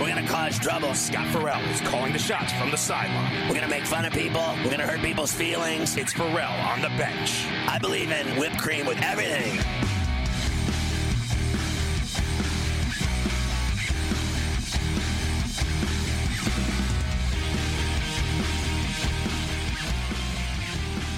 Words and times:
We're 0.00 0.08
gonna 0.08 0.26
cause 0.26 0.58
trouble. 0.58 0.92
Scott 0.94 1.28
Ferrall 1.28 1.62
is 1.70 1.80
calling 1.80 2.12
the 2.12 2.18
shots 2.18 2.52
from 2.54 2.72
the 2.72 2.76
sideline. 2.76 3.48
We're 3.48 3.54
gonna 3.54 3.68
make 3.68 3.86
fun 3.86 4.04
of 4.04 4.12
people. 4.12 4.44
We're 4.64 4.70
gonna 4.70 4.86
hurt 4.86 5.00
people's 5.00 5.32
feelings. 5.32 5.96
It's 5.96 6.12
Ferrall 6.12 6.52
on 6.68 6.82
the 6.82 6.88
bench. 6.98 7.46
I 7.68 7.78
believe 7.78 8.10
in 8.10 8.26
whipped 8.38 8.58
cream 8.58 8.86
with 8.86 9.00
everything. 9.02 9.60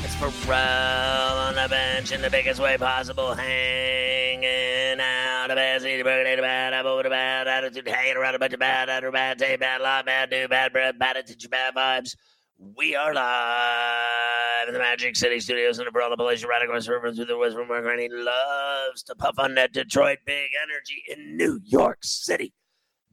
It's 0.04 0.14
Ferrall 0.16 0.52
on 0.52 1.35
bench 1.68 2.12
in 2.12 2.22
the 2.22 2.30
biggest 2.30 2.60
way 2.60 2.76
possible, 2.76 3.34
hanging 3.34 5.00
out. 5.00 5.50
A 5.50 5.54
bad 5.54 5.82
seat, 5.82 6.00
a 6.00 6.04
bad 6.04 6.72
apple 6.72 6.96
with 6.96 7.06
a 7.06 7.10
bad 7.10 7.48
attitude, 7.48 7.88
hanging 7.88 8.16
around 8.16 8.34
a 8.34 8.38
bunch 8.38 8.52
of 8.52 8.60
bad, 8.60 8.88
utter 8.88 9.10
bad, 9.10 9.38
take 9.38 9.60
bad, 9.60 9.80
lot, 9.80 10.06
bad, 10.06 10.30
do 10.30 10.48
bad 10.48 10.72
breath, 10.72 10.98
bad 10.98 11.16
attitude, 11.16 11.50
bad 11.50 11.74
vibes. 11.74 12.16
We 12.58 12.96
are 12.96 13.12
live 13.12 14.68
in 14.68 14.74
the 14.74 14.80
Magic 14.80 15.14
City 15.14 15.40
Studios 15.40 15.78
in 15.78 15.84
the 15.84 15.90
Barella 15.90 16.16
Place, 16.16 16.44
right 16.44 16.62
across 16.62 16.86
the 16.86 16.92
river 16.92 17.12
through 17.12 17.26
the 17.26 17.36
West 17.36 17.56
Room 17.56 17.68
where 17.68 17.82
Granny 17.82 18.08
loves 18.10 19.02
to 19.04 19.14
puff 19.14 19.38
on 19.38 19.54
that 19.56 19.72
Detroit 19.72 20.18
big 20.24 20.50
energy 20.62 21.02
in 21.08 21.36
New 21.36 21.60
York 21.64 21.98
City. 22.02 22.54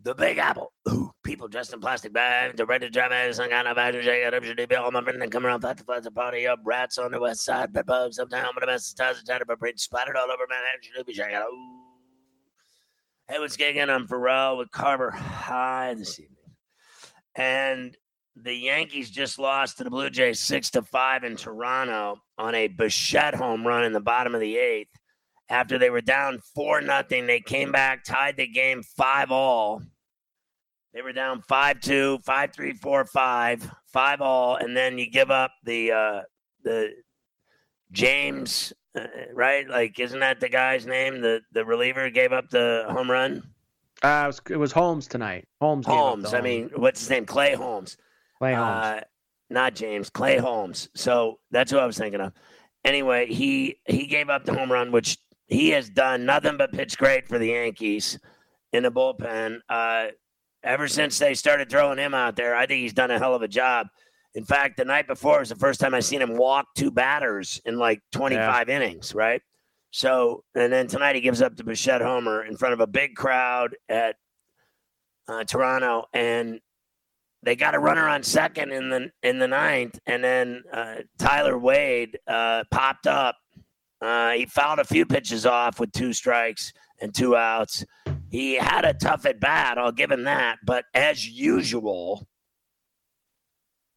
The 0.04 0.14
Big 0.14 0.38
Apple. 0.38 0.74
Ooh, 0.90 1.12
people 1.24 1.48
dressed 1.48 1.72
in 1.72 1.80
plastic 1.80 2.12
bags, 2.12 2.58
to 2.58 2.90
drive 2.90 3.12
out 3.12 3.36
some 3.36 3.50
kind 3.50 3.68
of 3.70 3.78
shake 4.04 4.26
it 4.26 4.34
up, 4.34 4.44
should 4.44 4.68
be 4.68 4.76
all 4.76 4.92
my 4.92 5.02
friends 5.02 5.22
and 5.22 5.32
come 5.32 5.46
around, 5.46 5.62
fight 5.62 5.78
to 5.78 6.02
the 6.02 6.12
party 6.12 6.46
up, 6.46 6.60
rats 6.66 6.98
on 6.98 7.12
the 7.12 7.20
west 7.22 7.46
side, 7.46 7.72
bugs 7.86 8.20
uptown, 8.20 8.50
with 8.54 8.64
the 8.64 8.68
best 8.68 8.88
stars 8.88 9.20
and 9.20 9.28
tiny 9.28 9.46
print 9.58 9.80
splattered 9.80 10.18
all 10.18 10.30
over 10.30 10.44
Manhattan, 10.50 10.82
should 10.82 11.06
be 11.06 11.14
shaking. 11.14 11.38
Ooh. 11.38 11.80
Hey, 13.30 13.40
what's 13.40 13.56
going 13.56 13.80
on? 13.80 13.90
I'm 13.90 14.06
Ferrall 14.06 14.58
with 14.58 14.72
Carver 14.72 15.10
High 15.10 15.94
this 15.94 16.20
evening. 16.20 16.36
And 17.36 17.98
the 18.36 18.54
Yankees 18.54 19.10
just 19.10 19.40
lost 19.40 19.78
to 19.78 19.86
the 19.86 19.90
Blue 19.90 20.10
Jays 20.10 20.42
six 20.42 20.70
to 20.72 20.82
five 20.82 21.24
in 21.24 21.38
Toronto 21.38 22.18
on 22.38 22.56
a 22.56 22.68
Bichette 22.68 23.36
home 23.36 23.66
run 23.66 23.86
in 23.86 23.94
the 23.94 24.02
bottom 24.02 24.36
of 24.36 24.42
the 24.42 24.58
eighth. 24.58 24.90
After 25.48 25.78
they 25.78 25.90
were 25.90 26.02
down 26.02 26.40
four 26.54 26.82
nothing, 26.82 27.26
they 27.26 27.40
came 27.40 27.72
back, 27.72 28.04
tied 28.04 28.36
the 28.36 28.48
game 28.48 28.84
five 28.98 29.32
all. 29.32 29.82
They 30.94 31.02
were 31.02 31.14
down 31.14 31.42
five 31.42 31.80
two, 31.80 32.20
five 32.24 32.54
three, 32.54 32.74
four 32.74 33.06
five, 33.06 33.70
five 33.88 34.22
all, 34.22 34.56
and 34.56 34.78
then 34.78 34.98
you 34.98 35.10
give 35.10 35.32
up 35.32 35.52
the 35.64 35.92
uh, 35.92 36.22
the 36.64 36.92
James, 37.92 38.74
uh, 38.96 39.08
right? 39.34 39.68
Like, 39.68 40.00
isn't 40.00 40.20
that 40.20 40.40
the 40.40 40.50
guy's 40.50 40.86
name? 40.86 41.22
The 41.22 41.42
the 41.52 41.66
reliever 41.66 42.10
gave 42.12 42.32
up 42.32 42.50
the 42.50 42.86
home 42.90 43.10
run. 43.10 43.44
Uh, 44.04 44.24
it, 44.24 44.28
was, 44.28 44.42
it 44.52 44.58
was 44.58 44.72
Holmes 44.72 45.08
tonight. 45.08 45.48
Holmes. 45.62 45.88
Holmes. 45.88 46.34
I 46.34 46.42
mean, 46.42 46.70
what's 46.76 47.00
his 47.00 47.10
name? 47.10 47.26
Clay 47.26 47.56
Holmes. 47.56 47.98
Clay 48.38 48.54
Holmes. 48.54 48.86
Uh, 48.86 49.02
not 49.50 49.76
James, 49.76 50.10
Clay 50.10 50.38
Holmes. 50.38 50.90
So 50.96 51.40
that's 51.52 51.72
who 51.72 51.78
I 51.78 51.86
was 51.86 51.98
thinking 51.98 52.22
of. 52.22 52.34
Anyway, 52.84 53.28
he 53.28 53.78
he 53.86 54.06
gave 54.06 54.30
up 54.30 54.46
the 54.46 54.54
home 54.54 54.72
run, 54.72 54.92
which 54.92 55.18
he 55.48 55.70
has 55.70 55.90
done 55.90 56.26
nothing 56.26 56.58
but 56.58 56.72
pitch 56.72 56.98
great 56.98 57.28
for 57.28 57.40
the 57.40 57.48
Yankees 57.48 58.20
in 58.74 58.84
the 58.84 58.92
bullpen. 58.92 59.60
Uh, 59.70 60.08
ever 60.64 60.88
since 60.88 61.20
they 61.20 61.34
started 61.34 61.70
throwing 61.70 61.98
him 61.98 62.14
out 62.14 62.36
there, 62.36 62.56
I 62.56 62.66
think 62.66 62.82
he's 62.82 62.94
done 62.94 63.12
a 63.12 63.20
hell 63.20 63.36
of 63.36 63.42
a 63.42 63.48
job. 63.48 63.88
In 64.36 64.44
fact, 64.44 64.78
the 64.78 64.86
night 64.86 65.08
before 65.08 65.40
was 65.40 65.50
the 65.50 65.56
first 65.56 65.80
time 65.80 65.94
I 65.94 66.00
seen 66.00 66.22
him 66.22 66.36
walk 66.38 66.68
two 66.76 66.90
batters 66.90 67.62
in 67.66 67.78
like 67.78 68.02
25 68.12 68.70
innings, 68.70 69.14
right? 69.14 69.42
So, 69.92 70.44
and 70.56 70.74
then 70.74 70.88
tonight 70.88 71.16
he 71.16 71.22
gives 71.22 71.42
up 71.42 71.56
the 71.56 71.64
Bichette 71.64 72.02
homer 72.02 72.44
in 72.44 72.58
front 72.58 72.74
of 72.74 72.80
a 72.80 72.88
big 72.88 73.16
crowd 73.16 73.76
at 73.88 74.16
uh, 75.28 75.44
Toronto, 75.44 76.06
and 76.14 76.60
they 77.44 77.56
got 77.56 77.76
a 77.76 77.80
runner 77.80 78.08
on 78.08 78.24
second 78.24 78.72
in 78.72 78.90
the 78.90 79.12
in 79.22 79.38
the 79.38 79.48
ninth, 79.48 80.00
and 80.08 80.24
then 80.24 80.64
uh, 80.74 80.96
Tyler 81.20 81.60
Wade 81.60 82.18
uh, 82.28 82.64
popped 82.72 83.06
up. 83.06 83.36
Uh, 84.02 84.32
he 84.32 84.46
fouled 84.48 84.80
a 84.80 84.84
few 84.84 85.06
pitches 85.06 85.46
off 85.46 85.80
with 85.80 85.92
two 85.92 86.12
strikes 86.12 86.74
and 87.00 87.14
two 87.14 87.36
outs. 87.36 87.86
He 88.34 88.56
had 88.56 88.84
a 88.84 88.96
tough 88.96 89.28
at 89.28 89.40
bat, 89.40 89.78
I'll 89.78 89.92
give 89.92 90.10
him 90.10 90.24
that. 90.24 90.58
But 90.66 90.86
as 90.96 91.30
usual, 91.30 92.28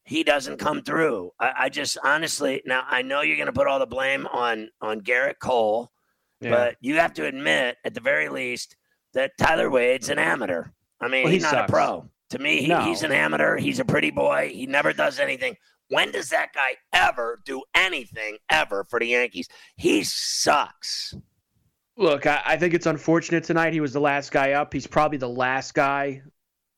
he 0.05 0.23
doesn't 0.23 0.57
come 0.57 0.83
through. 0.83 1.31
I, 1.39 1.51
I 1.57 1.69
just 1.69 1.97
honestly 2.03 2.61
now 2.63 2.83
I 2.87 3.01
know 3.01 3.21
you're 3.21 3.35
going 3.35 3.47
to 3.47 3.51
put 3.51 3.65
all 3.65 3.79
the 3.79 3.87
blame 3.87 4.27
on 4.27 4.69
on 4.79 5.01
Gerrit 5.01 5.39
Cole, 5.41 5.91
Yeah. 6.39 6.51
but 6.51 6.75
you 6.81 6.97
have 6.97 7.13
to 7.15 7.25
admit 7.25 7.77
at 7.83 7.95
the 7.95 7.99
very 7.99 8.29
least 8.29 8.75
that 9.15 9.31
Tyler 9.39 9.71
Wade's 9.71 10.09
an 10.09 10.19
amateur. 10.19 10.65
I 11.01 11.07
mean, 11.07 11.23
Well, 11.23 11.31
he 11.31 11.37
he's 11.37 11.43
not 11.43 11.53
sucks. 11.53 11.69
a 11.69 11.73
pro. 11.73 12.09
To 12.29 12.39
me, 12.39 12.61
he, 12.61 12.67
No. 12.67 12.81
he's 12.81 13.01
an 13.01 13.11
amateur. 13.11 13.57
He's 13.57 13.79
a 13.79 13.85
pretty 13.85 14.11
boy. 14.11 14.51
He 14.53 14.67
never 14.67 14.93
does 14.93 15.17
anything. 15.19 15.55
When 15.89 16.11
does 16.11 16.29
that 16.29 16.49
guy 16.53 16.75
ever 16.93 17.41
do 17.43 17.63
anything 17.73 18.37
ever 18.51 18.83
for 18.83 18.99
the 18.99 19.07
Yankees? 19.07 19.47
He 19.77 20.03
sucks. 20.03 21.15
Look, 21.97 22.27
I, 22.27 22.41
I 22.45 22.57
think 22.57 22.73
it's 22.73 22.85
unfortunate 22.85 23.43
tonight. 23.43 23.73
He 23.73 23.81
was 23.81 23.93
the 23.93 23.99
last 23.99 24.31
guy 24.31 24.51
up. 24.51 24.71
He's 24.71 24.87
probably 24.87 25.17
the 25.17 25.29
last 25.29 25.73
guy 25.73 26.21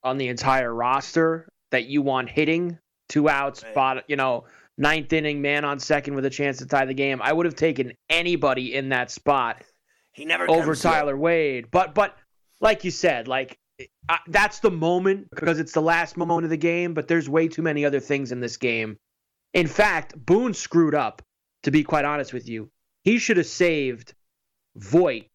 on 0.03 0.17
the 0.17 0.29
entire 0.29 0.73
roster 0.73 1.49
that 1.71 1.85
you 1.85 2.01
want 2.01 2.29
hitting 2.29 2.79
two 3.09 3.27
outs, 3.27 3.63
Right. 3.63 3.75
bot, 3.75 4.03
you 4.07 4.15
know, 4.15 4.45
ninth 4.77 5.11
inning, 5.11 5.41
man 5.41 5.65
on 5.65 5.79
second 5.79 6.15
with 6.15 6.25
a 6.25 6.29
chance 6.29 6.57
to 6.59 6.65
tie 6.65 6.85
the 6.85 6.93
game. 6.93 7.21
I 7.21 7.33
would 7.33 7.45
have 7.45 7.55
taken 7.55 7.93
anybody 8.09 8.75
in 8.75 8.89
that 8.89 9.11
spot 9.11 9.61
He 10.13 10.23
never 10.25 10.49
over. 10.49 10.73
Tyler 10.73 11.17
Wade. 11.17 11.69
But 11.69 11.93
but 11.93 12.15
like 12.61 12.83
you 12.85 12.91
said, 12.91 13.27
like 13.27 13.57
I, 14.07 14.19
that's 14.27 14.59
the 14.59 14.71
moment 14.71 15.29
because 15.31 15.59
it's 15.59 15.73
the 15.73 15.81
last 15.81 16.15
moment 16.17 16.45
of 16.45 16.49
the 16.49 16.57
game. 16.57 16.93
But 16.93 17.07
there's 17.09 17.27
way 17.27 17.47
too 17.49 17.61
many 17.61 17.83
other 17.83 17.99
things 17.99 18.31
in 18.31 18.39
this 18.39 18.55
game. 18.57 18.97
In 19.53 19.67
fact, 19.67 20.13
Boone 20.15 20.53
screwed 20.53 20.95
up. 20.95 21.21
To 21.63 21.71
be 21.71 21.83
quite 21.83 22.05
honest 22.05 22.31
with 22.31 22.47
you, 22.47 22.71
he 23.03 23.17
should 23.17 23.35
have 23.35 23.45
saved 23.45 24.13
Voit 24.75 25.25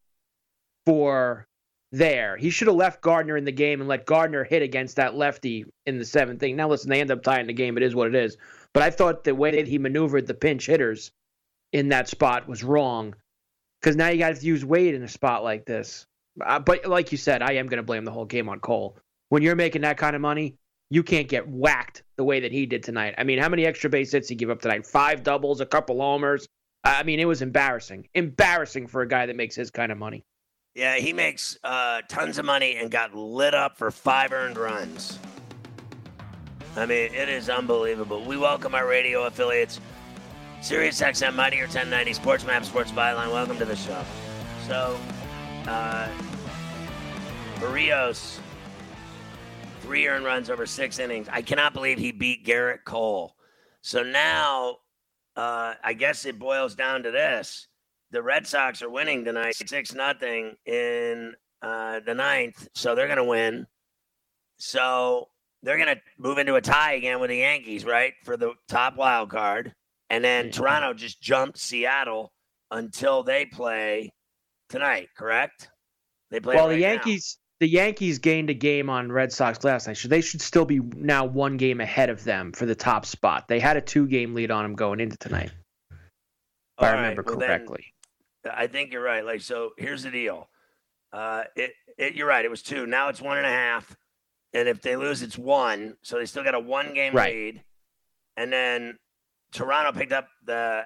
for 0.86 1.46
there. 1.92 2.36
He 2.36 2.50
should 2.50 2.68
have 2.68 2.76
left 2.76 3.02
Gardner 3.02 3.36
in 3.36 3.44
the 3.44 3.52
game 3.52 3.80
and 3.80 3.88
let 3.88 4.06
Gardner 4.06 4.44
hit 4.44 4.62
against 4.62 4.96
that 4.96 5.14
lefty 5.14 5.64
in 5.86 5.98
the 5.98 6.04
seventh 6.04 6.42
inning. 6.42 6.56
Now 6.56 6.68
listen, 6.68 6.90
they 6.90 7.00
end 7.00 7.10
up 7.10 7.22
tying 7.22 7.46
the 7.46 7.52
game. 7.52 7.76
It 7.76 7.82
is 7.82 7.94
what 7.94 8.08
it 8.08 8.14
is. 8.14 8.36
But 8.72 8.82
I 8.82 8.90
thought 8.90 9.24
the 9.24 9.34
way 9.34 9.52
that 9.52 9.68
he 9.68 9.78
maneuvered 9.78 10.26
the 10.26 10.34
pinch 10.34 10.66
hitters 10.66 11.12
in 11.72 11.88
that 11.90 12.08
spot 12.08 12.48
was 12.48 12.64
wrong 12.64 13.14
because 13.80 13.96
now 13.96 14.08
you 14.08 14.18
got 14.18 14.34
to 14.34 14.46
use 14.46 14.64
Wade 14.64 14.94
in 14.94 15.02
a 15.02 15.08
spot 15.08 15.44
like 15.44 15.66
this. 15.66 16.06
Uh, 16.44 16.58
but 16.58 16.84
like 16.86 17.12
you 17.12 17.18
said, 17.18 17.42
I 17.42 17.52
am 17.52 17.66
going 17.66 17.78
to 17.78 17.84
blame 17.84 18.04
the 18.04 18.10
whole 18.10 18.24
game 18.24 18.48
on 18.48 18.58
Cole. 18.58 18.96
When 19.28 19.42
you're 19.42 19.54
making 19.54 19.82
that 19.82 19.96
kind 19.96 20.16
of 20.16 20.22
money, 20.22 20.56
you 20.90 21.02
can't 21.02 21.28
get 21.28 21.48
whacked 21.48 22.02
the 22.16 22.24
way 22.24 22.40
that 22.40 22.52
he 22.52 22.66
did 22.66 22.82
tonight. 22.82 23.14
I 23.18 23.24
mean, 23.24 23.38
how 23.38 23.48
many 23.48 23.66
extra 23.66 23.88
base 23.88 24.12
hits 24.12 24.28
he 24.28 24.34
give 24.34 24.50
up 24.50 24.62
tonight? 24.62 24.86
Five 24.86 25.22
doubles, 25.22 25.60
a 25.60 25.66
couple 25.66 26.00
homers. 26.00 26.46
I 26.84 27.02
mean, 27.02 27.18
it 27.18 27.24
was 27.24 27.40
embarrassing. 27.40 28.08
Embarrassing 28.14 28.86
for 28.86 29.02
a 29.02 29.08
guy 29.08 29.26
that 29.26 29.36
makes 29.36 29.54
his 29.54 29.70
kind 29.70 29.90
of 29.90 29.96
money. 29.96 30.24
Yeah, 30.74 30.96
he 30.96 31.12
makes 31.12 31.56
uh, 31.64 32.02
tons 32.08 32.38
of 32.38 32.44
money 32.44 32.76
and 32.76 32.90
got 32.90 33.14
lit 33.14 33.54
up 33.54 33.76
for 33.76 33.90
five 33.90 34.32
earned 34.32 34.58
runs. 34.58 35.18
I 36.76 36.86
mean, 36.86 37.14
it 37.14 37.28
is 37.28 37.48
unbelievable. 37.48 38.24
We 38.24 38.36
welcome 38.36 38.74
our 38.74 38.86
radio 38.86 39.26
affiliates, 39.26 39.80
Sirius 40.60 41.00
XM, 41.00 41.34
Mighty 41.34 41.58
1090, 41.58 42.12
Sports 42.14 42.44
Map, 42.44 42.64
Sports 42.64 42.90
Byline. 42.90 43.30
Welcome 43.32 43.56
to 43.58 43.64
the 43.64 43.76
show. 43.76 44.04
So, 44.66 44.98
uh, 45.68 46.08
Berrios, 47.60 48.40
three 49.80 50.08
earned 50.08 50.24
runs 50.24 50.50
over 50.50 50.66
six 50.66 50.98
innings. 50.98 51.28
I 51.30 51.40
cannot 51.40 51.72
believe 51.72 51.98
he 51.98 52.10
beat 52.10 52.44
Gerrit 52.44 52.84
Cole. 52.84 53.36
So 53.80 54.02
now, 54.02 54.78
uh, 55.36 55.74
I 55.82 55.92
guess 55.94 56.24
it 56.24 56.38
boils 56.38 56.74
down 56.74 57.02
to 57.04 57.10
this 57.10 57.68
the 58.14 58.22
Red 58.22 58.46
Sox 58.46 58.80
are 58.80 58.88
winning 58.88 59.24
tonight, 59.24 59.56
six 59.56 59.92
nothing 59.92 60.54
in 60.66 61.34
uh, 61.62 61.98
the 62.06 62.14
ninth, 62.14 62.68
so 62.74 62.94
they're 62.94 63.08
going 63.08 63.16
to 63.16 63.24
win. 63.24 63.66
So 64.56 65.28
they're 65.64 65.76
going 65.76 65.96
to 65.96 66.00
move 66.16 66.38
into 66.38 66.54
a 66.54 66.60
tie 66.60 66.92
again 66.92 67.18
with 67.18 67.30
the 67.30 67.38
Yankees, 67.38 67.84
right, 67.84 68.14
for 68.24 68.36
the 68.36 68.52
top 68.68 68.96
wild 68.96 69.30
card, 69.30 69.74
and 70.10 70.22
then 70.22 70.46
Yeah. 70.46 70.52
Toronto 70.52 70.94
just 70.94 71.20
jumped 71.20 71.58
Seattle 71.58 72.32
until 72.70 73.24
they 73.24 73.46
play 73.46 74.12
tonight. 74.68 75.08
Correct? 75.16 75.68
They 76.30 76.38
play. 76.38 76.54
well, 76.54 76.68
right 76.68 76.76
the 76.76 76.82
now. 76.82 76.88
The 77.64 77.70
Yankees 77.70 78.18
gained 78.18 78.50
a 78.50 78.54
game 78.54 78.90
on 78.90 79.10
Red 79.10 79.32
Sox 79.32 79.64
last 79.64 79.86
night. 79.86 79.96
So 79.96 80.06
they 80.06 80.20
should 80.20 80.42
still 80.42 80.66
be 80.66 80.80
now 80.80 81.24
one 81.24 81.56
game 81.56 81.80
ahead 81.80 82.10
of 82.10 82.22
them 82.22 82.52
for 82.52 82.66
the 82.66 82.74
top 82.74 83.06
spot. 83.06 83.48
They 83.48 83.58
had 83.58 83.78
a 83.78 83.80
two 83.80 84.06
game 84.06 84.34
lead 84.34 84.50
on 84.50 84.64
them 84.64 84.74
going 84.74 85.00
into 85.00 85.16
tonight. 85.16 85.50
If 85.90 85.96
All 86.76 86.88
I 86.88 86.92
right, 86.92 86.96
remember 86.98 87.22
well 87.24 87.38
then, 87.38 87.48
correctly. 87.48 87.86
I 88.44 88.66
think 88.66 88.92
you're 88.92 89.02
right. 89.02 89.24
Like, 89.24 89.40
so 89.40 89.70
here's 89.78 90.02
the 90.02 90.10
deal. 90.10 90.50
Uh, 91.10 91.44
it, 91.56 91.72
it, 91.96 92.14
you're 92.14 92.26
right. 92.28 92.44
It 92.44 92.50
was 92.50 92.60
two. 92.60 92.84
Now 92.86 93.08
it's 93.08 93.22
one 93.22 93.38
and 93.38 93.46
a 93.46 93.50
half. 93.50 93.96
And 94.52 94.68
if 94.68 94.82
they 94.82 94.96
lose, 94.96 95.22
it's 95.22 95.38
one. 95.38 95.96
So 96.02 96.18
they 96.18 96.26
still 96.26 96.44
got 96.44 96.54
a 96.54 96.60
one 96.60 96.92
game 96.92 97.14
Right. 97.14 97.32
lead. 97.34 97.64
And 98.36 98.52
then 98.52 98.98
Toronto 99.52 99.98
picked 99.98 100.12
up 100.12 100.28
the 100.44 100.84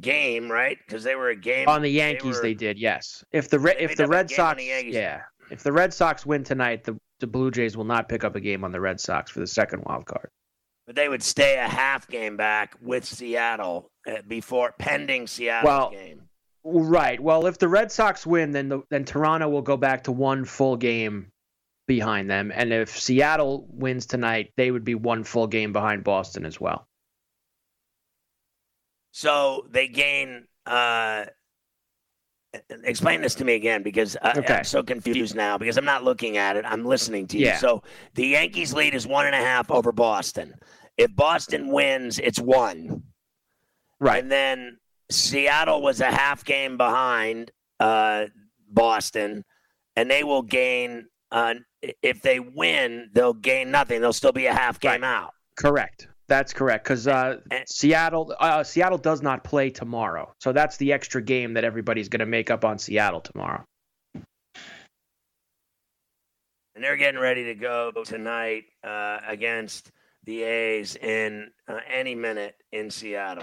game, 0.00 0.50
right? 0.50 0.78
Because 0.86 1.04
they 1.04 1.14
were 1.14 1.30
a 1.30 1.36
game 1.36 1.68
on 1.68 1.82
the 1.82 1.90
Yankees, 1.90 2.36
were- 2.36 2.42
they, 2.42 2.54
did. 2.54 2.78
Yes. 2.78 3.24
If 3.32 3.48
the 3.50 3.58
if 3.82 3.96
the 3.96 4.06
Red 4.06 4.30
Sox, 4.30 4.56
the 4.58 4.84
yeah, 4.86 5.22
if 5.50 5.62
the 5.62 5.72
Red 5.72 5.92
Sox 5.92 6.24
win 6.26 6.44
tonight, 6.44 6.84
the 6.84 6.98
the 7.20 7.26
Blue 7.26 7.50
Jays 7.50 7.76
will 7.76 7.84
not 7.84 8.08
pick 8.08 8.22
up 8.24 8.36
a 8.36 8.40
game 8.40 8.64
on 8.64 8.70
the 8.72 8.80
Red 8.80 9.00
Sox 9.00 9.30
for 9.30 9.40
the 9.40 9.46
second 9.46 9.82
wild 9.86 10.06
card. 10.06 10.30
but 10.86 10.94
they 10.94 11.08
would 11.08 11.22
stay 11.22 11.56
a 11.56 11.68
half 11.68 12.06
game 12.08 12.36
back 12.36 12.76
with 12.80 13.04
Seattle 13.04 13.90
uh, 14.06 14.22
before 14.28 14.72
pending 14.78 15.26
Seattle 15.26 15.66
Well, 15.68 15.90
game. 15.90 16.22
Right. 16.64 17.18
Well, 17.18 17.46
if 17.46 17.58
the 17.58 17.66
Red 17.68 17.90
Sox 17.90 18.24
win, 18.26 18.52
then 18.52 18.68
the, 18.68 18.82
then 18.90 19.04
Toronto 19.04 19.48
will 19.48 19.62
go 19.62 19.76
back 19.76 20.04
to 20.04 20.12
one 20.12 20.44
full 20.44 20.76
game 20.76 21.32
behind 21.86 22.28
them, 22.30 22.52
and 22.54 22.72
if 22.72 22.90
Seattle 23.00 23.66
wins 23.70 24.04
tonight, 24.06 24.52
they 24.56 24.70
would 24.70 24.84
be 24.84 24.94
one 24.94 25.24
full 25.24 25.46
game 25.46 25.72
behind 25.72 26.04
Boston 26.04 26.44
as 26.44 26.60
well. 26.60 26.86
So 29.18 29.66
they 29.68 29.88
gain. 29.88 30.46
Uh, 30.64 31.24
explain 32.84 33.20
this 33.20 33.34
to 33.34 33.44
me 33.44 33.56
again 33.56 33.82
because 33.82 34.16
I, 34.22 34.38
Okay. 34.38 34.54
I'm 34.58 34.64
so 34.64 34.80
confused 34.80 35.34
now 35.34 35.58
because 35.58 35.76
I'm 35.76 35.84
not 35.84 36.04
looking 36.04 36.36
at 36.36 36.56
it. 36.56 36.64
I'm 36.64 36.84
listening 36.84 37.26
to 37.28 37.38
you. 37.38 37.46
Yeah. 37.46 37.58
So 37.58 37.82
the 38.14 38.28
Yankees 38.28 38.72
lead 38.72 38.94
is 38.94 39.08
one 39.08 39.26
and 39.26 39.34
a 39.34 39.38
half 39.38 39.72
over 39.72 39.90
Boston. 39.90 40.54
If 40.96 41.16
Boston 41.16 41.66
wins, 41.72 42.20
it's 42.20 42.38
one. 42.38 43.02
Right. 43.98 44.22
And 44.22 44.30
then 44.30 44.78
Seattle 45.10 45.82
was 45.82 46.00
a 46.00 46.12
half 46.12 46.44
game 46.44 46.76
behind 46.76 47.50
uh, 47.80 48.26
Boston, 48.70 49.44
and 49.96 50.08
they 50.08 50.22
will 50.22 50.42
gain. 50.42 51.06
Uh, 51.32 51.54
if 52.02 52.22
they 52.22 52.38
win, 52.38 53.10
they'll 53.14 53.34
gain 53.34 53.72
nothing. 53.72 54.00
They'll 54.00 54.12
still 54.12 54.32
be 54.32 54.46
a 54.46 54.54
half 54.54 54.78
game 54.78 55.02
out. 55.02 55.32
Correct. 55.56 56.06
That's 56.28 56.52
correct 56.52 56.84
because 56.84 57.06
uh, 57.08 57.38
Seattle 57.66 58.34
uh, 58.38 58.62
Seattle 58.62 58.98
does 58.98 59.22
not 59.22 59.44
play 59.44 59.70
tomorrow, 59.70 60.34
so 60.40 60.52
that's 60.52 60.76
the 60.76 60.92
extra 60.92 61.22
game 61.22 61.54
that 61.54 61.64
everybody's 61.64 62.08
going 62.08 62.20
to 62.20 62.26
make 62.26 62.50
up 62.50 62.64
on 62.64 62.78
Seattle 62.78 63.20
tomorrow. 63.20 63.64
and 66.78 66.84
they're 66.84 66.96
getting 66.96 67.18
ready 67.18 67.42
to 67.42 67.56
go 67.56 67.90
tonight 68.04 68.62
uh, 68.84 69.18
against 69.26 69.90
the 70.26 70.44
A's 70.44 70.94
in 70.94 71.50
uh, 71.66 71.80
any 71.92 72.14
minute 72.14 72.54
in 72.70 72.88
Seattle. 72.88 73.42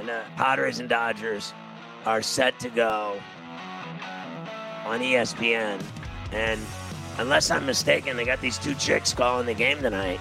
And 0.00 0.08
the 0.08 0.22
Padres 0.36 0.80
and 0.80 0.88
Dodgers 0.88 1.52
are 2.04 2.20
set 2.20 2.58
to 2.58 2.70
go 2.70 3.22
on 4.84 4.98
ESPN. 4.98 5.80
And 6.32 6.60
unless 7.18 7.48
I'm 7.52 7.64
mistaken, 7.64 8.16
they 8.16 8.24
got 8.24 8.40
these 8.40 8.58
two 8.58 8.74
chicks 8.74 9.14
calling 9.14 9.46
the 9.46 9.54
game 9.54 9.80
tonight. 9.80 10.18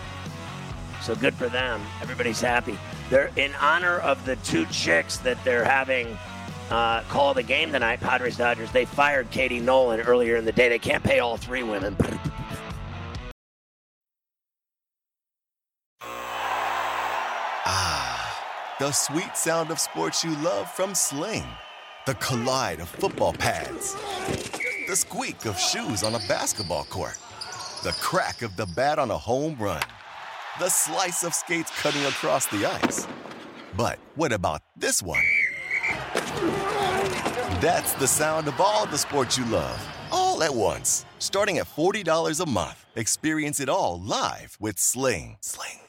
So 1.03 1.15
good 1.15 1.33
for 1.33 1.49
them. 1.49 1.81
Everybody's 2.01 2.39
happy. 2.39 2.79
They're 3.09 3.29
in 3.35 3.53
honor 3.55 3.97
of 3.99 4.25
the 4.25 4.37
two 4.37 4.65
chicks 4.67 5.17
that 5.17 5.37
they're 5.43 5.65
having 5.65 6.17
uh, 6.69 7.01
call 7.03 7.33
the 7.33 7.43
game 7.43 7.73
tonight, 7.73 7.99
Padres 7.99 8.37
Dodgers. 8.37 8.71
They 8.71 8.85
fired 8.85 9.29
Katie 9.29 9.59
Nolan 9.59 9.99
earlier 9.99 10.37
in 10.37 10.45
the 10.45 10.53
day. 10.53 10.69
They 10.69 10.79
can't 10.79 11.03
pay 11.03 11.19
all 11.19 11.35
three 11.35 11.61
women. 11.61 11.97
Ah, 17.65 18.75
the 18.79 18.93
sweet 18.93 19.35
sound 19.35 19.71
of 19.71 19.79
sports 19.79 20.23
you 20.23 20.33
love 20.37 20.71
from 20.71 20.95
Sling. 20.95 21.43
The 22.05 22.15
collide 22.15 22.79
of 22.79 22.87
football 22.87 23.33
pads. 23.33 23.93
The 24.87 24.95
squeak 24.95 25.45
of 25.45 25.59
shoes 25.59 26.01
on 26.01 26.15
a 26.15 26.19
basketball 26.29 26.85
court. 26.85 27.17
The 27.83 27.91
crack 27.99 28.41
of 28.41 28.55
the 28.55 28.67
bat 28.67 28.99
on 28.99 29.11
a 29.11 29.17
home 29.17 29.57
run. 29.59 29.81
The 30.59 30.69
slice 30.69 31.23
of 31.23 31.33
skates 31.33 31.71
cutting 31.81 32.05
across 32.05 32.45
the 32.45 32.67
ice. 32.67 33.07
But 33.75 33.97
what 34.13 34.31
about 34.31 34.61
this 34.77 35.01
one? 35.01 35.23
That's 37.59 37.93
the 37.93 38.05
sound 38.05 38.47
of 38.47 38.61
all 38.61 38.85
the 38.85 38.99
sports 38.99 39.35
you 39.35 39.45
love, 39.45 39.83
all 40.11 40.43
at 40.43 40.53
once. 40.53 41.05
Starting 41.17 41.57
at 41.57 41.65
$40 41.65 42.39
a 42.39 42.47
month. 42.47 42.85
Experience 42.95 43.59
it 43.59 43.67
all 43.67 43.99
live 43.99 44.55
with 44.59 44.77
Sling. 44.77 45.37
Sling. 45.41 45.79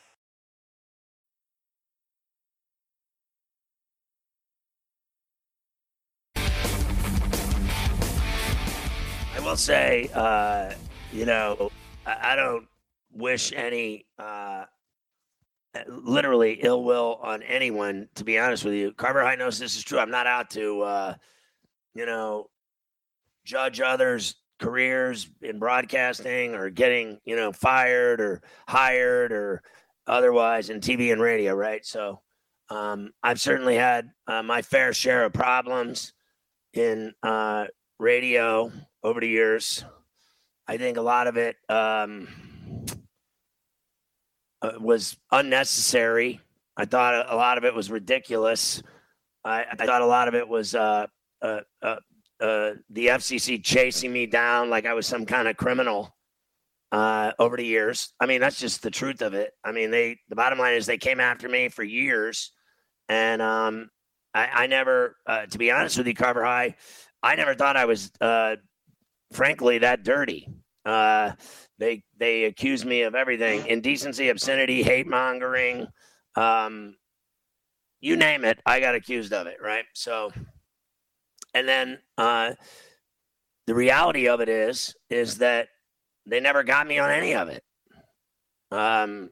I 9.36 9.40
will 9.40 9.56
say, 9.56 10.08
uh, 10.14 10.72
you 11.12 11.26
know, 11.26 11.70
I, 12.06 12.32
I 12.32 12.36
don't 12.36 12.66
wish 13.14 13.52
any, 13.52 14.06
uh, 14.18 14.64
literally 15.88 16.60
ill 16.62 16.84
will 16.84 17.18
on 17.22 17.42
anyone. 17.42 18.08
To 18.16 18.24
be 18.24 18.38
honest 18.38 18.64
with 18.64 18.74
you, 18.74 18.92
Carver 18.92 19.22
High 19.24 19.36
knows 19.36 19.58
this 19.58 19.76
is 19.76 19.82
true. 19.82 19.98
I'm 19.98 20.10
not 20.10 20.26
out 20.26 20.50
to, 20.50 20.82
uh, 20.82 21.14
you 21.94 22.06
know, 22.06 22.48
judge 23.44 23.80
others' 23.80 24.36
careers 24.58 25.28
in 25.42 25.58
broadcasting 25.58 26.54
or 26.54 26.70
getting, 26.70 27.18
you 27.24 27.36
know, 27.36 27.52
fired 27.52 28.20
or 28.20 28.42
hired 28.68 29.32
or 29.32 29.62
otherwise 30.06 30.70
in 30.70 30.80
TV 30.80 31.12
and 31.12 31.20
radio, 31.20 31.54
right? 31.54 31.84
So, 31.84 32.20
um, 32.70 33.12
I've 33.22 33.40
certainly 33.40 33.76
had 33.76 34.10
uh, 34.26 34.42
my 34.42 34.62
fair 34.62 34.92
share 34.92 35.24
of 35.24 35.32
problems 35.32 36.12
in 36.72 37.12
uh, 37.22 37.66
radio 37.98 38.72
over 39.02 39.20
the 39.20 39.28
years. 39.28 39.84
I 40.66 40.78
think 40.78 40.96
a 40.96 41.02
lot 41.02 41.26
of 41.26 41.36
it 41.36 41.56
um, 41.68 42.28
uh, 42.28 42.43
was 44.80 45.16
unnecessary. 45.30 46.40
I 46.76 46.84
thought 46.84 47.30
a- 47.30 47.36
lot 47.36 47.58
of 47.58 47.64
it 47.64 47.74
was 47.74 47.90
ridiculous. 47.90 48.82
I, 49.44 49.64
I 49.70 49.86
thought 49.86 50.02
a 50.02 50.06
lot 50.06 50.28
of 50.28 50.34
it 50.34 50.48
was 50.48 50.74
uh, 50.74 51.06
uh, 51.42 51.60
uh, 51.82 51.96
uh, 52.40 52.70
the 52.90 53.08
FCC 53.08 53.62
chasing 53.62 54.12
me 54.12 54.26
down 54.26 54.70
like 54.70 54.86
I 54.86 54.94
was 54.94 55.06
some 55.06 55.26
kind 55.26 55.48
of 55.48 55.56
criminal 55.56 56.14
uh, 56.92 57.32
over 57.38 57.56
the 57.56 57.64
years. 57.66 58.12
I 58.20 58.26
mean, 58.26 58.40
that's 58.40 58.58
just 58.58 58.82
the 58.82 58.90
truth 58.90 59.20
of 59.22 59.34
it. 59.34 59.52
I 59.64 59.72
mean, 59.72 59.90
they 59.90 60.18
the 60.28 60.36
bottom 60.36 60.58
line 60.58 60.74
is 60.74 60.86
they 60.86 60.98
came 60.98 61.20
after 61.20 61.48
me 61.48 61.68
for 61.68 61.82
years, 61.82 62.52
and 63.08 63.42
um, 63.42 63.90
I, 64.34 64.48
I 64.52 64.66
never, 64.66 65.16
uh, 65.26 65.46
to 65.46 65.58
be 65.58 65.70
honest 65.70 65.96
with 65.96 66.06
you, 66.06 66.14
Carver 66.14 66.44
High, 66.44 66.74
I 67.22 67.36
never 67.36 67.54
thought 67.54 67.76
I 67.76 67.84
was, 67.84 68.10
uh, 68.20 68.56
frankly, 69.32 69.78
that 69.78 70.02
dirty. 70.02 70.48
Uh, 70.84 71.32
they 71.78 72.04
they 72.18 72.44
accuse 72.44 72.84
me 72.84 73.02
of 73.02 73.14
everything: 73.14 73.66
indecency, 73.66 74.28
obscenity, 74.28 74.82
hate 74.82 75.06
mongering, 75.06 75.86
um, 76.36 76.96
you 78.00 78.16
name 78.16 78.44
it. 78.44 78.58
I 78.66 78.80
got 78.80 78.94
accused 78.94 79.32
of 79.32 79.46
it, 79.46 79.56
right? 79.62 79.84
So, 79.94 80.30
and 81.54 81.66
then 81.66 81.98
uh, 82.18 82.52
the 83.66 83.74
reality 83.74 84.28
of 84.28 84.40
it 84.40 84.48
is, 84.48 84.94
is 85.08 85.38
that 85.38 85.68
they 86.26 86.40
never 86.40 86.62
got 86.62 86.86
me 86.86 86.98
on 86.98 87.10
any 87.10 87.34
of 87.34 87.48
it. 87.48 87.64
Um, 88.70 89.30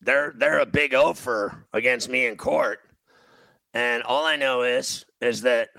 they're 0.00 0.34
they're 0.36 0.60
a 0.60 0.66
big 0.66 0.94
offer 0.94 1.66
against 1.72 2.08
me 2.08 2.26
in 2.26 2.36
court, 2.36 2.80
and 3.72 4.02
all 4.02 4.26
I 4.26 4.36
know 4.36 4.62
is 4.62 5.04
is 5.20 5.42
that 5.42 5.70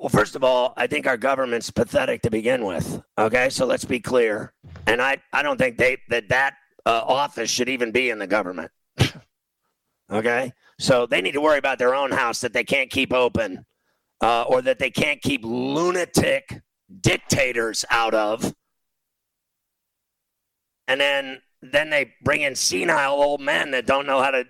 well, 0.00 0.08
first 0.08 0.34
of 0.34 0.42
all, 0.42 0.72
I 0.78 0.86
think 0.86 1.06
our 1.06 1.18
government's 1.18 1.70
pathetic 1.70 2.22
to 2.22 2.30
begin 2.30 2.64
with. 2.64 3.02
Okay, 3.18 3.50
so 3.50 3.66
let's 3.66 3.84
be 3.84 4.00
clear, 4.00 4.54
and 4.86 5.02
I 5.02 5.18
I 5.30 5.42
don't 5.42 5.58
think 5.58 5.76
they 5.76 5.98
that 6.08 6.30
that 6.30 6.54
uh, 6.86 7.02
office 7.06 7.50
should 7.50 7.68
even 7.68 7.92
be 7.92 8.08
in 8.08 8.18
the 8.18 8.26
government. 8.26 8.70
okay, 10.10 10.54
so 10.78 11.04
they 11.04 11.20
need 11.20 11.32
to 11.32 11.42
worry 11.42 11.58
about 11.58 11.78
their 11.78 11.94
own 11.94 12.12
house 12.12 12.40
that 12.40 12.54
they 12.54 12.64
can't 12.64 12.88
keep 12.88 13.12
open, 13.12 13.66
uh, 14.22 14.44
or 14.44 14.62
that 14.62 14.78
they 14.78 14.90
can't 14.90 15.20
keep 15.20 15.44
lunatic 15.44 16.62
dictators 17.02 17.84
out 17.90 18.14
of, 18.14 18.54
and 20.88 20.98
then 20.98 21.42
then 21.60 21.90
they 21.90 22.14
bring 22.24 22.40
in 22.40 22.54
senile 22.54 23.22
old 23.22 23.42
men 23.42 23.70
that 23.72 23.86
don't 23.86 24.06
know 24.06 24.22
how 24.22 24.30
to 24.30 24.46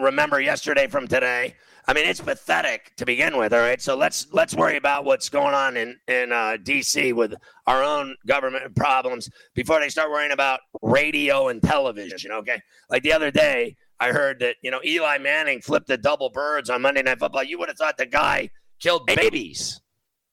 remember 0.00 0.40
yesterday 0.40 0.86
from 0.86 1.06
today. 1.06 1.54
I 1.88 1.92
mean, 1.92 2.06
it's 2.06 2.20
pathetic 2.20 2.92
to 2.96 3.06
begin 3.06 3.36
with. 3.36 3.52
All 3.52 3.60
right, 3.60 3.80
so 3.80 3.96
let's 3.96 4.26
let's 4.32 4.54
worry 4.54 4.76
about 4.76 5.04
what's 5.04 5.28
going 5.28 5.54
on 5.54 5.76
in 5.76 5.96
in 6.08 6.32
uh, 6.32 6.56
D.C. 6.62 7.12
with 7.12 7.34
our 7.66 7.82
own 7.82 8.16
government 8.26 8.74
problems 8.74 9.30
before 9.54 9.78
they 9.78 9.88
start 9.88 10.10
worrying 10.10 10.32
about 10.32 10.60
radio 10.82 11.48
and 11.48 11.62
television. 11.62 12.32
Okay, 12.32 12.60
like 12.90 13.02
the 13.02 13.12
other 13.12 13.30
day, 13.30 13.76
I 14.00 14.10
heard 14.10 14.40
that 14.40 14.56
you 14.62 14.70
know 14.70 14.80
Eli 14.84 15.18
Manning 15.18 15.60
flipped 15.60 15.86
the 15.86 15.96
double 15.96 16.30
birds 16.30 16.70
on 16.70 16.82
Monday 16.82 17.02
Night 17.02 17.20
Football. 17.20 17.44
You 17.44 17.58
would 17.60 17.68
have 17.68 17.78
thought 17.78 17.98
the 17.98 18.06
guy 18.06 18.50
killed 18.80 19.06
babies, 19.06 19.80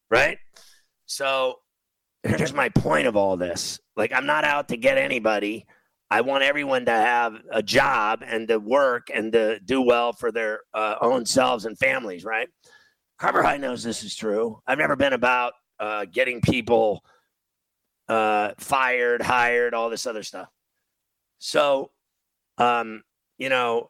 right? 0.09 0.37
So 1.05 1.59
here's 2.23 2.53
my 2.53 2.69
point 2.69 3.07
of 3.07 3.15
all 3.15 3.37
this. 3.37 3.79
Like, 3.95 4.11
I'm 4.13 4.25
not 4.25 4.43
out 4.43 4.69
to 4.69 4.77
get 4.77 4.97
anybody. 4.97 5.65
I 6.13 6.21
want 6.21 6.43
everyone 6.43 6.85
to 6.85 6.91
have 6.91 7.41
a 7.49 7.63
job 7.63 8.23
and 8.23 8.47
to 8.47 8.59
work 8.59 9.07
and 9.11 9.31
to 9.33 9.59
do 9.59 9.81
well 9.81 10.13
for 10.13 10.31
their 10.31 10.59
uh, 10.71 10.93
own 11.01 11.25
selves 11.25 11.65
and 11.65 11.75
families, 11.75 12.23
right? 12.23 12.47
Carver 13.17 13.41
High 13.41 13.57
knows 13.57 13.81
this 13.81 14.03
is 14.03 14.15
true. 14.15 14.59
I've 14.67 14.77
never 14.77 14.95
been 14.95 15.13
about 15.13 15.53
uh, 15.79 16.05
getting 16.05 16.39
people 16.39 17.03
uh, 18.07 18.51
fired, 18.59 19.23
hired, 19.23 19.73
all 19.73 19.89
this 19.89 20.05
other 20.05 20.21
stuff. 20.21 20.49
So, 21.39 21.89
um, 22.59 23.01
you 23.39 23.49
know, 23.49 23.89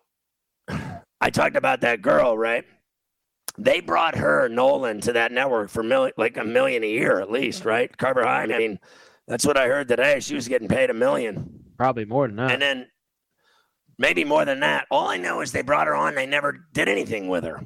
I 0.69 1.29
talked 1.29 1.57
about 1.57 1.81
that 1.81 2.01
girl, 2.01 2.37
right? 2.37 2.63
They 3.57 3.81
brought 3.81 4.15
her 4.15 4.47
Nolan 4.47 5.01
to 5.01 5.11
that 5.11 5.33
network 5.33 5.69
for 5.69 5.83
million, 5.83 6.13
like 6.15 6.37
a 6.37 6.45
million 6.45 6.85
a 6.85 6.89
year 6.89 7.19
at 7.19 7.29
least, 7.29 7.65
right? 7.65 7.95
Carver 7.97 8.23
High. 8.23 8.43
I 8.43 8.47
mean, 8.47 8.79
that's 9.27 9.45
what 9.45 9.57
I 9.57 9.67
heard 9.67 9.89
today. 9.89 10.21
She 10.21 10.35
was 10.35 10.47
getting 10.47 10.69
paid 10.69 10.89
a 10.89 10.93
million. 10.93 11.62
Probably 11.77 12.05
more 12.05 12.27
than 12.27 12.37
that. 12.37 12.51
And 12.51 12.61
then 12.61 12.87
maybe 13.97 14.23
more 14.23 14.45
than 14.45 14.59
that. 14.61 14.87
All 14.91 15.07
I 15.07 15.17
know 15.17 15.41
is 15.41 15.51
they 15.51 15.61
brought 15.61 15.87
her 15.87 15.95
on. 15.95 16.15
They 16.15 16.25
never 16.25 16.65
did 16.73 16.87
anything 16.87 17.27
with 17.27 17.43
her. 17.43 17.63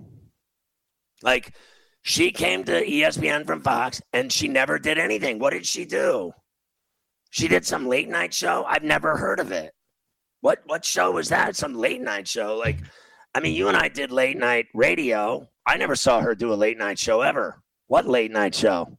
Like 1.22 1.56
she 2.02 2.32
came 2.32 2.64
to 2.66 2.86
ESPN 2.86 3.46
from 3.46 3.62
Fox 3.62 4.02
and 4.14 4.32
she 4.32 4.48
never 4.48 4.80
did 4.80 4.98
anything. 4.98 5.40
What 5.40 5.54
did 5.54 5.66
she 5.66 5.86
do? 5.86 6.32
She 7.30 7.48
did 7.48 7.66
some 7.66 7.88
late 7.88 8.08
night 8.08 8.34
show. 8.34 8.64
I've 8.68 8.84
never 8.84 9.18
heard 9.18 9.40
of 9.40 9.52
it. 9.52 9.74
What 10.42 10.60
what 10.66 10.86
show 10.86 11.12
was 11.12 11.30
that? 11.30 11.56
Some 11.56 11.74
late 11.74 12.02
night 12.02 12.28
show. 12.28 12.56
Like, 12.56 12.78
I 13.34 13.40
mean, 13.40 13.56
you 13.56 13.68
and 13.68 13.76
I 13.76 13.90
did 13.90 14.12
late 14.12 14.38
night 14.38 14.68
radio. 14.74 15.50
I 15.66 15.78
never 15.78 15.96
saw 15.96 16.22
her 16.22 16.36
do 16.36 16.54
a 16.54 16.56
late 16.56 16.78
night 16.78 17.00
show 17.00 17.22
ever. 17.22 17.62
What 17.88 18.08
late 18.08 18.32
night 18.32 18.56
show? 18.56 18.98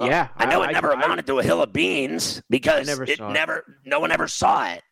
Yeah, 0.00 0.28
I 0.36 0.46
know 0.46 0.62
it 0.62 0.72
never 0.72 0.92
I, 0.92 0.94
amounted 0.94 1.26
to 1.26 1.38
a 1.38 1.42
hill 1.42 1.62
of 1.62 1.72
beans 1.72 2.42
because 2.48 2.86
never 2.86 3.04
it 3.04 3.20
never, 3.20 3.56
it. 3.58 3.64
no 3.84 4.00
one 4.00 4.10
ever 4.10 4.28
saw 4.28 4.72
it. 4.72 4.82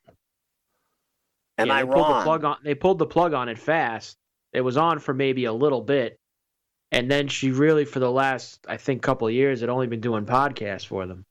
Am 1.57 1.69
yeah, 1.69 1.75
I 1.75 1.83
they 1.83 1.89
wrong? 1.89 2.05
Pulled 2.05 2.17
the 2.19 2.23
plug 2.25 2.45
on, 2.45 2.57
they 2.63 2.75
pulled 2.75 2.99
the 2.99 3.07
plug 3.07 3.33
on 3.33 3.49
it 3.49 3.59
fast. 3.59 4.17
It 4.53 4.61
was 4.61 4.77
on 4.77 4.99
for 4.99 5.15
maybe 5.15 5.47
a 5.47 5.53
little 5.53 5.81
bit, 5.81 6.19
and 6.93 7.11
then 7.11 7.29
she 7.29 7.51
really, 7.51 7.85
for 7.85 8.01
the 8.01 8.11
last, 8.11 8.65
I 8.69 8.77
think, 8.77 9.03
couple 9.03 9.29
of 9.29 9.35
years, 9.35 9.61
had 9.61 9.69
only 9.69 9.87
been 9.87 10.01
doing 10.01 10.25
podcasts 10.25 10.87
for 10.87 11.07
them. 11.07 11.25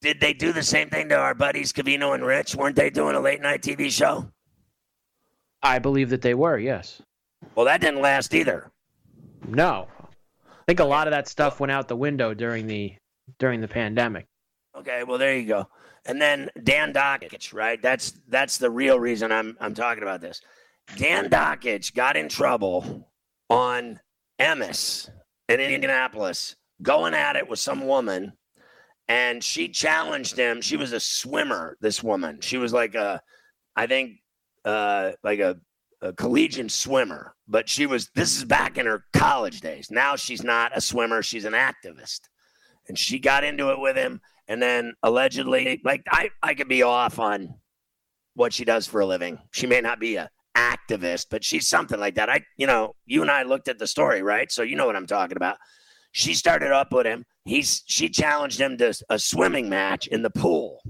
Did 0.00 0.20
they 0.20 0.32
do 0.32 0.52
the 0.52 0.62
same 0.62 0.90
thing 0.90 1.08
to 1.08 1.16
our 1.16 1.34
buddies 1.34 1.72
Cavino 1.72 2.14
and 2.14 2.24
Rich? 2.24 2.54
Weren't 2.54 2.76
they 2.76 2.88
doing 2.88 3.16
a 3.16 3.20
late 3.20 3.40
night 3.40 3.62
TV 3.62 3.90
show? 3.90 4.30
I 5.62 5.78
believe 5.78 6.10
that 6.10 6.22
they 6.22 6.34
were. 6.34 6.56
Yes. 6.56 7.02
Well, 7.54 7.66
that 7.66 7.80
didn't 7.80 8.00
last 8.00 8.34
either. 8.34 8.70
No, 9.46 9.88
I 9.97 9.97
think 10.68 10.80
a 10.80 10.84
lot 10.84 11.06
of 11.06 11.12
that 11.12 11.26
stuff 11.26 11.60
went 11.60 11.72
out 11.72 11.88
the 11.88 11.96
window 11.96 12.34
during 12.34 12.66
the 12.66 12.94
during 13.38 13.62
the 13.62 13.68
pandemic. 13.68 14.26
Okay, 14.76 15.02
well 15.02 15.16
there 15.16 15.36
you 15.36 15.46
go. 15.46 15.66
And 16.04 16.20
then 16.20 16.50
Dan 16.62 16.92
Dakich, 16.92 17.54
right? 17.54 17.80
That's 17.80 18.12
that's 18.28 18.58
the 18.58 18.70
real 18.70 19.00
reason 19.00 19.32
I'm 19.32 19.56
I'm 19.60 19.74
talking 19.74 20.02
about 20.02 20.20
this. 20.20 20.42
Dan 20.96 21.30
Dakich 21.30 21.94
got 21.94 22.16
in 22.16 22.28
trouble 22.28 23.10
on 23.48 23.98
Emmis 24.38 25.08
in 25.48 25.60
Indianapolis, 25.60 26.56
going 26.82 27.14
at 27.14 27.36
it 27.36 27.48
with 27.48 27.58
some 27.58 27.86
woman, 27.86 28.34
and 29.08 29.42
she 29.42 29.68
challenged 29.68 30.36
him. 30.36 30.60
She 30.60 30.76
was 30.76 30.92
a 30.92 31.00
swimmer. 31.00 31.78
This 31.80 32.02
woman, 32.02 32.40
she 32.40 32.58
was 32.58 32.74
like 32.74 32.94
a, 32.94 33.22
I 33.74 33.86
think, 33.86 34.18
uh, 34.66 35.12
like 35.24 35.40
a 35.40 35.58
a 36.02 36.12
collegiate 36.12 36.70
swimmer, 36.70 37.34
but 37.48 37.68
she 37.68 37.86
was, 37.86 38.10
this 38.14 38.36
is 38.36 38.44
back 38.44 38.78
in 38.78 38.86
her 38.86 39.04
college 39.12 39.60
days. 39.60 39.90
Now 39.90 40.16
she's 40.16 40.44
not 40.44 40.76
a 40.76 40.80
swimmer, 40.80 41.22
she's 41.22 41.44
an 41.44 41.54
activist. 41.54 42.20
And 42.88 42.98
she 42.98 43.18
got 43.18 43.44
into 43.44 43.70
it 43.70 43.80
with 43.80 43.96
him. 43.96 44.20
And 44.46 44.62
then 44.62 44.94
allegedly, 45.02 45.80
like, 45.84 46.02
I, 46.10 46.30
I 46.42 46.54
could 46.54 46.68
be 46.68 46.82
off 46.82 47.18
on 47.18 47.54
what 48.34 48.52
she 48.52 48.64
does 48.64 48.86
for 48.86 49.00
a 49.00 49.06
living. 49.06 49.38
She 49.52 49.66
may 49.66 49.80
not 49.80 50.00
be 50.00 50.16
a 50.16 50.30
activist, 50.56 51.26
but 51.30 51.44
she's 51.44 51.68
something 51.68 52.00
like 52.00 52.14
that. 52.16 52.30
I, 52.30 52.42
you 52.56 52.66
know, 52.66 52.94
you 53.06 53.22
and 53.22 53.30
I 53.30 53.42
looked 53.42 53.68
at 53.68 53.78
the 53.78 53.86
story, 53.86 54.22
right? 54.22 54.50
So 54.50 54.62
you 54.62 54.76
know 54.76 54.86
what 54.86 54.96
I'm 54.96 55.06
talking 55.06 55.36
about. 55.36 55.56
She 56.12 56.34
started 56.34 56.72
up 56.72 56.92
with 56.92 57.06
him. 57.06 57.24
He's, 57.44 57.82
she 57.86 58.08
challenged 58.08 58.60
him 58.60 58.76
to 58.78 58.94
a 59.10 59.18
swimming 59.18 59.68
match 59.68 60.06
in 60.06 60.22
the 60.22 60.30
pool. 60.30 60.80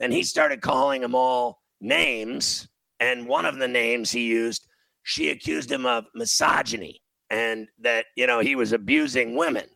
And 0.00 0.12
he 0.12 0.22
started 0.22 0.60
calling 0.60 1.00
them 1.00 1.14
all 1.14 1.58
names 1.80 2.68
and 3.00 3.26
one 3.26 3.44
of 3.44 3.58
the 3.58 3.68
names 3.68 4.10
he 4.10 4.26
used, 4.26 4.65
she 5.06 5.30
accused 5.30 5.70
him 5.70 5.86
of 5.86 6.04
misogyny 6.16 7.00
and 7.30 7.68
that, 7.78 8.06
you 8.16 8.26
know, 8.26 8.40
he 8.40 8.56
was 8.56 8.72
abusing 8.72 9.36
women, 9.36 9.66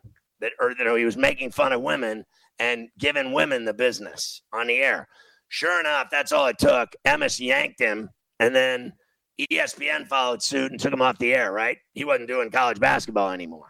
that, 0.41 0.51
or, 0.59 0.73
you 0.77 0.83
know, 0.83 0.95
he 0.95 1.05
was 1.05 1.15
making 1.15 1.51
fun 1.51 1.71
of 1.71 1.81
women 1.81 2.25
and 2.59 2.89
giving 2.99 3.31
women 3.31 3.63
the 3.63 3.73
business 3.73 4.41
on 4.51 4.67
the 4.67 4.75
air. 4.75 5.07
Sure 5.47 5.79
enough, 5.79 6.07
that's 6.11 6.33
all 6.33 6.47
it 6.47 6.57
took. 6.59 6.89
Emmis 7.07 7.39
yanked 7.39 7.79
him, 7.79 8.09
and 8.39 8.53
then 8.53 8.91
ESPN 9.39 10.05
followed 10.05 10.43
suit 10.43 10.71
and 10.71 10.79
took 10.79 10.91
him 10.91 11.01
off 11.01 11.17
the 11.17 11.33
air, 11.33 11.51
right? 11.51 11.77
He 11.93 12.03
wasn't 12.03 12.27
doing 12.27 12.51
college 12.51 12.79
basketball 12.79 13.31
anymore. 13.31 13.69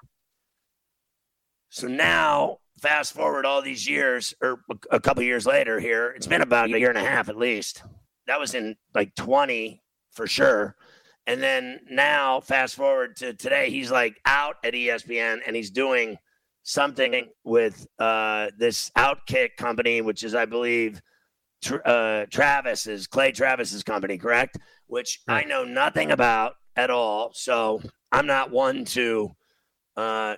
So 1.70 1.88
now, 1.88 2.58
fast 2.82 3.14
forward 3.14 3.46
all 3.46 3.62
these 3.62 3.88
years, 3.88 4.34
or 4.42 4.62
a 4.90 5.00
couple 5.00 5.22
years 5.22 5.46
later 5.46 5.80
here, 5.80 6.10
it's 6.16 6.28
been 6.28 6.42
about 6.42 6.74
a 6.74 6.80
year 6.80 6.90
and 6.90 6.98
a 6.98 7.04
half 7.04 7.30
at 7.30 7.38
least 7.38 7.84
that 8.28 8.40
was 8.40 8.56
in 8.56 8.76
like 8.94 9.14
20 9.16 9.82
for 10.14 10.28
sure. 10.28 10.76
And 11.28 11.42
then 11.42 11.82
now, 11.90 12.40
fast 12.40 12.76
forward 12.76 13.16
to 13.18 13.34
today, 13.34 13.70
he's 13.70 13.92
like 13.92 14.20
out 14.26 14.56
at 14.64 14.74
ESPN 14.74 15.40
and 15.46 15.56
he's 15.56 15.70
doing 15.70 16.18
something 16.64 17.30
with 17.44 17.88
uh, 18.00 18.50
this 18.58 18.92
Outkick 18.98 19.56
company, 19.58 20.02
which 20.02 20.24
is, 20.24 20.36
I 20.36 20.46
believe, 20.46 21.02
tr- 21.62 21.86
uh, 21.86 22.26
Travis's 22.30 23.08
Clay 23.08 23.32
Travis's 23.32 23.84
company, 23.84 24.18
correct? 24.18 24.58
Which 24.88 25.22
I 25.28 25.44
know 25.44 25.64
nothing 25.64 26.12
about 26.12 26.56
at 26.76 26.90
all. 26.90 27.32
So 27.34 27.82
I'm 28.12 28.26
not 28.26 28.52
one 28.52 28.86
to 28.86 29.32
uh, 29.96 30.36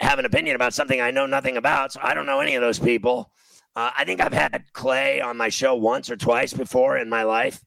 have 0.00 0.18
an 0.18 0.24
opinion 0.24 0.56
about 0.56 0.74
something 0.74 1.00
I 1.00 1.10
know 1.10 1.26
nothing 1.26 1.56
about. 1.56 1.92
So 1.92 2.00
I 2.02 2.14
don't 2.14 2.26
know 2.26 2.40
any 2.40 2.54
of 2.54 2.62
those 2.62 2.78
people. 2.78 3.30
Uh, 3.76 3.90
I 3.96 4.04
think 4.04 4.20
I've 4.20 4.32
had 4.32 4.64
Clay 4.72 5.20
on 5.20 5.36
my 5.36 5.48
show 5.48 5.74
once 5.74 6.10
or 6.10 6.16
twice 6.16 6.52
before 6.52 6.98
in 6.98 7.08
my 7.08 7.22
life, 7.22 7.62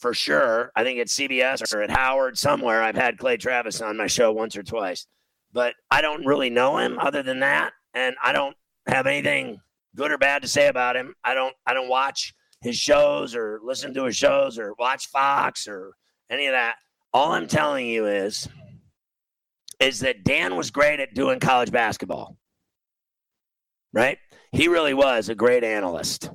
for 0.00 0.14
sure. 0.14 0.72
I 0.74 0.82
think 0.82 0.98
at 0.98 1.06
CBS 1.06 1.72
or 1.74 1.82
at 1.82 1.90
Howard 1.90 2.38
somewhere, 2.38 2.82
I've 2.82 2.96
had 2.96 3.18
Clay 3.18 3.36
Travis 3.36 3.80
on 3.80 3.96
my 3.96 4.06
show 4.06 4.32
once 4.32 4.56
or 4.56 4.62
twice. 4.62 5.06
But 5.52 5.74
I 5.90 6.00
don't 6.00 6.26
really 6.26 6.50
know 6.50 6.78
him 6.78 6.98
other 6.98 7.22
than 7.22 7.40
that, 7.40 7.72
and 7.94 8.14
I 8.22 8.32
don't 8.32 8.56
have 8.86 9.06
anything 9.06 9.60
good 9.96 10.12
or 10.12 10.18
bad 10.18 10.42
to 10.42 10.48
say 10.48 10.68
about 10.68 10.96
him. 10.96 11.14
I 11.24 11.34
don't. 11.34 11.54
I 11.66 11.74
don't 11.74 11.88
watch 11.88 12.34
his 12.62 12.76
shows 12.76 13.34
or 13.34 13.60
listen 13.64 13.94
to 13.94 14.04
his 14.04 14.16
shows 14.16 14.58
or 14.58 14.74
watch 14.78 15.08
Fox 15.08 15.66
or 15.66 15.94
any 16.30 16.46
of 16.46 16.52
that. 16.52 16.76
All 17.12 17.32
I'm 17.32 17.48
telling 17.48 17.86
you 17.86 18.06
is, 18.06 18.48
is 19.80 20.00
that 20.00 20.22
Dan 20.22 20.56
was 20.56 20.70
great 20.70 21.00
at 21.00 21.14
doing 21.14 21.40
college 21.40 21.72
basketball, 21.72 22.36
right? 23.92 24.18
he 24.52 24.68
really 24.68 24.94
was 24.94 25.28
a 25.28 25.34
great 25.34 25.64
analyst. 25.64 26.30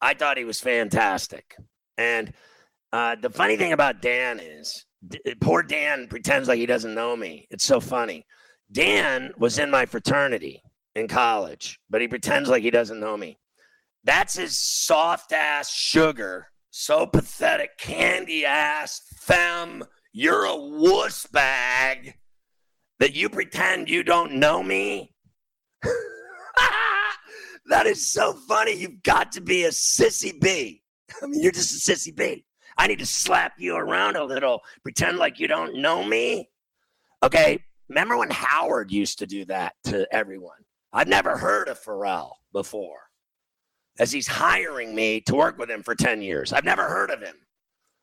I 0.00 0.14
thought 0.14 0.38
he 0.38 0.44
was 0.44 0.60
fantastic. 0.60 1.56
And 1.96 2.32
uh, 2.92 3.16
the 3.20 3.30
funny 3.30 3.56
thing 3.56 3.72
about 3.72 4.02
Dan 4.02 4.40
is, 4.40 4.84
d- 5.06 5.20
poor 5.40 5.62
Dan 5.62 6.06
pretends 6.08 6.48
like 6.48 6.58
he 6.58 6.66
doesn't 6.66 6.94
know 6.94 7.16
me. 7.16 7.46
It's 7.50 7.64
so 7.64 7.80
funny. 7.80 8.26
Dan 8.70 9.32
was 9.36 9.58
in 9.58 9.70
my 9.70 9.86
fraternity 9.86 10.62
in 10.94 11.08
college, 11.08 11.78
but 11.90 12.00
he 12.00 12.08
pretends 12.08 12.48
like 12.48 12.62
he 12.62 12.70
doesn't 12.70 13.00
know 13.00 13.16
me. 13.16 13.38
That's 14.04 14.36
his 14.36 14.58
soft 14.58 15.32
ass 15.32 15.70
sugar, 15.70 16.48
so 16.70 17.06
pathetic, 17.06 17.78
candy 17.78 18.44
ass 18.44 19.00
femme. 19.16 19.84
You're 20.12 20.44
a 20.44 20.56
wuss 20.56 21.26
bag 21.26 22.14
that 22.98 23.14
you 23.14 23.28
pretend 23.28 23.88
you 23.88 24.02
don't 24.02 24.34
know 24.34 24.62
me. 24.62 25.14
That 27.66 27.86
is 27.86 28.12
so 28.12 28.32
funny. 28.32 28.74
You've 28.74 29.02
got 29.02 29.32
to 29.32 29.40
be 29.40 29.64
a 29.64 29.70
sissy 29.70 30.38
bee. 30.38 30.82
I 31.22 31.26
mean, 31.26 31.42
you're 31.42 31.52
just 31.52 31.88
a 31.88 31.92
sissy 31.92 32.14
bee. 32.14 32.44
I 32.76 32.86
need 32.86 32.98
to 32.98 33.06
slap 33.06 33.54
you 33.58 33.76
around 33.76 34.16
a 34.16 34.24
little, 34.24 34.62
pretend 34.82 35.18
like 35.18 35.38
you 35.38 35.48
don't 35.48 35.76
know 35.76 36.04
me. 36.04 36.48
Okay. 37.22 37.62
Remember 37.88 38.16
when 38.16 38.30
Howard 38.30 38.90
used 38.90 39.18
to 39.18 39.26
do 39.26 39.44
that 39.46 39.74
to 39.84 40.06
everyone? 40.14 40.56
I've 40.92 41.08
never 41.08 41.36
heard 41.36 41.68
of 41.68 41.78
Ferrall 41.78 42.38
before, 42.52 43.10
as 43.98 44.12
he's 44.12 44.26
hiring 44.26 44.94
me 44.94 45.20
to 45.22 45.34
work 45.34 45.58
with 45.58 45.70
him 45.70 45.82
for 45.82 45.94
10 45.94 46.22
years. 46.22 46.52
I've 46.52 46.64
never 46.64 46.88
heard 46.88 47.10
of 47.10 47.20
him. 47.20 47.34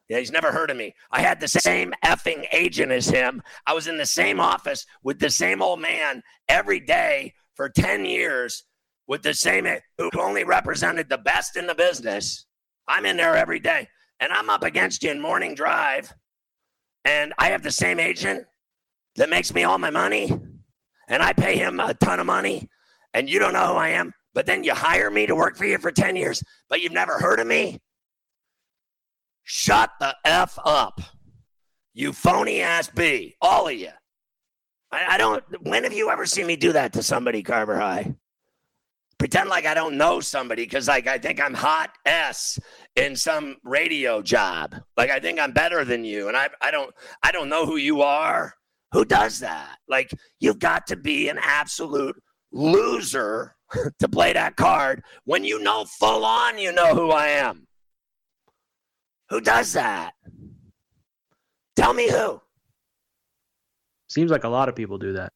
Yeah, 0.08 0.20
he's 0.20 0.32
never 0.32 0.52
heard 0.52 0.72
of 0.72 0.78
me. 0.78 0.96
I 1.12 1.22
had 1.22 1.40
the 1.40 1.48
same 1.48 1.94
effing 2.04 2.46
agent 2.52 2.92
as 2.92 3.08
him. 3.08 3.44
I 3.68 3.74
was 3.74 3.88
in 3.88 3.98
the 3.98 4.06
same 4.06 4.40
office 4.40 4.86
with 5.04 5.20
the 5.20 5.30
same 5.30 5.62
old 5.62 5.80
man 5.80 6.24
every 6.48 6.80
day 6.80 7.34
for 7.56 7.70
10 7.70 8.06
years 8.06 8.64
with 9.08 9.22
the 9.22 9.34
same 9.34 9.68
who 9.98 10.10
only 10.20 10.44
represented 10.44 11.10
the 11.10 11.18
best 11.18 11.58
in 11.58 11.68
the 11.68 11.76
business. 11.76 12.46
I'm 12.88 13.06
in 13.06 13.18
there 13.18 13.36
every 13.36 13.60
day 13.60 13.88
and 14.20 14.32
I'm 14.32 14.50
up 14.50 14.64
against 14.64 15.04
you 15.04 15.12
in 15.12 15.22
morning 15.22 15.56
drive. 15.56 16.14
And 17.06 17.34
I 17.38 17.48
have 17.50 17.64
the 17.64 17.72
same 17.72 18.00
agent 18.00 18.46
that 19.16 19.30
makes 19.30 19.54
me 19.54 19.64
all 19.64 19.78
my 19.78 19.90
money. 19.90 20.32
and 21.08 21.24
I 21.24 21.34
pay 21.34 21.58
him 21.58 21.80
a 21.80 21.94
ton 21.96 22.20
of 22.20 22.28
money 22.28 22.70
and 23.14 23.30
you 23.30 23.40
don't 23.40 23.54
know 23.54 23.74
who 23.74 23.80
I 23.80 23.90
am, 23.90 24.14
but 24.34 24.46
then 24.46 24.64
you 24.64 24.74
hire 24.74 25.10
me 25.10 25.26
to 25.26 25.36
work 25.36 25.58
for 25.58 25.66
you 25.66 25.78
for 25.80 25.92
10 25.92 26.16
years, 26.16 26.44
but 26.70 26.82
you've 26.82 26.92
never 26.92 27.18
heard 27.18 27.40
of 27.40 27.48
me? 27.48 27.80
Shut 29.44 29.92
the 30.00 30.16
F 30.24 30.60
up. 30.64 31.02
You 31.94 32.14
phony 32.14 32.62
ass 32.62 32.90
B, 32.90 33.36
all 33.42 33.68
of 33.68 33.74
you. 33.74 33.90
I, 34.92 35.16
I 35.16 35.18
don't, 35.18 35.44
when 35.66 35.84
have 35.84 35.94
you 35.94 36.12
ever 36.12 36.26
seen 36.26 36.46
me 36.46 36.56
do 36.56 36.74
that 36.74 36.94
to 36.94 37.04
somebody, 37.04 37.42
Carver 37.42 37.80
High? 37.80 38.16
Pretend 39.20 39.50
like 39.50 39.66
I 39.66 39.74
don't 39.74 39.98
know 39.98 40.22
somebody 40.22 40.64
because, 40.64 40.88
like, 40.88 41.06
I 41.06 41.18
think 41.18 41.42
I'm 41.42 41.54
hot 41.54 41.92
S 42.06 42.58
in 42.96 43.16
some 43.16 43.58
radio 43.64 44.22
job. 44.22 44.76
Like, 44.96 45.10
I 45.10 45.20
think 45.20 45.40
I'm 45.40 45.52
better 45.52 45.84
than 45.84 46.06
you, 46.06 46.30
and 46.30 46.38
I, 46.38 46.50
I 46.62 46.72
don't, 46.72 46.92
I 47.22 47.32
don't 47.32 47.50
know 47.50 47.66
who 47.66 47.76
you 47.76 48.02
are. 48.02 48.54
Who 48.94 49.04
does 49.06 49.40
that? 49.40 49.78
Like, 49.88 50.10
you've 50.40 50.60
got 50.60 50.88
to 50.88 50.96
be 50.96 51.28
an 51.30 51.38
absolute 51.42 52.16
loser 52.52 53.56
to 54.00 54.08
play 54.08 54.34
that 54.34 54.56
card 54.56 55.04
when 55.26 55.44
you 55.44 55.62
know 55.62 55.86
full 55.86 56.26
on 56.26 56.58
you 56.58 56.72
know 56.72 56.96
who 56.96 57.12
I 57.12 57.28
am. 57.28 57.68
Who 59.30 59.42
does 59.42 59.74
that? 59.74 60.14
Tell 61.76 61.94
me 61.94 62.10
who. 62.10 62.42
Seems 64.08 64.32
like 64.32 64.44
a 64.44 64.50
lot 64.50 64.70
of 64.70 64.76
people 64.76 64.98
do 64.98 65.14
that. 65.14 65.32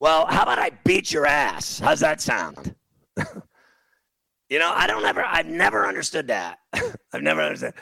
Well, 0.00 0.26
how 0.26 0.42
about 0.42 0.58
I 0.58 0.70
beat 0.84 1.12
your 1.12 1.26
ass? 1.26 1.78
How's 1.78 2.00
that 2.00 2.20
sound? 2.20 2.74
you 4.48 4.58
know, 4.58 4.72
I 4.74 4.86
don't 4.86 5.04
ever, 5.04 5.24
I've 5.24 5.46
never 5.46 5.86
understood 5.86 6.28
that. 6.28 6.58
I've 7.12 7.22
never 7.22 7.42
understood. 7.42 7.74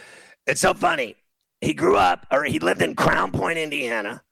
It's 0.47 0.61
so 0.61 0.75
funny. 0.75 1.17
He 1.61 1.75
grew 1.75 1.97
up, 1.97 2.27
or 2.31 2.45
he 2.45 2.59
lived 2.59 2.83
in 2.83 2.95
Crown 2.95 3.33
Point, 3.33 3.59
Indiana. 3.59 4.23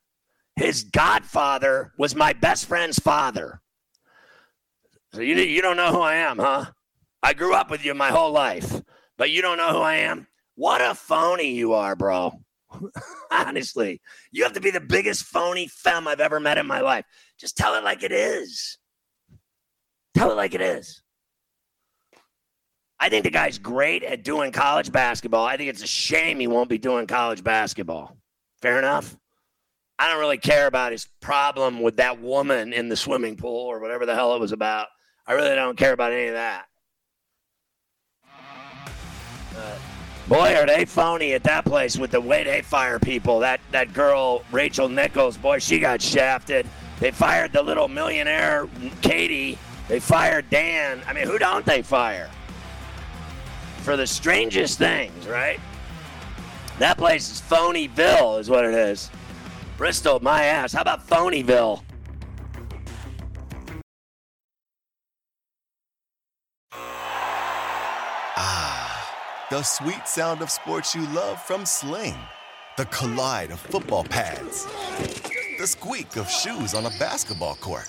His 0.57 0.85
godfather 0.85 1.93
was 1.99 2.15
my 2.15 2.33
best 2.33 2.67
friend's 2.67 2.99
father. 2.99 3.61
So 5.13 5.21
you, 5.21 5.37
you 5.37 5.63
don't 5.63 5.77
know 5.77 5.93
who 5.93 6.01
I 6.01 6.17
am, 6.17 6.39
huh? 6.39 6.67
I 7.23 7.33
grew 7.33 7.55
up 7.55 7.71
with 7.71 7.85
you 7.85 7.95
my 7.95 8.11
whole 8.11 8.33
life, 8.33 8.83
but 9.17 9.31
you 9.31 9.43
don't 9.43 9.57
know 9.57 9.73
who 9.73 9.79
I 9.79 9.97
am? 9.97 10.27
What 10.57 10.81
a 10.81 10.95
phony 10.95 11.53
you 11.53 11.73
are, 11.73 11.97
bro. 11.97 12.41
Honestly, 13.31 14.01
you 14.31 14.45
have 14.45 14.53
to 14.53 14.61
be 14.61 14.71
the 14.71 14.81
biggest 14.81 15.25
phony 15.25 15.69
femme 15.69 16.07
I've 16.07 16.21
ever 16.21 16.39
met 16.39 16.59
in 16.59 16.67
my 16.67 16.81
life. 16.81 17.05
Just 17.39 17.57
tell 17.57 17.75
it 17.75 17.85
like 17.85 18.03
it 18.03 18.13
is. 18.13 18.79
Tell 20.15 20.31
it 20.31 20.37
like 20.37 20.55
it 20.55 20.61
is. 20.61 21.03
I 23.01 23.09
think 23.09 23.25
the 23.25 23.31
guy's 23.31 23.59
great 23.59 24.03
at 24.03 24.25
doing 24.25 24.53
college 24.53 24.91
basketball. 24.91 25.45
I 25.45 25.57
think 25.57 25.69
it's 25.69 25.83
a 25.83 25.87
shame 25.87 26.41
he 26.41 26.47
won't 26.47 26.71
be 26.71 26.79
doing 26.79 27.07
college 27.07 27.43
basketball. 27.43 28.17
Fair 28.63 28.79
enough. 28.79 29.17
I 29.99 30.09
don't 30.09 30.21
really 30.21 30.39
care 30.39 30.67
about 30.67 30.93
his 30.93 31.07
problem 31.21 31.81
with 31.83 31.97
that 31.97 32.21
woman 32.21 32.73
in 32.73 32.89
the 32.89 32.97
swimming 32.97 33.37
pool 33.37 33.67
or 33.67 33.81
whatever 33.81 34.07
the 34.07 34.15
hell 34.15 34.35
it 34.35 34.41
was 34.41 34.53
about. 34.53 34.87
I 35.27 35.33
really 35.35 35.55
don't 35.55 35.77
care 35.77 35.93
about 35.93 36.13
any 36.13 36.29
of 36.29 36.35
that. 36.35 36.67
Uh, 39.57 39.77
boy, 40.29 40.55
are 40.57 40.67
they 40.67 40.85
phony 40.85 41.35
at 41.35 41.45
that 41.45 41.65
place 41.65 41.97
with 41.97 42.11
the 42.11 42.21
way 42.21 42.43
they 42.43 42.63
fire 42.63 42.99
people. 42.99 43.39
That 43.39 43.61
that 43.71 43.93
girl, 43.93 44.43
Rachel 44.51 44.89
Nichols, 44.89 45.37
boy, 45.37 45.59
she 45.59 45.79
got 45.79 46.03
shafted. 46.03 46.67
They 47.01 47.11
fired 47.11 47.53
the 47.53 47.63
little 47.63 47.89
millionaire, 47.89 48.69
Katie. 49.03 49.59
They 49.89 50.01
fired 50.01 50.49
Dan. 50.51 51.03
I 51.07 51.13
mean, 51.13 51.27
who 51.27 51.39
don't 51.39 51.65
they 51.67 51.83
fire? 51.83 52.31
For 53.83 53.97
the 53.97 54.07
strangest 54.07 54.79
things, 54.79 55.27
right? 55.27 55.61
That 56.79 56.97
place 56.97 57.31
is 57.31 57.41
Phonyville, 57.41 58.41
is 58.41 58.49
what 58.49 58.65
it 58.65 58.75
is. 58.75 59.11
Bristol, 59.77 60.21
my 60.21 60.45
ass. 60.45 60.73
How 60.73 60.83
about 60.83 61.07
Phonyville? 61.07 61.83
Ah, 68.37 69.47
the 69.51 69.63
sweet 69.63 70.09
sound 70.09 70.41
of 70.43 70.51
sports 70.51 70.95
you 70.95 71.07
love 71.09 71.41
from 71.43 71.67
Sling. 71.67 72.17
The 72.77 72.87
collide 72.87 73.53
of 73.53 73.61
football 73.61 74.05
pads. 74.05 74.67
The 75.59 75.67
squeak 75.67 76.17
of 76.17 76.29
shoes 76.29 76.75
on 76.75 76.87
a 76.87 76.91
basketball 76.99 77.55
court. 77.57 77.89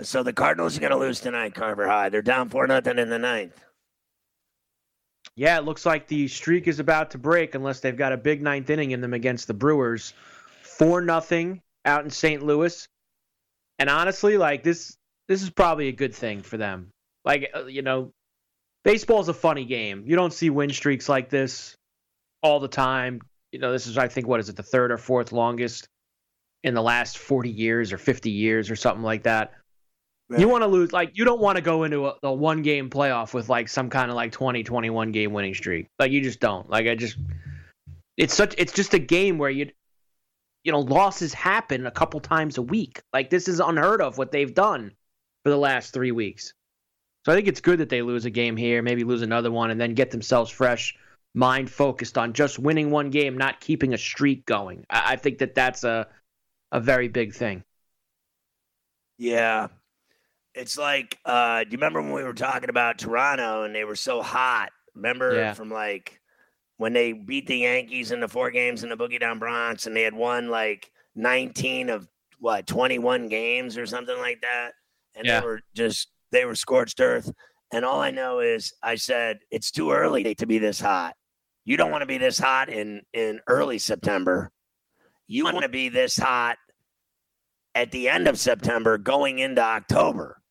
so 0.00 0.22
the 0.22 0.32
Cardinals 0.32 0.76
are 0.76 0.80
going 0.80 0.92
to 0.92 0.98
lose 0.98 1.20
tonight, 1.20 1.54
Carver 1.54 1.86
High. 1.86 2.08
They're 2.08 2.22
down 2.22 2.48
4 2.48 2.66
nothing 2.66 2.98
in 2.98 3.10
the 3.10 3.18
ninth. 3.18 3.62
Yeah, 5.34 5.58
it 5.58 5.64
looks 5.64 5.86
like 5.86 6.08
the 6.08 6.28
streak 6.28 6.68
is 6.68 6.78
about 6.78 7.10
to 7.12 7.18
break 7.18 7.54
unless 7.54 7.80
they've 7.80 7.96
got 7.96 8.12
a 8.12 8.16
big 8.16 8.42
ninth 8.42 8.68
inning 8.70 8.90
in 8.90 9.00
them 9.00 9.14
against 9.14 9.46
the 9.46 9.54
Brewers. 9.54 10.12
4 10.62 11.00
nothing 11.00 11.62
out 11.84 12.04
in 12.04 12.10
St. 12.10 12.42
Louis. 12.42 12.86
And 13.78 13.88
honestly, 13.88 14.36
like 14.36 14.62
this 14.62 14.96
this 15.28 15.42
is 15.42 15.50
probably 15.50 15.88
a 15.88 15.92
good 15.92 16.14
thing 16.14 16.42
for 16.42 16.56
them. 16.56 16.90
Like 17.24 17.50
uh, 17.54 17.66
you 17.66 17.82
know, 17.82 18.12
baseball's 18.84 19.28
a 19.28 19.34
funny 19.34 19.64
game. 19.64 20.04
You 20.06 20.16
don't 20.16 20.32
see 20.32 20.50
win 20.50 20.70
streaks 20.70 21.08
like 21.08 21.30
this 21.30 21.74
all 22.42 22.60
the 22.60 22.68
time. 22.68 23.20
You 23.50 23.58
know, 23.58 23.72
this 23.72 23.86
is 23.86 23.96
I 23.98 24.08
think 24.08 24.26
what 24.26 24.40
is 24.40 24.48
it, 24.48 24.56
the 24.56 24.62
third 24.62 24.92
or 24.92 24.98
fourth 24.98 25.32
longest 25.32 25.88
in 26.62 26.74
the 26.74 26.82
last 26.82 27.18
40 27.18 27.50
years 27.50 27.92
or 27.92 27.98
50 27.98 28.30
years 28.30 28.70
or 28.70 28.76
something 28.76 29.02
like 29.02 29.24
that. 29.24 29.52
You 30.30 30.48
want 30.48 30.62
to 30.62 30.68
lose 30.68 30.92
like 30.92 31.10
you 31.14 31.24
don't 31.24 31.40
want 31.40 31.56
to 31.56 31.62
go 31.62 31.84
into 31.84 32.06
a, 32.06 32.14
a, 32.22 32.32
one 32.32 32.62
game 32.62 32.88
playoff 32.88 33.34
with 33.34 33.48
like 33.48 33.68
some 33.68 33.90
kind 33.90 34.10
of 34.10 34.16
like 34.16 34.32
20 34.32 34.62
21 34.62 35.12
game 35.12 35.32
winning 35.32 35.54
streak. 35.54 35.88
Like 35.98 36.10
you 36.10 36.22
just 36.22 36.40
don't. 36.40 36.68
Like 36.70 36.86
I 36.86 36.94
just 36.94 37.18
it's 38.16 38.34
such 38.34 38.54
it's 38.56 38.72
just 38.72 38.94
a 38.94 38.98
game 38.98 39.36
where 39.36 39.50
you 39.50 39.70
you 40.64 40.72
know 40.72 40.80
losses 40.80 41.34
happen 41.34 41.86
a 41.86 41.90
couple 41.90 42.18
times 42.20 42.56
a 42.56 42.62
week. 42.62 43.02
Like 43.12 43.28
this 43.28 43.46
is 43.46 43.60
unheard 43.60 44.00
of 44.00 44.16
what 44.16 44.32
they've 44.32 44.54
done 44.54 44.92
for 45.44 45.50
the 45.50 45.58
last 45.58 45.92
3 45.92 46.12
weeks. 46.12 46.54
So 47.26 47.32
I 47.32 47.34
think 47.34 47.46
it's 47.46 47.60
good 47.60 47.80
that 47.80 47.88
they 47.88 48.02
lose 48.02 48.24
a 48.24 48.30
game 48.30 48.56
here, 48.56 48.80
maybe 48.80 49.04
lose 49.04 49.22
another 49.22 49.50
one 49.50 49.70
and 49.70 49.80
then 49.80 49.94
get 49.94 50.10
themselves 50.10 50.50
fresh, 50.50 50.96
mind 51.34 51.70
focused 51.70 52.16
on 52.16 52.32
just 52.32 52.58
winning 52.58 52.90
one 52.90 53.10
game, 53.10 53.36
not 53.36 53.60
keeping 53.60 53.92
a 53.92 53.98
streak 53.98 54.46
going. 54.46 54.86
I, 54.88 55.12
I 55.12 55.16
think 55.16 55.38
that 55.38 55.54
that's 55.54 55.84
a 55.84 56.08
a 56.72 56.80
very 56.80 57.08
big 57.08 57.34
thing. 57.34 57.62
Yeah. 59.18 59.68
It's 60.54 60.76
like, 60.76 61.18
uh, 61.24 61.64
do 61.64 61.70
you 61.70 61.78
remember 61.78 62.02
when 62.02 62.12
we 62.12 62.24
were 62.24 62.34
talking 62.34 62.68
about 62.68 62.98
Toronto 62.98 63.64
and 63.64 63.74
they 63.74 63.84
were 63.84 63.96
so 63.96 64.22
hot? 64.22 64.70
Remember 64.94 65.34
yeah. 65.34 65.54
from 65.54 65.70
like 65.70 66.20
when 66.76 66.92
they 66.92 67.12
beat 67.12 67.46
the 67.46 67.58
Yankees 67.58 68.12
in 68.12 68.20
the 68.20 68.28
four 68.28 68.50
games 68.50 68.82
in 68.82 68.90
the 68.90 68.96
Boogie 68.96 69.20
Down 69.20 69.38
Bronx 69.38 69.86
and 69.86 69.96
they 69.96 70.02
had 70.02 70.14
won 70.14 70.48
like 70.48 70.90
19 71.14 71.88
of 71.88 72.08
what, 72.38 72.66
21 72.66 73.28
games 73.28 73.78
or 73.78 73.86
something 73.86 74.18
like 74.18 74.42
that? 74.42 74.72
And 75.14 75.26
yeah. 75.26 75.40
they 75.40 75.46
were 75.46 75.60
just, 75.74 76.08
they 76.30 76.44
were 76.44 76.54
scorched 76.54 77.00
earth. 77.00 77.32
And 77.72 77.84
all 77.84 78.00
I 78.00 78.10
know 78.10 78.40
is 78.40 78.74
I 78.82 78.96
said, 78.96 79.38
it's 79.50 79.70
too 79.70 79.92
early 79.92 80.34
to 80.34 80.46
be 80.46 80.58
this 80.58 80.80
hot. 80.80 81.14
You 81.64 81.76
don't 81.76 81.90
want 81.90 82.02
to 82.02 82.06
be 82.06 82.18
this 82.18 82.38
hot 82.38 82.68
in, 82.68 83.02
in 83.14 83.40
early 83.46 83.78
September. 83.78 84.50
You 85.26 85.44
want 85.44 85.62
to 85.62 85.68
be 85.68 85.88
this 85.88 86.18
hot 86.18 86.58
at 87.74 87.90
the 87.90 88.08
end 88.08 88.28
of 88.28 88.38
September 88.38 88.98
going 88.98 89.38
into 89.38 89.62
October, 89.62 90.41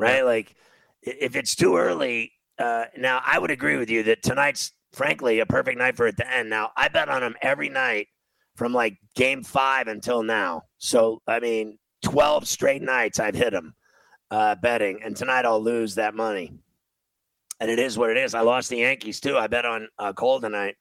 right? 0.00 0.24
Like 0.24 0.56
if 1.02 1.36
it's 1.36 1.54
too 1.54 1.76
early, 1.76 2.32
uh, 2.58 2.86
now 2.96 3.22
I 3.24 3.38
would 3.38 3.50
agree 3.50 3.76
with 3.76 3.90
you 3.90 4.02
that 4.04 4.22
tonight's 4.22 4.72
frankly 4.92 5.38
a 5.38 5.46
perfect 5.46 5.78
night 5.78 5.96
for 5.96 6.06
it 6.06 6.16
to 6.16 6.32
end. 6.32 6.50
Now 6.50 6.70
I 6.76 6.88
bet 6.88 7.08
on 7.08 7.20
them 7.20 7.36
every 7.42 7.68
night 7.68 8.08
from 8.56 8.72
like 8.72 8.98
game 9.14 9.44
five 9.44 9.86
until 9.86 10.22
now. 10.22 10.62
So 10.78 11.22
I 11.26 11.40
mean, 11.40 11.78
twelve 12.02 12.48
straight 12.48 12.82
nights 12.82 13.20
I've 13.20 13.34
hit 13.34 13.52
them 13.52 13.74
uh, 14.30 14.56
betting, 14.56 15.00
and 15.04 15.16
tonight 15.16 15.44
I'll 15.44 15.62
lose 15.62 15.94
that 15.94 16.14
money. 16.14 16.52
And 17.60 17.70
it 17.70 17.78
is 17.78 17.98
what 17.98 18.10
it 18.10 18.16
is. 18.16 18.34
I 18.34 18.40
lost 18.40 18.70
the 18.70 18.78
Yankees 18.78 19.20
too. 19.20 19.36
I 19.36 19.46
bet 19.46 19.66
on 19.66 19.88
uh, 19.98 20.14
Cole 20.14 20.40
tonight, 20.40 20.76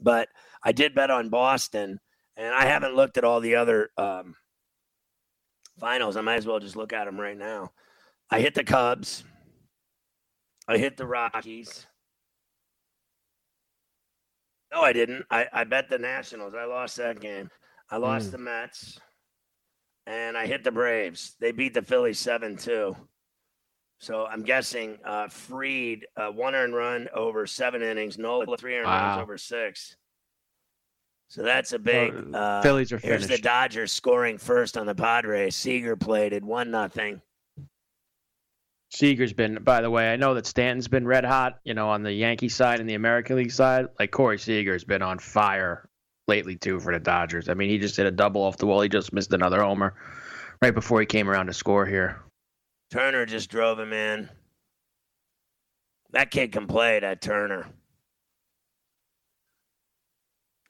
but 0.00 0.28
I 0.62 0.72
did 0.72 0.94
bet 0.94 1.10
on 1.10 1.28
Boston, 1.28 2.00
and 2.38 2.54
I 2.54 2.64
haven't 2.64 2.96
looked 2.96 3.18
at 3.18 3.24
all 3.24 3.40
the 3.40 3.56
other 3.56 3.90
um, 3.98 4.34
finals, 5.78 6.16
I 6.16 6.20
might 6.20 6.36
as 6.36 6.46
well 6.46 6.58
just 6.58 6.76
look 6.76 6.92
at 6.92 7.04
them 7.04 7.18
right 7.18 7.36
now. 7.36 7.70
I 8.30 8.40
hit 8.40 8.54
the 8.54 8.64
Cubs. 8.64 9.24
I 10.66 10.76
hit 10.76 10.96
the 10.96 11.06
Rockies. 11.06 11.86
No, 14.72 14.82
I 14.82 14.92
didn't. 14.92 15.24
I, 15.30 15.46
I 15.52 15.64
bet 15.64 15.88
the 15.88 15.98
Nationals. 15.98 16.54
I 16.54 16.64
lost 16.64 16.96
that 16.96 17.20
game. 17.20 17.50
I 17.90 17.96
lost 17.96 18.28
mm. 18.28 18.32
the 18.32 18.38
Mets. 18.38 19.00
and 20.06 20.36
I 20.36 20.46
hit 20.46 20.62
the 20.62 20.70
Braves. 20.70 21.36
They 21.40 21.52
beat 21.52 21.72
the 21.72 21.82
Phillies 21.82 22.18
7 22.18 22.56
2. 22.56 22.94
So 24.00 24.26
I'm 24.26 24.42
guessing 24.42 24.98
uh, 25.04 25.28
Fried, 25.28 26.06
uh, 26.16 26.28
one 26.28 26.54
earned 26.54 26.74
run 26.74 27.08
over 27.14 27.46
seven 27.46 27.82
innings, 27.82 28.16
Nola, 28.16 28.56
three 28.56 28.76
earned 28.76 28.86
wow. 28.86 29.08
runs 29.08 29.22
over 29.22 29.36
six. 29.36 29.96
So 31.26 31.42
that's 31.42 31.72
a 31.72 31.78
big. 31.78 32.14
Uh, 32.32 32.62
Phillies 32.62 32.92
are 32.92 32.98
finished. 32.98 33.28
Here's 33.28 33.38
the 33.40 33.42
Dodgers 33.42 33.90
scoring 33.90 34.38
first 34.38 34.78
on 34.78 34.86
the 34.86 34.94
Padres. 34.94 35.56
Seager 35.56 35.96
played 35.96 36.32
it 36.32 36.44
one 36.44 36.70
nothing. 36.70 37.20
Seager's 38.90 39.32
been, 39.32 39.62
by 39.62 39.82
the 39.82 39.90
way, 39.90 40.12
I 40.12 40.16
know 40.16 40.34
that 40.34 40.46
Stanton's 40.46 40.88
been 40.88 41.06
red 41.06 41.24
hot, 41.24 41.58
you 41.64 41.74
know, 41.74 41.90
on 41.90 42.02
the 42.02 42.12
Yankee 42.12 42.48
side 42.48 42.80
and 42.80 42.88
the 42.88 42.94
American 42.94 43.36
League 43.36 43.52
side. 43.52 43.86
Like 43.98 44.10
Corey 44.10 44.38
Seager's 44.38 44.84
been 44.84 45.02
on 45.02 45.18
fire 45.18 45.88
lately 46.26 46.56
too 46.56 46.80
for 46.80 46.92
the 46.92 47.00
Dodgers. 47.00 47.48
I 47.48 47.54
mean, 47.54 47.68
he 47.68 47.78
just 47.78 47.96
hit 47.96 48.06
a 48.06 48.10
double 48.10 48.42
off 48.42 48.56
the 48.56 48.66
wall. 48.66 48.80
He 48.80 48.88
just 48.88 49.12
missed 49.12 49.32
another 49.32 49.62
homer 49.62 49.94
right 50.62 50.74
before 50.74 51.00
he 51.00 51.06
came 51.06 51.28
around 51.28 51.46
to 51.46 51.52
score 51.52 51.84
here. 51.84 52.20
Turner 52.90 53.26
just 53.26 53.50
drove 53.50 53.78
him 53.78 53.92
in. 53.92 54.28
That 56.12 56.30
kid 56.30 56.52
can 56.52 56.66
play, 56.66 57.00
that 57.00 57.20
Turner. 57.20 57.66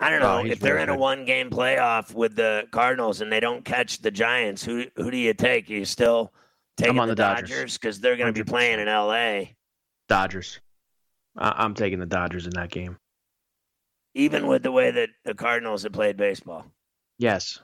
I 0.00 0.10
don't 0.10 0.22
oh, 0.22 0.42
know. 0.42 0.48
Oh, 0.48 0.50
if 0.50 0.60
they're 0.60 0.78
in 0.78 0.88
a 0.88 0.96
one 0.96 1.24
game 1.24 1.50
playoff 1.50 2.14
with 2.14 2.36
the 2.36 2.66
Cardinals 2.72 3.20
and 3.20 3.32
they 3.32 3.40
don't 3.40 3.64
catch 3.64 4.00
the 4.00 4.10
Giants, 4.10 4.64
who 4.64 4.86
who 4.96 5.10
do 5.10 5.16
you 5.16 5.34
take? 5.34 5.70
Are 5.70 5.74
you 5.74 5.84
still 5.84 6.32
taking 6.78 6.96
I'm 6.96 7.00
on 7.00 7.08
the, 7.08 7.14
the, 7.14 7.22
Dodgers 7.22 7.76
because 7.76 8.00
they're 8.00 8.16
going 8.16 8.32
to 8.32 8.44
be 8.44 8.48
playing 8.48 8.80
in 8.80 8.86
LA? 8.86 9.52
Dodgers. 10.08 10.60
I- 11.36 11.54
I'm 11.58 11.74
taking 11.74 11.98
the 11.98 12.06
Dodgers 12.06 12.46
in 12.46 12.52
that 12.54 12.70
game. 12.70 12.96
Even 14.14 14.46
with 14.46 14.62
the 14.62 14.72
way 14.72 14.90
that 14.90 15.10
the 15.24 15.34
Cardinals 15.34 15.82
have 15.82 15.92
played 15.92 16.16
baseball. 16.16 16.64
Yes. 17.18 17.60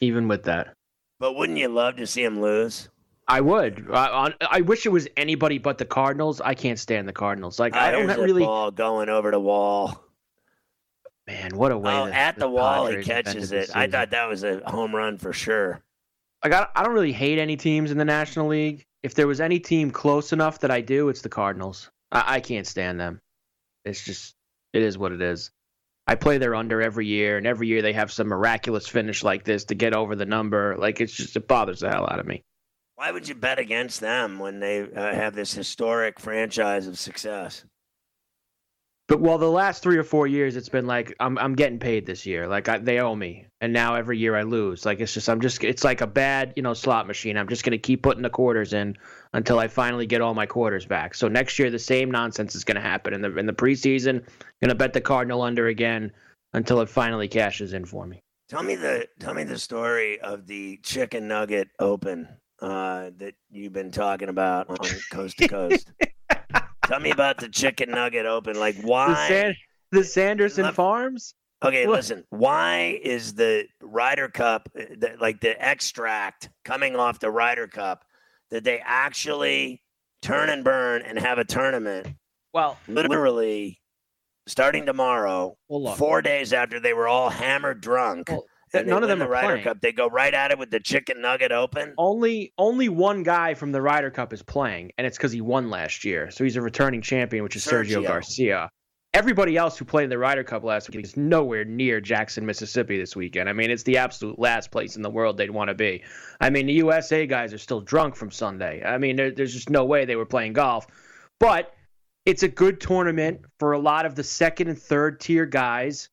Even 0.00 0.26
with 0.26 0.44
that. 0.44 0.74
But 1.20 1.34
wouldn't 1.34 1.58
you 1.58 1.68
love 1.68 1.96
to 1.96 2.06
see 2.06 2.24
them 2.24 2.40
lose? 2.40 2.88
I 3.28 3.40
would. 3.40 3.86
I, 3.92 4.34
I 4.50 4.60
wish 4.62 4.84
it 4.84 4.88
was 4.88 5.06
anybody 5.16 5.58
but 5.58 5.78
the 5.78 5.84
Cardinals. 5.84 6.40
I 6.40 6.54
can't 6.54 6.78
stand 6.78 7.08
the 7.08 7.12
Cardinals. 7.12 7.60
Like 7.60 7.76
I, 7.76 7.88
I 7.88 7.90
don't 7.92 8.08
really 8.08 8.42
ball 8.42 8.70
going 8.72 9.08
over 9.08 9.30
the 9.30 9.38
wall. 9.38 10.02
Man, 11.28 11.56
what 11.56 11.70
a 11.70 11.78
way! 11.78 11.94
Oh, 11.94 12.06
at 12.06 12.34
the, 12.34 12.40
the 12.40 12.48
wall, 12.48 12.86
Padres 12.86 13.06
he 13.06 13.12
catches 13.12 13.52
it. 13.52 13.70
I 13.76 13.86
thought 13.86 14.10
that 14.10 14.28
was 14.28 14.42
a 14.42 14.60
home 14.68 14.94
run 14.94 15.18
for 15.18 15.32
sure. 15.32 15.80
Like 16.44 16.52
I, 16.52 16.66
I 16.74 16.82
don't 16.82 16.94
really 16.94 17.12
hate 17.12 17.38
any 17.38 17.56
teams 17.56 17.90
in 17.90 17.98
the 17.98 18.04
National 18.04 18.48
League. 18.48 18.84
If 19.02 19.14
there 19.14 19.26
was 19.26 19.40
any 19.40 19.60
team 19.60 19.90
close 19.90 20.32
enough 20.32 20.60
that 20.60 20.70
I 20.70 20.80
do, 20.80 21.08
it's 21.08 21.22
the 21.22 21.28
Cardinals. 21.28 21.90
I, 22.10 22.36
I 22.36 22.40
can't 22.40 22.66
stand 22.66 23.00
them. 23.00 23.20
It's 23.84 24.04
just, 24.04 24.34
it 24.72 24.82
is 24.82 24.98
what 24.98 25.12
it 25.12 25.22
is. 25.22 25.50
I 26.06 26.16
play 26.16 26.38
their 26.38 26.54
under 26.54 26.82
every 26.82 27.06
year, 27.06 27.38
and 27.38 27.46
every 27.46 27.68
year 27.68 27.80
they 27.80 27.92
have 27.92 28.10
some 28.10 28.26
miraculous 28.26 28.88
finish 28.88 29.22
like 29.22 29.44
this 29.44 29.64
to 29.66 29.74
get 29.74 29.94
over 29.94 30.16
the 30.16 30.26
number. 30.26 30.76
Like 30.76 31.00
it's 31.00 31.12
just 31.12 31.36
it 31.36 31.46
bothers 31.46 31.80
the 31.80 31.90
hell 31.90 32.08
out 32.10 32.18
of 32.18 32.26
me. 32.26 32.42
Why 32.96 33.12
would 33.12 33.28
you 33.28 33.34
bet 33.34 33.58
against 33.58 34.00
them 34.00 34.38
when 34.38 34.60
they 34.60 34.82
uh, 34.82 35.14
have 35.14 35.34
this 35.34 35.54
historic 35.54 36.20
franchise 36.20 36.86
of 36.86 36.98
success? 36.98 37.64
But 39.12 39.20
well, 39.20 39.36
the 39.36 39.50
last 39.50 39.82
three 39.82 39.98
or 39.98 40.04
four 40.04 40.26
years, 40.26 40.56
it's 40.56 40.70
been 40.70 40.86
like 40.86 41.14
I'm 41.20 41.36
I'm 41.36 41.54
getting 41.54 41.78
paid 41.78 42.06
this 42.06 42.24
year. 42.24 42.48
Like 42.48 42.66
I, 42.70 42.78
they 42.78 42.98
owe 42.98 43.14
me, 43.14 43.44
and 43.60 43.70
now 43.70 43.94
every 43.94 44.16
year 44.16 44.34
I 44.34 44.42
lose. 44.42 44.86
Like 44.86 45.00
it's 45.00 45.12
just 45.12 45.28
I'm 45.28 45.38
just 45.38 45.62
it's 45.62 45.84
like 45.84 46.00
a 46.00 46.06
bad 46.06 46.54
you 46.56 46.62
know 46.62 46.72
slot 46.72 47.06
machine. 47.06 47.36
I'm 47.36 47.46
just 47.46 47.62
gonna 47.62 47.76
keep 47.76 48.02
putting 48.02 48.22
the 48.22 48.30
quarters 48.30 48.72
in 48.72 48.96
until 49.34 49.58
I 49.58 49.68
finally 49.68 50.06
get 50.06 50.22
all 50.22 50.32
my 50.32 50.46
quarters 50.46 50.86
back. 50.86 51.14
So 51.14 51.28
next 51.28 51.58
year 51.58 51.68
the 51.68 51.78
same 51.78 52.10
nonsense 52.10 52.54
is 52.54 52.64
gonna 52.64 52.80
happen 52.80 53.12
in 53.12 53.20
the 53.20 53.36
in 53.36 53.44
the 53.44 53.52
preseason. 53.52 54.24
Gonna 54.62 54.74
bet 54.74 54.94
the 54.94 55.00
Cardinal 55.02 55.42
under 55.42 55.66
again 55.66 56.10
until 56.54 56.80
it 56.80 56.88
finally 56.88 57.28
cashes 57.28 57.74
in 57.74 57.84
for 57.84 58.06
me. 58.06 58.22
Tell 58.48 58.62
me 58.62 58.76
the 58.76 59.06
tell 59.20 59.34
me 59.34 59.44
the 59.44 59.58
story 59.58 60.22
of 60.22 60.46
the 60.46 60.78
Chicken 60.78 61.28
Nugget 61.28 61.68
Open 61.78 62.26
uh, 62.62 63.10
that 63.18 63.34
you've 63.50 63.74
been 63.74 63.90
talking 63.90 64.30
about 64.30 64.70
on 64.70 64.78
Coast 65.12 65.36
to 65.36 65.48
Coast. 65.48 65.92
Tell 66.86 67.00
me 67.00 67.10
about 67.10 67.38
the 67.38 67.48
Chicken 67.48 67.90
Nugget 67.90 68.26
Open. 68.26 68.58
Like 68.58 68.76
why 68.82 69.08
the, 69.08 69.28
San- 69.28 69.54
the 69.92 70.04
Sanderson 70.04 70.64
Let- 70.64 70.74
Farms? 70.74 71.34
Okay, 71.64 71.86
what? 71.86 71.96
listen. 71.96 72.24
Why 72.30 72.98
is 73.02 73.34
the 73.34 73.66
Ryder 73.80 74.28
Cup, 74.28 74.68
uh, 74.76 74.82
the, 74.98 75.14
like 75.20 75.40
the 75.40 75.60
extract 75.64 76.50
coming 76.64 76.96
off 76.96 77.20
the 77.20 77.30
Ryder 77.30 77.68
Cup, 77.68 78.04
that 78.50 78.64
they 78.64 78.80
actually 78.84 79.80
turn 80.22 80.50
and 80.50 80.64
burn 80.64 81.02
and 81.02 81.18
have 81.18 81.38
a 81.38 81.44
tournament? 81.44 82.08
Well, 82.52 82.78
literally 82.88 83.80
starting 84.46 84.86
tomorrow, 84.86 85.56
well, 85.68 85.94
four 85.94 86.20
days 86.20 86.52
after 86.52 86.80
they 86.80 86.92
were 86.92 87.06
all 87.06 87.30
hammered 87.30 87.80
drunk. 87.80 88.28
Well, 88.28 88.38
and 88.38 88.48
none 88.74 89.02
of 89.02 89.08
them 89.08 89.18
the 89.18 89.26
are 89.26 89.28
Ryder 89.28 89.46
playing. 89.46 89.64
Cup. 89.64 89.80
They 89.80 89.92
go 89.92 90.08
right 90.08 90.32
at 90.32 90.50
it 90.50 90.58
with 90.58 90.70
the 90.70 90.80
chicken 90.80 91.20
nugget 91.20 91.52
open. 91.52 91.94
Only 91.98 92.52
only 92.58 92.88
one 92.88 93.22
guy 93.22 93.54
from 93.54 93.72
the 93.72 93.82
Ryder 93.82 94.10
Cup 94.10 94.32
is 94.32 94.42
playing, 94.42 94.92
and 94.98 95.06
it's 95.06 95.16
because 95.16 95.32
he 95.32 95.40
won 95.40 95.70
last 95.70 96.04
year. 96.04 96.30
So 96.30 96.44
he's 96.44 96.56
a 96.56 96.62
returning 96.62 97.02
champion, 97.02 97.42
which 97.44 97.56
is 97.56 97.64
Sergio, 97.64 97.98
Sergio 97.98 98.06
Garcia. 98.06 98.70
Everybody 99.14 99.58
else 99.58 99.76
who 99.76 99.84
played 99.84 100.04
in 100.04 100.10
the 100.10 100.16
Ryder 100.16 100.42
Cup 100.42 100.64
last 100.64 100.88
week 100.88 101.04
is 101.04 101.18
nowhere 101.18 101.66
near 101.66 102.00
Jackson, 102.00 102.46
Mississippi 102.46 102.96
this 102.96 103.14
weekend. 103.14 103.46
I 103.46 103.52
mean, 103.52 103.70
it's 103.70 103.82
the 103.82 103.98
absolute 103.98 104.38
last 104.38 104.70
place 104.70 104.96
in 104.96 105.02
the 105.02 105.10
world 105.10 105.36
they'd 105.36 105.50
want 105.50 105.68
to 105.68 105.74
be. 105.74 106.02
I 106.40 106.48
mean, 106.48 106.64
the 106.64 106.72
USA 106.74 107.26
guys 107.26 107.52
are 107.52 107.58
still 107.58 107.82
drunk 107.82 108.16
from 108.16 108.30
Sunday. 108.30 108.82
I 108.82 108.96
mean, 108.96 109.16
there, 109.16 109.30
there's 109.30 109.52
just 109.52 109.68
no 109.68 109.84
way 109.84 110.06
they 110.06 110.16
were 110.16 110.24
playing 110.24 110.54
golf. 110.54 110.86
But 111.40 111.74
it's 112.24 112.42
a 112.42 112.48
good 112.48 112.80
tournament 112.80 113.42
for 113.58 113.72
a 113.72 113.78
lot 113.78 114.06
of 114.06 114.14
the 114.14 114.24
second 114.24 114.68
and 114.68 114.80
third 114.80 115.20
tier 115.20 115.44
guys 115.44 116.08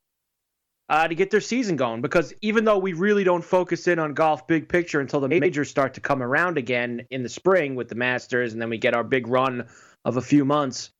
uh, 0.89 1.07
to 1.07 1.15
get 1.15 1.31
their 1.31 1.41
season 1.41 1.75
going. 1.75 2.01
Because 2.01 2.33
even 2.41 2.65
though 2.65 2.77
we 2.77 2.93
really 2.93 3.23
don't 3.23 3.43
focus 3.43 3.87
in 3.87 3.99
on 3.99 4.13
golf 4.13 4.47
big 4.47 4.67
picture 4.67 4.99
until 4.99 5.19
the 5.19 5.27
majors 5.27 5.69
start 5.69 5.93
to 5.93 6.01
come 6.01 6.21
around 6.21 6.57
again 6.57 7.05
in 7.11 7.23
the 7.23 7.29
spring 7.29 7.75
with 7.75 7.87
the 7.87 7.95
Masters, 7.95 8.53
and 8.53 8.61
then 8.61 8.69
we 8.69 8.77
get 8.77 8.93
our 8.93 9.03
big 9.03 9.27
run 9.27 9.67
of 10.05 10.17
a 10.17 10.21
few 10.21 10.43
months 10.43 10.91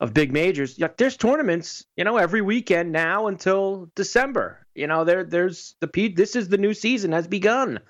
of 0.00 0.14
big 0.14 0.32
majors. 0.32 0.78
Yeah, 0.78 0.88
there's 0.96 1.16
tournaments, 1.16 1.84
you 1.96 2.04
know, 2.04 2.16
every 2.16 2.40
weekend 2.40 2.92
now 2.92 3.26
until 3.26 3.90
December. 3.94 4.58
You 4.74 4.86
know, 4.86 5.04
there 5.04 5.24
there's 5.24 5.74
the 5.80 5.88
P. 5.88 6.08
This 6.08 6.36
is 6.36 6.48
the 6.48 6.58
new 6.58 6.74
season 6.74 7.12
has 7.12 7.26
begun. 7.26 7.80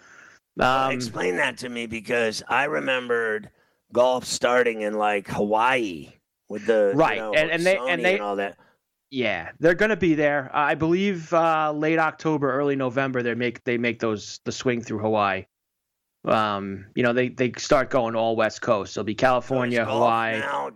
Um, 0.59 0.93
Explain 0.93 1.37
that 1.37 1.59
to 1.59 1.69
me 1.69 1.87
because 1.87 2.43
I 2.49 2.65
remembered 2.65 3.51
golf 3.93 4.25
starting 4.25 4.83
in 4.83 4.95
like 4.95 5.29
Hawaii 5.29 6.13
with 6.49 6.67
the 6.67 6.93
right, 6.95 7.17
you 7.17 7.23
know, 7.23 7.33
and, 7.33 7.51
and 7.51 7.65
they 7.65 7.77
and 7.77 8.05
they 8.05 8.15
and 8.15 8.23
all 8.23 8.37
that. 8.37 8.59
Yeah, 9.11 9.51
they're 9.59 9.75
going 9.75 9.91
to 9.91 9.97
be 9.97 10.15
there. 10.15 10.51
Uh, 10.55 10.59
I 10.59 10.75
believe 10.77 11.33
uh, 11.33 11.73
late 11.73 11.99
October, 11.99 12.53
early 12.53 12.77
November. 12.77 13.23
They 13.23 13.35
make 13.35 13.65
they 13.65 13.77
make 13.77 13.99
those 13.99 14.41
the 14.45 14.53
swing 14.53 14.83
through 14.83 15.01
Hawaii. 15.01 15.47
Um, 16.25 16.87
you 16.95 17.03
know, 17.03 17.13
they 17.13 17.29
they 17.29 17.53
start 17.57 17.91
going 17.91 18.15
all 18.15 18.37
West 18.37 18.61
Coast. 18.61 18.93
It'll 18.93 19.05
be 19.05 19.15
California, 19.15 19.85
so 19.85 19.91
Hawaii. 19.91 20.39
Now, 20.39 20.71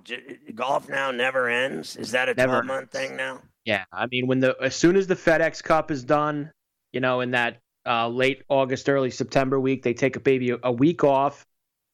golf 0.54 0.88
now 0.88 1.10
never 1.10 1.48
ends. 1.48 1.96
Is 1.96 2.10
that 2.12 2.28
a 2.28 2.34
twelve 2.34 2.64
month 2.64 2.90
thing 2.90 3.16
now? 3.16 3.40
Yeah, 3.64 3.84
I 3.92 4.06
mean, 4.06 4.26
when 4.26 4.40
the 4.40 4.56
as 4.60 4.74
soon 4.74 4.96
as 4.96 5.06
the 5.06 5.14
FedEx 5.14 5.62
Cup 5.62 5.90
is 5.90 6.02
done, 6.02 6.50
you 6.92 7.00
know, 7.00 7.20
in 7.20 7.32
that 7.32 7.60
uh, 7.86 8.08
late 8.08 8.42
August, 8.48 8.88
early 8.88 9.10
September 9.10 9.60
week, 9.60 9.82
they 9.82 9.94
take 9.94 10.16
a 10.16 10.20
baby 10.20 10.54
a 10.62 10.72
week 10.72 11.04
off, 11.04 11.46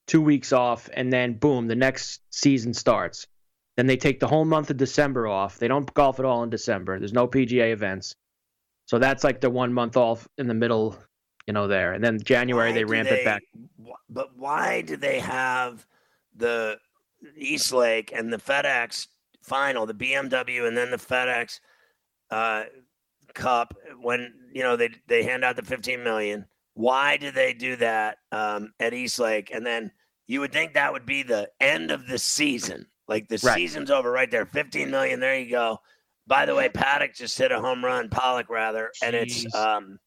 two 0.07 0.22
weeks 0.22 0.53
off, 0.53 0.88
and 0.92 1.12
then 1.12 1.35
boom, 1.35 1.66
the 1.66 1.76
next 1.76 2.20
season 2.31 2.72
starts. 2.72 3.26
Then 3.81 3.87
they 3.87 3.97
take 3.97 4.21
the 4.21 4.29
whole 4.29 4.45
month 4.45 4.69
of 4.69 4.77
December 4.77 5.27
off. 5.27 5.59
They 5.59 5.66
don't 5.66 5.95
golf 5.95 6.19
at 6.19 6.27
all 6.27 6.43
in 6.43 6.51
December. 6.51 6.99
There's 6.99 7.14
no 7.14 7.27
PGA 7.27 7.73
events. 7.73 8.14
So 8.85 8.99
that's 8.99 9.25
like 9.25 9.40
the 9.40 9.49
one 9.49 9.73
month 9.73 9.97
off 9.97 10.29
in 10.37 10.49
the 10.49 10.53
middle, 10.53 10.99
you 11.47 11.55
know, 11.55 11.66
there. 11.66 11.95
And 11.95 12.05
then 12.05 12.21
January 12.23 12.73
why 12.73 12.75
they 12.75 12.85
ramp 12.85 13.09
they, 13.09 13.23
it 13.23 13.25
back. 13.25 13.40
But 14.11 14.37
why 14.37 14.83
do 14.83 14.99
they 14.99 15.19
have 15.21 15.87
the 16.37 16.77
East 17.35 17.73
Lake 17.73 18.12
and 18.14 18.31
the 18.31 18.37
FedEx 18.37 19.07
final, 19.40 19.87
the 19.87 19.95
BMW 19.95 20.69
and 20.69 20.77
then 20.77 20.90
the 20.90 20.99
FedEx 20.99 21.61
uh, 22.31 22.64
Cup 23.33 23.73
when, 24.03 24.35
you 24.53 24.62
know, 24.62 24.77
they 24.77 24.90
they 25.07 25.23
hand 25.23 25.43
out 25.43 25.57
the 25.57 25.62
15 25.62 26.05
million? 26.05 26.45
Why 26.75 27.16
do 27.16 27.31
they 27.31 27.55
do 27.55 27.77
that 27.77 28.19
um, 28.31 28.75
at 28.79 28.93
East 28.93 29.19
Lake? 29.19 29.51
And 29.51 29.64
then 29.64 29.90
you 30.27 30.40
would 30.40 30.53
think 30.53 30.75
that 30.75 30.93
would 30.93 31.07
be 31.07 31.23
the 31.23 31.49
end 31.62 31.90
of 31.90 32.09
the 32.09 32.19
season 32.19 32.85
like 33.11 33.29
the 33.29 33.40
right. 33.42 33.57
season's 33.57 33.90
over 33.90 34.11
right 34.11 34.31
there. 34.31 34.46
15 34.46 34.90
million. 34.90 35.20
There 35.20 35.38
you 35.38 35.51
go. 35.51 35.81
By 36.27 36.46
the 36.46 36.55
way, 36.55 36.68
Paddock 36.68 37.12
just 37.12 37.37
hit 37.37 37.51
a 37.51 37.61
home 37.61 37.85
run, 37.85 38.09
Pollock 38.09 38.49
rather, 38.49 38.92
Jeez. 39.03 39.07
and 39.07 39.16
it's 39.16 39.55
um 39.55 39.99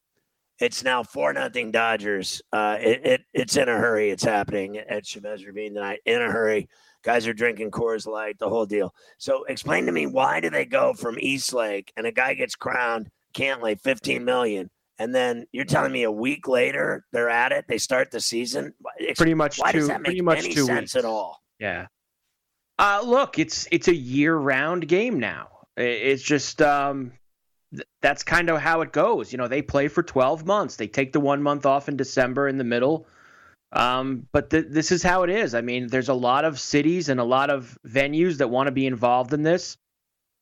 it's 0.58 0.82
now 0.82 1.02
four 1.02 1.32
nothing 1.34 1.70
Dodgers. 1.70 2.40
Uh 2.50 2.78
it, 2.80 3.06
it 3.06 3.20
it's 3.34 3.56
in 3.56 3.68
a 3.68 3.76
hurry. 3.76 4.10
It's 4.10 4.24
happening 4.24 4.78
at 4.78 5.06
Chavez 5.06 5.44
Ravine 5.44 5.74
tonight. 5.74 6.00
In 6.06 6.22
a 6.22 6.32
hurry. 6.32 6.68
Guys 7.02 7.26
are 7.26 7.34
drinking 7.34 7.70
Coors 7.70 8.06
Light, 8.06 8.38
the 8.38 8.48
whole 8.48 8.64
deal. 8.64 8.94
So 9.18 9.44
explain 9.44 9.84
to 9.84 9.92
me 9.92 10.06
why 10.06 10.40
do 10.40 10.48
they 10.48 10.64
go 10.64 10.94
from 10.94 11.18
East 11.20 11.52
Lake 11.52 11.92
and 11.98 12.06
a 12.06 12.12
guy 12.12 12.32
gets 12.32 12.54
crowned, 12.54 13.10
can't 13.34 13.62
lay 13.62 13.74
15 13.74 14.24
million, 14.24 14.70
and 14.98 15.14
then 15.14 15.44
you're 15.52 15.66
telling 15.66 15.92
me 15.92 16.04
a 16.04 16.10
week 16.10 16.48
later 16.48 17.04
they're 17.12 17.28
at 17.28 17.52
it, 17.52 17.66
they 17.68 17.76
start 17.76 18.10
the 18.10 18.20
season? 18.20 18.72
Pretty 19.14 19.34
much 19.34 19.58
why 19.58 19.72
two, 19.72 19.80
does 19.80 19.88
that 19.88 20.00
make 20.00 20.06
pretty 20.06 20.22
much 20.22 20.38
any 20.38 20.54
two 20.54 20.64
sense 20.64 20.94
weeks. 20.94 20.96
at 20.96 21.04
all? 21.04 21.42
Yeah. 21.58 21.88
Uh, 22.78 23.02
look, 23.04 23.38
it's 23.38 23.68
it's 23.70 23.88
a 23.88 23.94
year-round 23.94 24.88
game 24.88 25.20
now. 25.20 25.48
It's 25.76 26.22
just 26.22 26.60
um, 26.60 27.12
th- 27.72 27.86
that's 28.02 28.22
kind 28.22 28.50
of 28.50 28.60
how 28.60 28.80
it 28.80 28.92
goes. 28.92 29.32
You 29.32 29.38
know, 29.38 29.48
they 29.48 29.62
play 29.62 29.88
for 29.88 30.02
12 30.02 30.44
months. 30.46 30.76
They 30.76 30.86
take 30.86 31.12
the 31.12 31.20
one 31.20 31.42
month 31.42 31.66
off 31.66 31.88
in 31.88 31.96
December 31.96 32.48
in 32.48 32.58
the 32.58 32.64
middle. 32.64 33.06
Um, 33.72 34.26
but 34.32 34.50
th- 34.50 34.66
this 34.70 34.92
is 34.92 35.02
how 35.02 35.24
it 35.24 35.30
is. 35.30 35.54
I 35.54 35.60
mean, 35.60 35.88
there's 35.88 36.08
a 36.08 36.14
lot 36.14 36.44
of 36.44 36.60
cities 36.60 37.08
and 37.08 37.18
a 37.18 37.24
lot 37.24 37.50
of 37.50 37.76
venues 37.86 38.38
that 38.38 38.48
want 38.48 38.68
to 38.68 38.72
be 38.72 38.86
involved 38.86 39.32
in 39.32 39.42
this. 39.42 39.76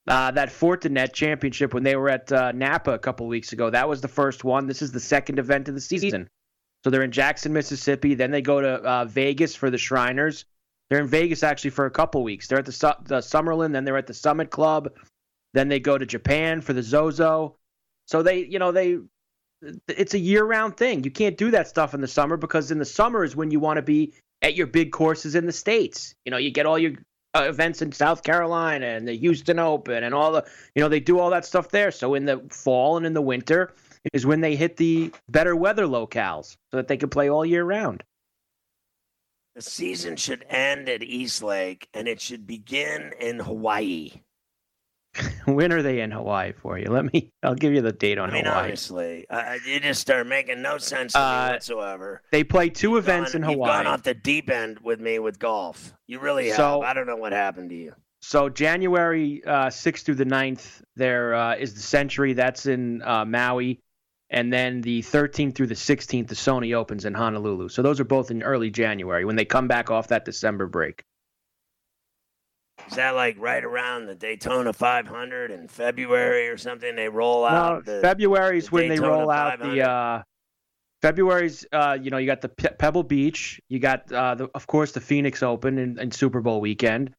Uh, 0.08 0.32
that 0.32 0.48
Fortinet 0.48 1.12
championship 1.12 1.72
when 1.72 1.84
they 1.84 1.94
were 1.94 2.08
at 2.08 2.30
uh, 2.32 2.50
Napa 2.52 2.90
a 2.90 2.98
couple 2.98 3.26
weeks 3.28 3.52
ago, 3.52 3.70
that 3.70 3.88
was 3.88 4.00
the 4.00 4.08
first 4.08 4.42
one. 4.42 4.66
This 4.66 4.82
is 4.82 4.90
the 4.90 5.00
second 5.00 5.38
event 5.38 5.68
of 5.68 5.74
the 5.74 5.80
season. 5.80 6.28
So 6.82 6.90
they're 6.90 7.04
in 7.04 7.12
Jackson, 7.12 7.52
Mississippi. 7.52 8.14
Then 8.14 8.32
they 8.32 8.42
go 8.42 8.60
to 8.60 8.68
uh, 8.68 9.04
Vegas 9.04 9.54
for 9.54 9.70
the 9.70 9.78
Shriners. 9.78 10.44
They're 10.92 11.00
in 11.00 11.08
Vegas 11.08 11.42
actually 11.42 11.70
for 11.70 11.86
a 11.86 11.90
couple 11.90 12.22
weeks. 12.22 12.46
They're 12.46 12.58
at 12.58 12.66
the, 12.66 12.96
the 13.04 13.20
Summerlin, 13.20 13.72
then 13.72 13.86
they're 13.86 13.96
at 13.96 14.06
the 14.06 14.12
Summit 14.12 14.50
Club. 14.50 14.90
Then 15.54 15.68
they 15.68 15.80
go 15.80 15.96
to 15.96 16.04
Japan 16.04 16.60
for 16.60 16.74
the 16.74 16.82
Zozo. 16.82 17.56
So 18.06 18.22
they, 18.22 18.44
you 18.44 18.58
know, 18.58 18.72
they 18.72 18.98
it's 19.88 20.12
a 20.12 20.18
year-round 20.18 20.76
thing. 20.76 21.02
You 21.02 21.10
can't 21.10 21.38
do 21.38 21.50
that 21.52 21.66
stuff 21.66 21.94
in 21.94 22.02
the 22.02 22.08
summer 22.08 22.36
because 22.36 22.70
in 22.70 22.78
the 22.78 22.84
summer 22.84 23.24
is 23.24 23.34
when 23.34 23.50
you 23.50 23.58
want 23.58 23.78
to 23.78 23.82
be 23.82 24.12
at 24.42 24.54
your 24.54 24.66
big 24.66 24.92
courses 24.92 25.34
in 25.34 25.46
the 25.46 25.52
states. 25.52 26.14
You 26.26 26.30
know, 26.30 26.36
you 26.36 26.50
get 26.50 26.66
all 26.66 26.78
your 26.78 26.92
uh, 27.32 27.44
events 27.48 27.80
in 27.80 27.90
South 27.92 28.22
Carolina 28.22 28.84
and 28.84 29.08
the 29.08 29.16
Houston 29.16 29.58
Open 29.58 30.04
and 30.04 30.14
all 30.14 30.32
the, 30.32 30.44
you 30.74 30.82
know, 30.82 30.90
they 30.90 31.00
do 31.00 31.18
all 31.18 31.30
that 31.30 31.46
stuff 31.46 31.70
there. 31.70 31.90
So 31.90 32.12
in 32.12 32.26
the 32.26 32.42
fall 32.50 32.98
and 32.98 33.06
in 33.06 33.14
the 33.14 33.22
winter 33.22 33.72
is 34.12 34.26
when 34.26 34.42
they 34.42 34.56
hit 34.56 34.76
the 34.76 35.10
better 35.30 35.56
weather 35.56 35.86
locales 35.86 36.58
so 36.70 36.76
that 36.76 36.86
they 36.86 36.98
can 36.98 37.08
play 37.08 37.30
all 37.30 37.46
year 37.46 37.64
round. 37.64 38.02
The 39.54 39.62
season 39.62 40.16
should 40.16 40.44
end 40.48 40.88
at 40.88 41.02
East 41.02 41.42
Lake 41.42 41.86
and 41.92 42.08
it 42.08 42.20
should 42.20 42.46
begin 42.46 43.12
in 43.20 43.38
Hawaii. 43.38 44.12
when 45.44 45.70
are 45.74 45.82
they 45.82 46.00
in 46.00 46.10
Hawaii 46.10 46.52
for 46.52 46.78
you? 46.78 46.86
Let 46.86 47.12
me. 47.12 47.30
I'll 47.42 47.54
give 47.54 47.74
you 47.74 47.82
the 47.82 47.92
date 47.92 48.16
on 48.16 48.30
I 48.30 48.32
mean, 48.32 48.44
Hawaii. 48.46 48.64
honestly, 48.68 49.26
uh, 49.28 49.56
you 49.66 49.78
just 49.78 50.00
start 50.00 50.26
making 50.26 50.62
no 50.62 50.78
sense 50.78 51.12
to 51.12 51.18
Uh, 51.20 51.46
me 51.48 51.52
whatsoever. 51.52 52.22
They 52.32 52.44
play 52.44 52.70
2 52.70 52.96
events 52.96 53.32
gone, 53.32 53.44
in 53.44 53.50
You've 53.50 53.58
gone 53.58 53.84
Hawaii. 53.84 53.86
off 53.92 54.02
the 54.04 54.14
deep 54.14 54.48
end 54.48 54.78
with 54.80 55.00
me 55.00 55.18
with 55.18 55.38
golf. 55.38 55.92
You 56.06 56.18
really 56.18 56.46
have. 56.48 56.56
So- 56.56 56.80
I 56.80 56.94
don't 56.94 57.06
know 57.06 57.16
what 57.16 57.32
happened 57.32 57.68
to 57.70 57.76
you. 57.76 57.92
So 58.24 58.48
January 58.48 59.42
uh, 59.44 59.66
6th 59.66 60.04
through 60.04 60.14
the 60.14 60.24
9th, 60.24 60.80
there 60.94 61.34
uh, 61.34 61.56
is 61.56 61.74
the 61.74 61.80
Sentry. 61.80 62.32
That's 62.34 62.66
in 62.66 63.02
uh, 63.02 63.24
Maui. 63.24 63.80
And 64.32 64.50
then 64.50 64.80
the 64.80 65.02
13th 65.02 65.54
through 65.54 65.66
the 65.66 65.74
16th, 65.74 66.26
the 66.26 66.34
Sony 66.34 66.74
Opens 66.74 67.04
in 67.04 67.12
Honolulu. 67.12 67.68
So 67.68 67.82
those 67.82 68.00
are 68.00 68.04
both 68.04 68.30
in 68.30 68.42
early 68.42 68.70
January 68.70 69.26
when 69.26 69.36
they 69.36 69.44
come 69.44 69.68
back 69.68 69.90
off 69.90 70.08
that 70.08 70.24
December 70.24 70.66
break. 70.66 71.04
Is 72.88 72.96
that 72.96 73.10
like 73.14 73.36
right 73.38 73.62
around 73.62 74.06
the 74.06 74.14
Daytona 74.14 74.72
500 74.72 75.50
in 75.50 75.68
February 75.68 76.48
or 76.48 76.56
something? 76.56 76.96
They 76.96 77.10
roll 77.10 77.42
No, 77.42 77.48
out. 77.48 77.84
the, 77.84 78.00
February's 78.00 78.70
the 78.70 78.74
when 78.74 78.88
they 78.88 78.96
Daytona 78.96 79.12
roll 79.12 79.30
out 79.30 79.58
the. 79.60 79.88
Uh, 79.88 80.22
February's, 81.02 81.66
uh, 81.72 81.98
you 82.00 82.10
know, 82.10 82.16
you 82.16 82.26
got 82.26 82.40
the 82.40 82.48
Pe- 82.48 82.76
Pebble 82.78 83.02
Beach. 83.02 83.60
You 83.68 83.80
got, 83.80 84.10
uh, 84.10 84.36
the, 84.36 84.48
of 84.54 84.66
course, 84.66 84.92
the 84.92 85.00
Phoenix 85.00 85.42
Open 85.42 85.78
and, 85.78 85.98
and 85.98 86.14
Super 86.14 86.40
Bowl 86.40 86.60
weekend. 86.60 87.14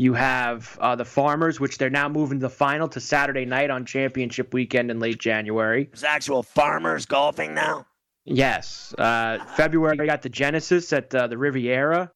You 0.00 0.14
have 0.14 0.78
uh, 0.80 0.96
the 0.96 1.04
Farmers, 1.04 1.60
which 1.60 1.76
they're 1.76 1.90
now 1.90 2.08
moving 2.08 2.38
to 2.38 2.46
the 2.46 2.48
final 2.48 2.88
to 2.88 3.00
Saturday 3.00 3.44
night 3.44 3.68
on 3.68 3.84
Championship 3.84 4.54
weekend 4.54 4.90
in 4.90 4.98
late 4.98 5.18
January. 5.18 5.90
There's 5.92 6.04
actual 6.04 6.42
farmers 6.42 7.04
golfing 7.04 7.52
now. 7.52 7.84
Yes. 8.24 8.94
Uh, 8.96 9.44
February, 9.56 9.98
you 9.98 10.06
got 10.06 10.22
the 10.22 10.30
Genesis 10.30 10.90
at 10.94 11.14
uh, 11.14 11.26
the 11.26 11.36
Riviera, 11.36 12.10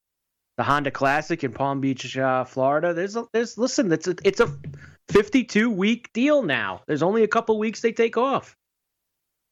the 0.56 0.62
Honda 0.62 0.90
Classic 0.92 1.44
in 1.44 1.52
Palm 1.52 1.82
Beach, 1.82 2.16
uh, 2.16 2.44
Florida. 2.44 2.94
There's, 2.94 3.16
a, 3.16 3.26
there's, 3.34 3.58
listen, 3.58 3.92
it's 3.92 4.08
a, 4.08 4.14
it's 4.24 4.40
a 4.40 4.50
52 5.08 5.68
week 5.68 6.10
deal 6.14 6.42
now. 6.42 6.80
There's 6.86 7.02
only 7.02 7.22
a 7.22 7.28
couple 7.28 7.58
weeks 7.58 7.82
they 7.82 7.92
take 7.92 8.16
off. 8.16 8.56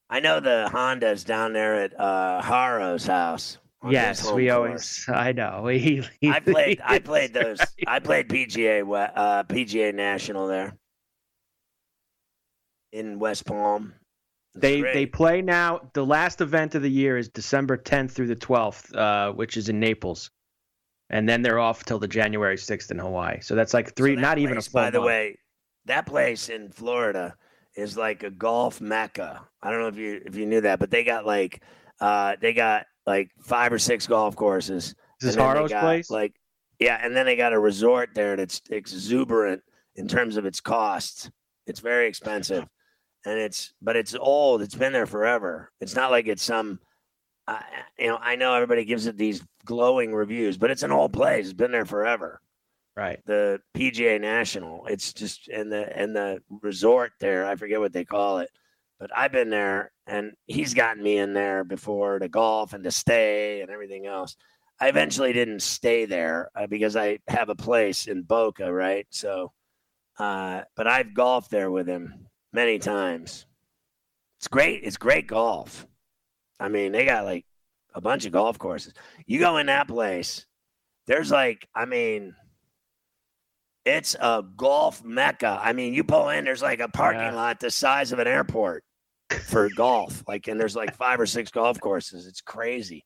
I 0.09 0.21
know 0.21 0.41
the 0.41 0.71
Honda's 0.73 1.25
down 1.25 1.53
there 1.53 1.83
at 1.83 2.01
uh, 2.01 2.41
Haro's 2.41 3.05
house. 3.05 3.59
On 3.83 3.95
his 3.95 3.95
Yes, 3.95 4.33
we 4.33 4.49
course. 4.49 4.51
always. 4.51 5.05
I 5.09 5.33
know. 5.33 5.67
He, 5.67 6.03
he- 6.21 6.29
I 6.31 6.41
played. 6.41 6.81
I 6.85 6.99
played 6.99 7.35
those. 7.35 7.61
I 7.87 7.99
played 7.99 8.29
PGA. 8.29 8.83
Uh, 9.15 9.43
PGA 9.45 9.93
National 9.95 10.47
there 10.47 10.77
in 12.93 13.19
West 13.19 13.47
Palm. 13.47 13.95
It's 14.55 14.61
They 14.61 14.81
great. 14.81 14.93
they 14.95 15.07
play 15.07 15.43
now. 15.43 15.91
The 15.95 16.05
last 16.05 16.41
event 16.41 16.75
of 16.75 16.83
the 16.83 16.91
year 16.91 17.17
is 17.17 17.29
December 17.29 17.77
10th 17.77 18.11
through 18.13 18.29
the 18.29 18.37
12th, 18.37 18.95
uh, 18.95 19.33
which 19.33 19.57
is 19.57 19.69
in 19.69 19.81
Naples, 19.81 20.31
and 21.11 21.29
then 21.29 21.43
they're 21.43 21.59
off 21.59 21.85
till 21.85 21.99
the 21.99 22.09
January 22.09 22.57
6th 22.57 22.91
in 22.91 22.99
Hawaii. 22.99 23.41
So 23.41 23.55
that's 23.55 23.75
like 23.75 23.95
So 23.95 23.95
three, 23.97 24.15
that 24.15 24.21
not 24.21 24.39
even 24.39 24.59
a 24.59 24.63
place, 24.63 24.69
full 24.69 24.83
By 24.83 24.91
the 24.91 25.01
month. 25.01 25.07
way, 25.07 25.39
that 25.87 26.07
place 26.07 26.49
in 26.49 26.71
Florida 26.71 27.37
is 27.75 27.97
like 27.97 28.23
a 28.23 28.31
golf 28.31 28.81
mecca. 28.81 29.49
I 29.63 29.71
don't 29.71 29.81
know 29.81 29.89
if 29.89 29.97
you 29.97 30.21
if 30.27 30.37
you 30.37 30.47
knew 30.47 30.61
that, 30.63 30.79
but 30.79 30.91
they 30.91 31.05
got 31.05 31.27
like 31.27 31.63
uh 32.01 32.37
they 32.41 32.53
got 32.53 32.87
like 33.07 33.31
five 33.41 33.73
or 33.73 33.79
six 33.79 34.07
golf 34.07 34.37
courses. 34.37 34.87
Is 34.87 34.95
this 35.21 35.35
and 35.35 35.41
then 35.41 35.57
Haro's 35.57 35.73
place? 35.73 36.11
Like 36.11 36.35
yeah, 36.79 36.99
and 37.03 37.15
then 37.15 37.27
they 37.27 37.37
got 37.37 37.53
a 37.53 37.59
resort 37.59 38.11
there 38.15 38.37
that's 38.37 38.61
exuberant 38.71 39.63
in 39.97 40.09
terms 40.09 40.37
of 40.37 40.47
its 40.47 40.61
costs. 40.61 41.31
It's 41.67 41.81
very 41.81 42.09
expensive. 42.09 42.67
And 43.25 43.39
it's 43.39 43.73
but 43.81 43.97
it's 43.97 44.15
old. 44.15 44.63
It's 44.63 44.75
been 44.75 44.93
there 44.93 45.07
forever. 45.07 45.71
It's 45.81 45.95
not 45.95 46.11
like 46.11 46.27
it's 46.27 46.43
some 46.43 46.81
uh, 47.47 47.61
you 47.99 48.09
know, 48.09 48.19
I 48.21 48.37
know 48.37 48.55
everybody 48.55 48.85
gives 48.85 49.07
it 49.07 49.17
these 49.17 49.43
glowing 49.65 50.15
reviews, 50.15 50.57
but 50.57 50.71
it's 50.71 50.83
an 50.83 50.93
old 50.93 51.13
place. 51.13 51.47
It's 51.47 51.53
been 51.53 51.73
there 51.73 51.85
forever 51.85 52.41
right. 52.97 53.21
the 53.27 53.61
PGA 53.75 54.21
National. 54.21 54.87
It's 54.87 55.13
just 55.13 55.49
and 55.49 55.71
the 55.71 55.97
and 55.97 56.15
the 56.15 56.43
resort 56.63 57.13
there. 57.21 57.47
I 57.47 57.57
forget 57.57 57.81
what 57.81 57.93
they 57.93 58.05
call 58.05 58.39
it, 58.39 58.51
but 59.03 59.11
I've 59.17 59.33
been 59.33 59.51
there, 59.51 59.91
and 60.07 60.31
he's 60.47 60.75
gotten 60.75 61.03
me 61.03 61.19
in 61.19 61.33
there 61.33 61.65
before 61.65 62.21
to 62.21 62.29
golf 62.29 62.73
and 62.73 62.85
to 62.85 62.93
stay 62.93 63.61
and 63.61 63.69
everything 63.69 64.07
else. 64.07 64.37
I 64.81 64.87
eventually 64.87 65.33
didn't 65.33 65.63
stay 65.63 66.05
there 66.05 66.51
uh, 66.55 66.69
because 66.69 66.95
I 66.95 67.19
have 67.27 67.49
a 67.49 67.57
place 67.57 68.07
in 68.07 68.23
Boca, 68.23 68.73
right? 68.73 69.05
So, 69.11 69.51
uh, 70.21 70.61
but 70.77 70.87
I've 70.87 71.15
golfed 71.15 71.51
there 71.51 71.73
with 71.73 71.89
him 71.89 72.29
many 72.53 72.79
times. 72.79 73.45
It's 74.39 74.47
great. 74.47 74.85
It's 74.85 74.97
great 74.97 75.27
golf. 75.27 75.85
I 76.61 76.69
mean, 76.69 76.93
they 76.93 77.05
got 77.05 77.25
like 77.25 77.45
a 77.97 78.01
bunch 78.01 78.25
of 78.25 78.31
golf 78.31 78.57
courses. 78.57 78.93
You 79.27 79.41
go 79.41 79.57
in 79.57 79.67
that 79.67 79.89
place, 79.89 80.47
there's 81.09 81.33
like, 81.33 81.67
I 81.75 81.87
mean, 81.87 82.37
it's 83.85 84.15
a 84.15 84.45
golf 84.57 85.03
mecca. 85.03 85.59
I 85.61 85.73
mean, 85.73 85.93
you 85.93 86.05
pull 86.05 86.29
in, 86.29 86.45
there's 86.45 86.63
like 86.63 86.79
a 86.79 86.87
parking 86.87 87.21
Yeah. 87.23 87.35
lot 87.35 87.59
the 87.59 87.69
size 87.69 88.13
of 88.13 88.21
an 88.21 88.29
airport 88.29 88.85
for 89.47 89.69
golf. 89.71 90.23
Like, 90.27 90.49
and 90.49 90.61
there's 90.61 90.77
like 90.77 90.95
five 90.95 91.21
or 91.21 91.27
six 91.27 91.51
golf 91.51 91.81
courses. 91.81 92.27
It's 92.27 92.41
crazy. 92.41 93.05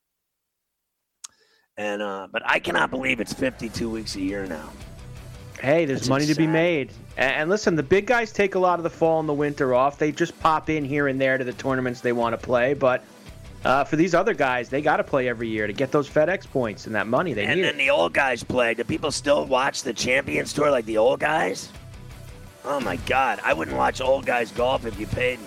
And 1.76 2.00
uh, 2.00 2.28
but 2.30 2.42
I 2.46 2.58
cannot 2.58 2.90
believe 2.90 3.20
it's 3.20 3.32
52 3.32 3.90
weeks 3.90 4.16
a 4.16 4.20
year 4.20 4.46
now. 4.46 4.70
Hey, 5.60 5.84
there's 5.84 6.00
That's 6.00 6.08
money 6.08 6.26
to 6.26 6.34
be 6.34 6.46
made. 6.46 6.92
And, 7.16 7.32
and 7.32 7.50
listen, 7.50 7.76
the 7.76 7.82
big 7.82 8.06
guys 8.06 8.32
take 8.32 8.54
a 8.54 8.58
lot 8.58 8.78
of 8.78 8.82
the 8.82 8.90
fall 8.90 9.20
and 9.20 9.28
the 9.28 9.34
winter 9.34 9.74
off. 9.74 9.98
They 9.98 10.12
just 10.12 10.38
pop 10.40 10.68
in 10.70 10.84
here 10.84 11.08
and 11.08 11.20
there 11.20 11.38
to 11.38 11.44
the 11.44 11.52
tournaments 11.52 12.00
they 12.00 12.12
want 12.12 12.38
to 12.38 12.38
play. 12.38 12.74
But 12.74 13.02
uh, 13.64 13.84
for 13.84 13.96
these 13.96 14.14
other 14.14 14.34
guys, 14.34 14.68
they 14.68 14.80
got 14.80 14.98
to 14.98 15.04
play 15.04 15.28
every 15.28 15.48
year 15.48 15.66
to 15.66 15.72
get 15.72 15.90
those 15.90 16.08
FedEx 16.08 16.48
points 16.48 16.86
and 16.86 16.94
that 16.94 17.06
money 17.06 17.32
they 17.32 17.44
and 17.44 17.56
need. 17.56 17.66
And 17.66 17.78
then 17.78 17.78
the 17.78 17.90
old 17.90 18.12
guys 18.12 18.44
play. 18.44 18.74
Do 18.74 18.84
people 18.84 19.10
still 19.10 19.46
watch 19.46 19.82
the 19.82 19.92
Champions 19.92 20.52
Tour 20.52 20.70
like 20.70 20.84
the 20.84 20.98
old 20.98 21.20
guys? 21.20 21.70
Oh 22.64 22.80
my 22.80 22.96
God, 22.96 23.40
I 23.44 23.52
wouldn't 23.52 23.76
watch 23.76 24.00
old 24.00 24.26
guys 24.26 24.50
golf 24.50 24.86
if 24.86 24.98
you 24.98 25.06
paid 25.06 25.38
me. 25.40 25.46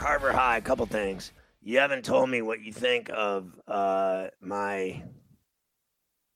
Carver 0.00 0.32
High, 0.32 0.56
a 0.56 0.62
couple 0.62 0.86
things. 0.86 1.30
You 1.60 1.78
haven't 1.78 2.06
told 2.06 2.30
me 2.30 2.40
what 2.40 2.62
you 2.62 2.72
think 2.72 3.10
of 3.12 3.52
uh, 3.68 4.28
my 4.40 5.02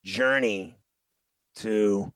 journey 0.05 0.77
to 1.57 2.12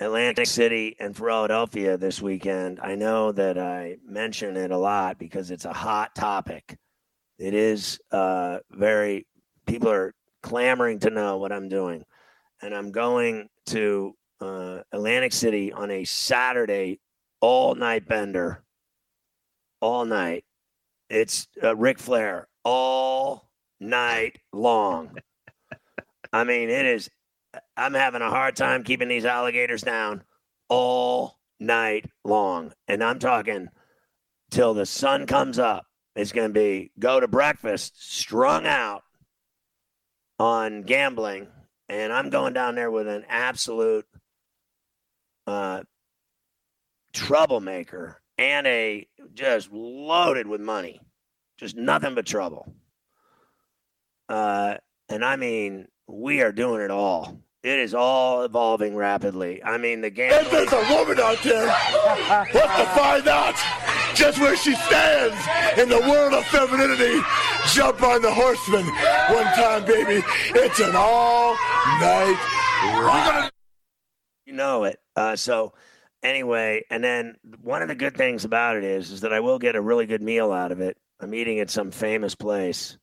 Atlantic 0.00 0.46
City 0.46 0.96
and 0.98 1.16
Philadelphia 1.16 1.96
this 1.96 2.20
weekend. 2.20 2.80
I 2.82 2.96
know 2.96 3.30
that 3.30 3.58
I 3.58 3.98
mention 4.04 4.56
it 4.56 4.72
a 4.72 4.76
lot 4.76 5.20
because 5.20 5.52
it's 5.52 5.66
a 5.66 5.72
hot 5.72 6.16
topic. 6.16 6.76
It 7.38 7.54
is 7.54 8.00
uh, 8.10 8.58
very, 8.72 9.28
people 9.68 9.88
are 9.88 10.12
clamoring 10.42 10.98
to 10.98 11.10
know 11.10 11.38
what 11.38 11.52
I'm 11.52 11.68
doing. 11.68 12.02
And 12.60 12.74
I'm 12.74 12.90
going 12.90 13.48
to 13.66 14.16
uh, 14.40 14.80
Atlantic 14.90 15.32
City 15.32 15.72
on 15.72 15.92
a 15.92 16.02
Saturday 16.02 16.98
all 17.40 17.76
night 17.76 18.08
bender. 18.08 18.64
All 19.80 20.04
night. 20.04 20.44
It's 21.12 21.46
uh, 21.62 21.76
Ric 21.76 21.98
Flair 21.98 22.48
all 22.64 23.50
night 23.78 24.38
long. 24.50 25.18
I 26.32 26.44
mean, 26.44 26.70
it 26.70 26.86
is 26.86 27.10
I'm 27.76 27.92
having 27.92 28.22
a 28.22 28.30
hard 28.30 28.56
time 28.56 28.82
keeping 28.82 29.08
these 29.08 29.26
alligators 29.26 29.82
down 29.82 30.22
all 30.70 31.36
night 31.60 32.06
long. 32.24 32.72
And 32.88 33.04
I'm 33.04 33.18
talking 33.18 33.68
till 34.50 34.72
the 34.72 34.86
sun 34.86 35.26
comes 35.26 35.58
up. 35.58 35.84
It's 36.16 36.32
going 36.32 36.48
to 36.48 36.58
be 36.58 36.92
go 36.98 37.20
to 37.20 37.28
breakfast 37.28 37.92
strung 38.14 38.66
out 38.66 39.02
on 40.38 40.82
gambling. 40.82 41.48
And 41.90 42.10
I'm 42.10 42.30
going 42.30 42.54
down 42.54 42.74
there 42.74 42.90
with 42.90 43.06
an 43.06 43.26
absolute 43.28 44.06
uh, 45.46 45.82
troublemaker 47.12 48.22
and 48.38 48.66
a 48.66 49.06
just 49.34 49.70
loaded 49.72 50.46
with 50.46 50.60
money, 50.60 51.00
just 51.58 51.76
nothing 51.76 52.14
but 52.14 52.26
trouble. 52.26 52.74
Uh, 54.28 54.76
and 55.08 55.24
I 55.24 55.36
mean, 55.36 55.88
we 56.06 56.40
are 56.42 56.52
doing 56.52 56.80
it 56.82 56.90
all. 56.90 57.38
It 57.62 57.78
is 57.78 57.94
all 57.94 58.42
evolving 58.42 58.96
rapidly. 58.96 59.62
I 59.62 59.78
mean, 59.78 60.00
the 60.00 60.10
game. 60.10 60.32
If 60.32 60.50
there's 60.50 60.72
a 60.72 60.84
woman 60.92 61.20
out 61.20 61.40
there, 61.44 61.66
let's 62.54 62.76
to 62.76 62.86
find 62.96 63.28
out 63.28 63.54
just 64.16 64.40
where 64.40 64.56
she 64.56 64.74
stands 64.74 65.36
in 65.78 65.88
the 65.88 66.00
world 66.00 66.34
of 66.34 66.44
femininity. 66.46 67.20
Jump 67.68 68.02
on 68.02 68.20
the 68.20 68.32
horseman 68.32 68.84
one 68.84 69.44
time, 69.54 69.84
baby. 69.84 70.24
It's 70.54 70.80
an 70.80 70.94
all 70.96 71.54
night 72.00 72.36
ride. 72.82 73.50
You 74.44 74.54
know 74.54 74.84
it. 74.84 74.98
Uh, 75.14 75.36
so, 75.36 75.72
anyway, 76.22 76.84
and 76.90 77.02
then 77.02 77.36
one 77.60 77.82
of 77.82 77.88
the 77.88 77.94
good 77.94 78.16
things 78.16 78.44
about 78.44 78.76
it 78.76 78.84
is, 78.84 79.10
is 79.10 79.20
that 79.22 79.32
I 79.32 79.40
will 79.40 79.58
get 79.58 79.76
a 79.76 79.80
really 79.80 80.06
good 80.06 80.22
meal 80.22 80.52
out 80.52 80.72
of 80.72 80.80
it. 80.80 80.96
I'm 81.20 81.34
eating 81.34 81.60
at 81.60 81.70
some 81.70 81.90
famous 81.90 82.34
place 82.34 82.98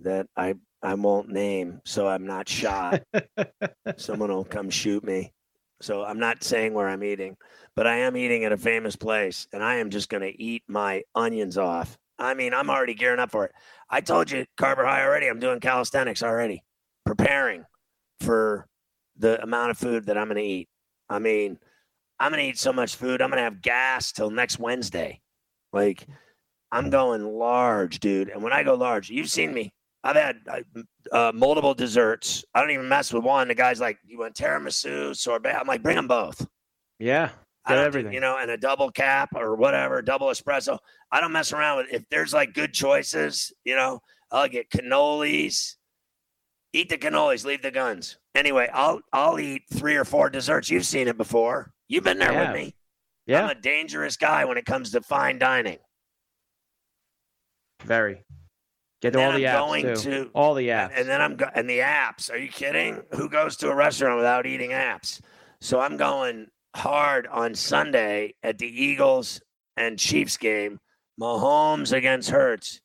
that 0.00 0.26
I 0.36 0.54
I 0.82 0.94
won't 0.94 1.28
name, 1.28 1.80
so 1.84 2.08
I'm 2.08 2.26
not 2.26 2.48
shot. 2.48 3.02
Someone 3.96 4.32
will 4.32 4.44
come 4.44 4.68
shoot 4.68 5.04
me. 5.04 5.32
So 5.80 6.04
I'm 6.04 6.18
not 6.18 6.42
saying 6.42 6.74
where 6.74 6.88
I'm 6.88 7.04
eating, 7.04 7.36
but 7.76 7.86
I 7.86 7.98
am 7.98 8.16
eating 8.16 8.44
at 8.44 8.52
a 8.52 8.56
famous 8.56 8.96
place, 8.96 9.46
and 9.52 9.62
I 9.62 9.76
am 9.76 9.90
just 9.90 10.08
going 10.08 10.22
to 10.22 10.42
eat 10.42 10.62
my 10.68 11.02
onions 11.14 11.56
off. 11.56 11.96
I 12.18 12.34
mean, 12.34 12.54
I'm 12.54 12.70
already 12.70 12.94
gearing 12.94 13.20
up 13.20 13.30
for 13.30 13.46
it. 13.46 13.52
I 13.90 14.00
told 14.00 14.30
you, 14.30 14.44
Carver 14.56 14.84
High 14.84 15.04
already. 15.04 15.26
I'm 15.26 15.40
doing 15.40 15.60
calisthenics 15.60 16.22
already, 16.22 16.62
preparing 17.04 17.64
for 18.20 18.66
the 19.18 19.42
amount 19.42 19.70
of 19.70 19.78
food 19.78 20.06
that 20.06 20.16
I'm 20.16 20.28
going 20.28 20.36
to 20.36 20.42
eat. 20.42 20.68
I 21.08 21.18
mean, 21.18 21.58
I'm 22.22 22.30
to 22.32 22.38
eat 22.40 22.58
so 22.58 22.72
much 22.72 22.94
food. 22.94 23.20
I'm 23.20 23.32
to 23.32 23.38
have 23.38 23.60
gas 23.60 24.12
till 24.12 24.30
next 24.30 24.60
Wednesday. 24.60 25.20
Like, 25.72 26.06
I'm 26.70 26.88
going 26.88 27.24
large, 27.24 27.98
dude. 27.98 28.28
And 28.28 28.44
when 28.44 28.52
I 28.52 28.62
go 28.62 28.74
large, 28.74 29.10
you've 29.10 29.28
seen 29.28 29.52
me. 29.52 29.74
I've 30.04 30.14
had 30.14 30.36
uh, 30.48 30.60
uh, 31.10 31.32
multiple 31.34 31.74
desserts. 31.74 32.44
I 32.54 32.60
don't 32.60 32.70
even 32.70 32.88
mess 32.88 33.12
with 33.12 33.24
one. 33.24 33.48
The 33.48 33.56
guy's 33.56 33.80
like, 33.80 33.98
"You 34.04 34.20
want 34.20 34.36
tiramisu, 34.36 35.16
sorbet?" 35.16 35.52
I'm 35.52 35.66
like, 35.66 35.82
"Bring 35.82 35.96
them 35.96 36.06
both." 36.06 36.46
Yeah, 37.00 37.30
I 37.66 37.74
don't 37.74 37.84
everything. 37.84 38.12
You 38.12 38.20
know, 38.20 38.38
and 38.38 38.50
a 38.50 38.56
double 38.56 38.90
cap 38.90 39.30
or 39.34 39.56
whatever, 39.56 40.00
double 40.00 40.28
espresso. 40.28 40.78
I 41.10 41.20
don't 41.20 41.32
mess 41.32 41.52
around 41.52 41.78
with. 41.78 41.92
If 41.92 42.08
there's 42.08 42.32
like 42.32 42.54
good 42.54 42.72
choices, 42.72 43.52
you 43.64 43.74
know, 43.74 44.00
I'll 44.30 44.48
get 44.48 44.70
cannolis. 44.70 45.74
Eat 46.72 46.88
the 46.88 46.98
cannolis, 46.98 47.44
leave 47.44 47.62
the 47.62 47.70
guns. 47.70 48.16
Anyway, 48.34 48.68
I'll 48.72 49.00
I'll 49.12 49.38
eat 49.38 49.62
three 49.72 49.96
or 49.96 50.04
four 50.04 50.30
desserts. 50.30 50.70
You've 50.70 50.86
seen 50.86 51.06
it 51.08 51.16
before. 51.16 51.71
You've 51.92 52.04
been 52.04 52.18
there 52.18 52.32
Yeah. 52.32 52.52
with 52.52 52.60
me. 52.60 52.74
yeah, 53.26 53.44
I'm 53.44 53.50
a 53.50 53.54
dangerous 53.60 54.16
guy 54.16 54.46
when 54.46 54.56
it 54.56 54.64
comes 54.64 54.92
to 54.92 55.02
fine 55.02 55.38
dining. 55.38 55.78
very. 57.84 58.24
Get 59.00 59.16
all 59.16 59.32
the 59.32 59.42
apps 59.44 60.02
to- 60.04 60.30
all 60.34 60.54
the 60.54 60.68
apps. 60.68 60.92
and 60.96 61.08
then 61.08 61.20
I'm 61.20 61.34
go- 61.36 61.50
and 61.52 61.68
the 61.68 61.80
apps. 61.80 62.30
Are 62.30 62.36
you 62.36 62.48
kidding? 62.48 63.02
Who 63.12 63.28
goes 63.28 63.56
to 63.58 63.68
a 63.68 63.74
restaurant 63.74 64.16
without 64.16 64.46
eating 64.46 64.70
apps? 64.70 65.20
So 65.60 65.80
I'm 65.80 65.96
going 65.96 66.46
hard 66.76 67.26
on 67.26 67.54
Sunday 67.56 68.34
at 68.44 68.58
the 68.58 68.68
Eagles 68.68 69.40
and 69.76 69.98
Chiefs 69.98 70.36
game. 70.36 70.78
Mahomes 71.20 71.92
against 71.92 72.30
Hurts. 72.30 72.80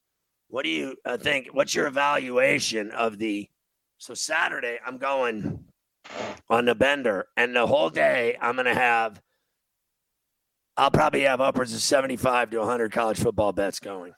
What 0.47 0.63
do 0.63 0.69
you 0.69 0.97
uh, 1.05 1.17
think? 1.17 1.49
What's 1.53 1.75
your 1.75 1.85
evaluation 1.87 2.89
of 2.91 3.19
the? 3.19 3.47
So 3.99 4.15
Saturday 4.15 4.79
I'm 4.83 4.97
going 4.97 5.65
on 6.49 6.65
the 6.65 6.75
bender, 6.75 7.27
and 7.35 7.55
the 7.55 7.67
whole 7.67 7.89
day 7.89 8.37
I'm 8.41 8.55
going 8.55 8.65
to 8.65 8.73
have. 8.73 9.21
I'll 10.75 10.91
probably 10.91 11.21
have 11.21 11.41
upwards 11.41 11.73
of 11.73 11.81
75 11.81 12.51
to 12.51 12.59
100 12.59 12.91
college 12.91 13.19
football 13.19 13.51
bets 13.51 13.79
going. 13.79 14.13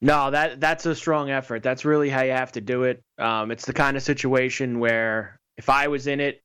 No, 0.00 0.32
that 0.32 0.60
that's 0.60 0.84
a 0.86 0.94
strong 0.94 1.30
effort. 1.30 1.62
That's 1.62 1.84
really 1.84 2.10
how 2.10 2.22
you 2.22 2.32
have 2.32 2.52
to 2.52 2.60
do 2.60 2.82
it. 2.82 3.02
Um, 3.18 3.52
it's 3.52 3.66
the 3.66 3.72
kind 3.72 3.96
of 3.96 4.02
situation 4.02 4.80
where 4.80 5.38
if 5.56 5.68
I 5.68 5.86
was 5.88 6.08
in 6.08 6.20
it, 6.20 6.40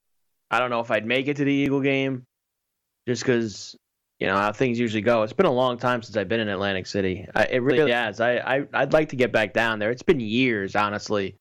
I 0.51 0.59
don't 0.59 0.69
know 0.69 0.79
if 0.79 0.91
I'd 0.91 1.07
make 1.07 1.27
it 1.27 1.37
to 1.37 1.43
the 1.43 1.51
Eagle 1.51 1.81
game, 1.81 2.23
just 3.07 3.23
because 3.23 3.75
you 4.19 4.27
know 4.27 4.37
how 4.37 4.51
things 4.51 4.77
usually 4.77 5.01
go. 5.01 5.23
It's 5.23 5.33
been 5.33 5.47
a 5.47 5.51
long 5.51 5.79
time 5.79 6.03
since 6.03 6.15
I've 6.17 6.29
been 6.29 6.39
in 6.39 6.49
Atlantic 6.49 6.85
City. 6.85 7.27
I, 7.33 7.45
it 7.45 7.63
really 7.63 7.91
has. 7.91 8.21
I, 8.21 8.37
I 8.37 8.67
I'd 8.73 8.93
like 8.93 9.09
to 9.09 9.15
get 9.15 9.31
back 9.31 9.53
down 9.53 9.79
there. 9.79 9.89
It's 9.89 10.03
been 10.03 10.19
years, 10.19 10.75
honestly, 10.75 11.35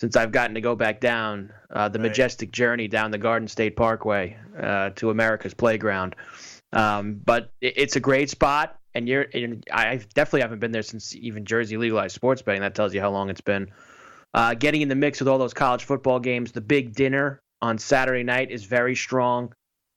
since 0.00 0.16
I've 0.16 0.32
gotten 0.32 0.54
to 0.54 0.60
go 0.60 0.74
back 0.76 1.00
down 1.00 1.52
uh, 1.70 1.88
the 1.88 1.98
Right. 1.98 2.08
majestic 2.08 2.50
journey 2.52 2.88
down 2.88 3.10
the 3.10 3.18
Garden 3.18 3.48
State 3.48 3.76
Parkway 3.76 4.36
uh, 4.60 4.90
to 4.96 5.10
America's 5.10 5.54
Playground. 5.54 6.14
Um, 6.72 7.20
but 7.24 7.50
it, 7.60 7.74
it's 7.76 7.96
a 7.96 8.00
great 8.00 8.30
spot, 8.30 8.78
and 8.94 9.08
you're. 9.08 9.26
And 9.34 9.64
I 9.72 9.96
definitely 10.14 10.42
haven't 10.42 10.58
been 10.60 10.72
there 10.72 10.82
since 10.82 11.14
even 11.16 11.44
Jersey 11.44 11.76
legalized 11.76 12.14
sports 12.14 12.42
betting. 12.42 12.60
That 12.60 12.74
tells 12.74 12.94
you 12.94 13.00
how 13.00 13.10
long 13.10 13.30
it's 13.30 13.40
been. 13.40 13.70
Uh, 14.34 14.54
getting 14.54 14.82
in 14.82 14.88
the 14.88 14.94
mix 14.94 15.18
with 15.20 15.28
all 15.28 15.38
those 15.38 15.54
college 15.54 15.84
football 15.84 16.20
games, 16.20 16.52
the 16.52 16.60
big 16.60 16.94
dinner 16.94 17.40
on 17.62 17.78
Saturday 17.78 18.22
night 18.22 18.50
is 18.50 18.64
very 18.64 18.94
strong. 18.94 19.52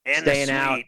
And 0.05 0.23
Staying 0.23 0.49
out, 0.49 0.75
suite. 0.75 0.85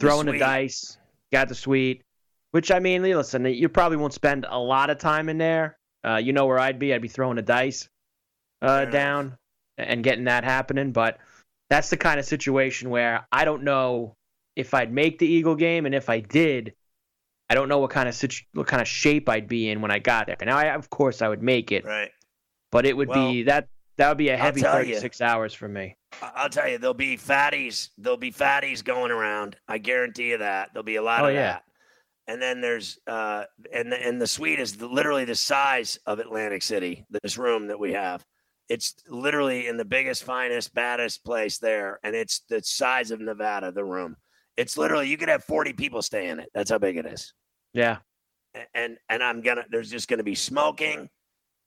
The 0.00 0.06
Throwing 0.06 0.26
the 0.26 0.38
dice, 0.38 0.98
got 1.32 1.48
the 1.48 1.54
suite. 1.54 2.02
Which 2.50 2.70
I 2.70 2.80
mean, 2.80 3.02
listen, 3.02 3.46
you 3.46 3.68
probably 3.70 3.96
won't 3.96 4.12
spend 4.12 4.44
a 4.46 4.58
lot 4.58 4.90
of 4.90 4.98
time 4.98 5.28
in 5.30 5.38
there. 5.38 5.78
Uh, 6.04 6.16
you 6.16 6.32
know 6.34 6.44
where 6.46 6.58
I'd 6.58 6.78
be? 6.78 6.92
I'd 6.92 7.00
be 7.00 7.08
throwing 7.08 7.36
the 7.36 7.42
dice 7.42 7.88
uh, 8.62 8.84
down 8.86 9.36
and 9.78 10.02
getting 10.02 10.24
that 10.24 10.44
happening. 10.44 10.92
But 10.92 11.18
that's 11.70 11.90
the 11.90 11.96
kind 11.96 12.18
of 12.20 12.24
situation 12.26 12.90
where 12.90 13.26
I 13.32 13.44
don't 13.44 13.64
know 13.64 14.16
if 14.56 14.74
I'd 14.74 14.92
make 14.92 15.18
the 15.18 15.26
Eagle 15.26 15.54
game, 15.56 15.86
and 15.86 15.94
if 15.94 16.08
I 16.08 16.20
did, 16.20 16.74
I 17.50 17.54
don't 17.54 17.68
know 17.68 17.78
what 17.78 17.90
kind 17.90 18.08
of 18.08 18.14
situ- 18.14 18.44
what 18.52 18.66
kind 18.66 18.80
of 18.82 18.88
shape 18.88 19.28
I'd 19.28 19.48
be 19.48 19.68
in 19.70 19.80
when 19.80 19.90
I 19.90 19.98
got 19.98 20.26
there. 20.26 20.36
Now, 20.42 20.56
I, 20.58 20.74
of 20.74 20.88
course, 20.90 21.22
I 21.22 21.28
would 21.28 21.42
make 21.42 21.72
it, 21.72 21.84
Right. 21.84 22.10
but 22.70 22.86
it 22.86 22.96
would 22.96 23.10
be 23.12 23.42
that 23.44 23.68
that 23.98 24.08
would 24.08 24.18
be 24.18 24.30
a 24.30 24.36
heavy 24.36 24.62
tell 24.62 24.78
you. 24.82 24.94
36 24.94 25.20
hours 25.20 25.52
for 25.52 25.68
me. 25.68 25.96
I'll 26.22 26.48
tell 26.48 26.68
you, 26.68 26.78
there'll 26.78 26.94
be 26.94 27.16
fatties. 27.16 27.90
There'll 27.98 28.16
be 28.16 28.32
fatties 28.32 28.82
going 28.82 29.10
around. 29.10 29.56
I 29.68 29.78
guarantee 29.78 30.30
you 30.30 30.38
that. 30.38 30.70
There'll 30.72 30.82
be 30.84 30.96
a 30.96 31.02
lot 31.02 31.22
Oh, 31.24 31.28
of 31.28 31.34
yeah. 31.34 31.52
that. 31.52 31.64
And 32.28 32.40
then 32.40 32.60
there's 32.60 32.98
uh, 33.06 33.44
and 33.72 33.90
the, 33.92 33.96
and 34.06 34.20
the 34.20 34.26
suite 34.26 34.60
is 34.60 34.76
the, 34.76 34.86
literally 34.86 35.24
the 35.24 35.34
size 35.34 35.98
of 36.06 36.18
Atlantic 36.20 36.62
City. 36.62 37.04
This 37.22 37.36
room 37.36 37.66
that 37.68 37.78
we 37.78 37.92
have, 37.92 38.24
it's 38.68 38.94
literally 39.08 39.66
in 39.66 39.76
the 39.76 39.84
biggest, 39.84 40.24
finest, 40.24 40.74
baddest 40.74 41.24
place 41.24 41.58
there, 41.58 41.98
and 42.02 42.14
it's 42.14 42.40
the 42.48 42.62
size 42.62 43.10
of 43.10 43.20
Nevada. 43.20 43.72
The 43.72 43.84
room. 43.84 44.16
It's 44.56 44.76
literally 44.76 45.08
you 45.08 45.16
could 45.16 45.28
have 45.28 45.44
40 45.44 45.72
people 45.72 46.02
stay 46.02 46.28
in 46.28 46.40
it. 46.40 46.50
That's 46.54 46.70
how 46.70 46.78
big 46.78 46.96
it 46.96 47.06
is. 47.06 47.32
Yeah, 47.72 47.98
And 48.74 48.98
and 49.08 49.22
I'm 49.22 49.40
gonna. 49.40 49.64
There's 49.70 49.90
just 49.90 50.08
gonna 50.08 50.22
be 50.22 50.34
smoking, 50.34 51.08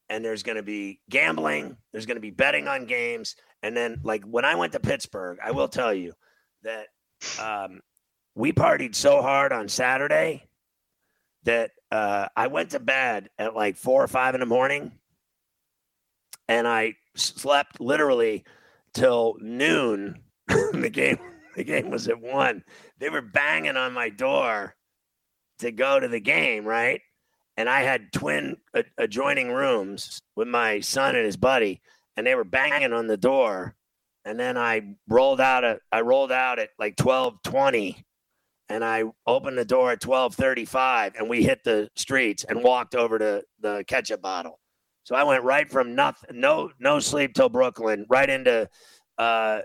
and 0.10 0.24
there's 0.24 0.44
gonna 0.44 0.64
be 0.64 1.00
gambling. 1.10 1.78
There's 1.92 2.06
gonna 2.06 2.20
be 2.20 2.32
betting 2.32 2.68
on 2.68 2.86
games. 2.86 3.36
And 3.64 3.76
then, 3.76 4.02
like 4.04 4.24
when 4.24 4.46
I 4.46 4.56
went 4.56 4.74
to 4.74 4.80
Pittsburgh, 4.80 5.40
I 5.44 5.52
will 5.52 5.68
tell 5.68 5.94
you 5.94 6.14
that 6.64 6.88
um, 7.42 7.82
we 8.36 8.52
partied 8.52 8.94
so 8.96 9.22
hard 9.22 9.52
on 9.52 9.68
Saturday 9.68 10.44
that 11.44 11.72
uh, 11.92 12.28
I 12.36 12.48
went 12.48 12.72
to 12.72 12.80
bed 12.80 13.30
at 13.40 13.56
like 13.56 13.78
four 13.78 14.04
or 14.04 14.08
five 14.08 14.36
in 14.36 14.42
the 14.42 14.46
morning, 14.46 14.92
and 16.48 16.68
I 16.68 16.96
slept 17.16 17.80
literally 17.82 18.44
till 18.94 19.36
noon. 19.40 20.22
the 20.48 20.90
game, 20.92 21.18
the 21.56 21.64
game 21.64 21.90
was 21.90 22.08
at 22.08 22.22
one. 22.22 22.64
They 23.00 23.10
were 23.10 23.22
banging 23.22 23.78
on 23.78 23.94
my 23.94 24.10
door 24.10 24.76
to 25.60 25.72
go 25.72 26.00
to 26.00 26.08
the 26.08 26.20
game, 26.20 26.66
right? 26.66 27.02
And 27.58 27.70
I 27.70 27.82
had 27.82 28.12
twin 28.14 28.58
a- 28.74 28.84
adjoining 28.98 29.52
rooms 29.52 30.22
with 30.36 30.48
my 30.48 30.82
son 30.82 31.16
and 31.16 31.26
his 31.26 31.38
buddy, 31.38 31.82
and 32.18 32.28
they 32.28 32.36
were 32.36 32.44
banging 32.44 32.94
on 32.94 33.08
the 33.08 33.18
door. 33.18 33.76
and 34.26 34.40
then 34.40 34.58
I 34.58 34.96
rolled 35.08 35.40
out 35.40 35.64
at 35.64 35.80
I 35.92 36.02
rolled 36.02 36.32
out 36.32 36.60
at 36.60 36.70
like 36.80 36.96
twelve 36.98 37.42
twenty, 37.44 38.06
and 38.70 38.84
I 38.84 39.04
opened 39.28 39.58
the 39.58 39.66
door 39.66 39.92
at 39.92 40.02
twelve 40.02 40.36
thirty 40.36 40.66
five, 40.66 41.14
and 41.16 41.30
we 41.30 41.44
hit 41.44 41.64
the 41.64 41.90
streets 41.96 42.44
and 42.44 42.64
walked 42.64 42.96
over 42.96 43.18
to 43.20 43.44
the 43.62 43.84
ketchup 43.88 44.22
bottle. 44.22 44.60
So 45.06 45.16
I 45.16 45.24
went 45.24 45.44
right 45.44 45.72
from 45.72 45.96
nothing, 45.96 46.42
no 46.42 46.72
no 46.80 47.00
sleep 47.00 47.36
till 47.36 47.48
Brooklyn, 47.48 48.06
right 48.10 48.30
into 48.30 48.68
uh, 49.18 49.60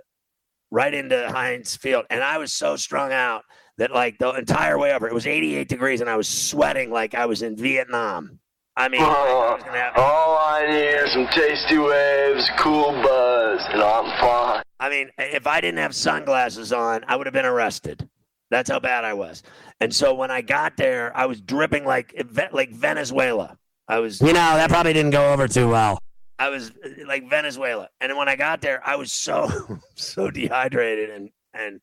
right 0.71 0.95
into 0.95 1.29
Heinz 1.31 1.77
Field, 1.77 2.05
and 2.11 2.23
I 2.23 2.39
was 2.39 2.53
so 2.53 2.77
strung 2.77 3.11
out 3.13 3.43
that 3.79 3.91
like 3.91 4.19
the 4.19 4.31
entire 4.35 4.79
way 4.79 4.93
over, 4.93 5.09
it 5.09 5.15
was 5.15 5.27
88 5.27 5.67
degrees, 5.67 6.03
and 6.03 6.11
I 6.11 6.17
was 6.17 6.29
sweating 6.29 6.91
like 6.91 7.15
I 7.15 7.25
was 7.25 7.41
in 7.41 7.57
Vietnam. 7.57 8.39
I 8.77 8.89
mean, 8.89 9.01
I 9.03 9.07
was 9.07 9.63
gonna 9.65 9.79
have- 9.79 9.97
All 9.97 10.39
I 10.39 10.67
need 10.67 10.77
is 10.77 11.13
some 11.15 11.27
tasty 11.29 11.79
waves, 11.79 12.49
cool 12.59 12.93
buzz, 13.03 13.61
and 13.71 13.83
I'm 13.83 14.21
fine. 14.21 14.63
I 14.79 14.91
mean, 14.91 15.11
if 15.19 15.47
I 15.47 15.61
didn't 15.63 15.79
have 15.79 15.95
sunglasses 15.95 16.73
on, 16.73 17.03
I 17.09 17.17
would 17.17 17.27
have 17.27 17.35
been 17.35 17.47
arrested. 17.47 18.09
That's 18.51 18.69
how 18.71 18.79
bad 18.81 19.05
I 19.05 19.15
was. 19.15 19.43
And 19.81 19.95
so 19.95 20.15
when 20.15 20.31
I 20.31 20.43
got 20.43 20.77
there, 20.77 21.17
I 21.17 21.25
was 21.27 21.41
dripping 21.41 21.85
like 21.87 22.15
like 22.53 22.73
Venezuela. 22.73 23.57
I 23.91 23.99
was, 23.99 24.21
you 24.21 24.29
know, 24.29 24.33
that 24.33 24.71
probably 24.71 24.93
didn't 24.93 25.11
go 25.11 25.33
over 25.33 25.49
too 25.49 25.69
well. 25.69 25.99
I 26.39 26.49
was 26.49 26.71
uh, 26.71 26.89
like 27.09 27.29
Venezuela. 27.29 27.89
And 28.01 28.17
when 28.17 28.29
I 28.29 28.37
got 28.37 28.61
there, 28.61 28.81
I 28.87 28.95
was 28.95 29.11
so 29.11 29.51
so 29.97 30.31
dehydrated 30.31 31.11
and 31.11 31.31
and 31.55 31.81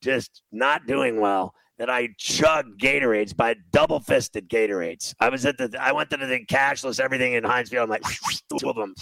just 0.00 0.42
not 0.50 0.86
doing 0.86 1.20
well 1.20 1.52
that 1.78 1.90
I 1.90 2.08
chugged 2.16 2.80
Gatorades 2.80 3.36
by 3.36 3.56
double 3.72 4.00
fisted 4.00 4.48
Gatorades. 4.48 5.14
I 5.20 5.28
was 5.28 5.44
at 5.44 5.58
the 5.58 5.76
I 5.78 5.92
went 5.92 6.08
to 6.10 6.16
the 6.16 6.44
cashless 6.46 6.98
everything 6.98 7.34
in 7.34 7.44
Heinz 7.44 7.68
Field. 7.68 7.84
I'm 7.84 7.90
like 7.90 8.04
two 8.58 8.70
of 8.70 8.76
them. 8.76 8.94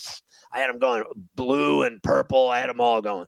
I 0.53 0.59
had 0.59 0.69
them 0.69 0.81
going 0.81 1.05
blue 1.37 1.85
and 1.85 2.03
purple. 2.03 2.49
I 2.49 2.59
had 2.59 2.71
them 2.71 2.81
all 2.81 3.01
going. 3.01 3.27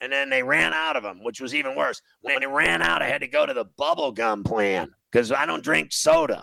And 0.00 0.10
then 0.10 0.30
they 0.30 0.42
ran 0.42 0.72
out 0.72 0.96
of 0.96 1.02
them, 1.02 1.22
which 1.22 1.42
was 1.42 1.54
even 1.54 1.76
worse. 1.76 2.00
When 2.22 2.40
they 2.40 2.46
ran 2.46 2.80
out, 2.80 3.02
I 3.02 3.08
had 3.08 3.20
to 3.20 3.28
go 3.28 3.44
to 3.44 3.52
the 3.52 3.66
bubble 3.76 4.12
gum 4.12 4.42
plan 4.42 4.88
because 5.12 5.30
I 5.30 5.44
don't 5.44 5.62
drink 5.62 5.92
soda. 5.92 6.42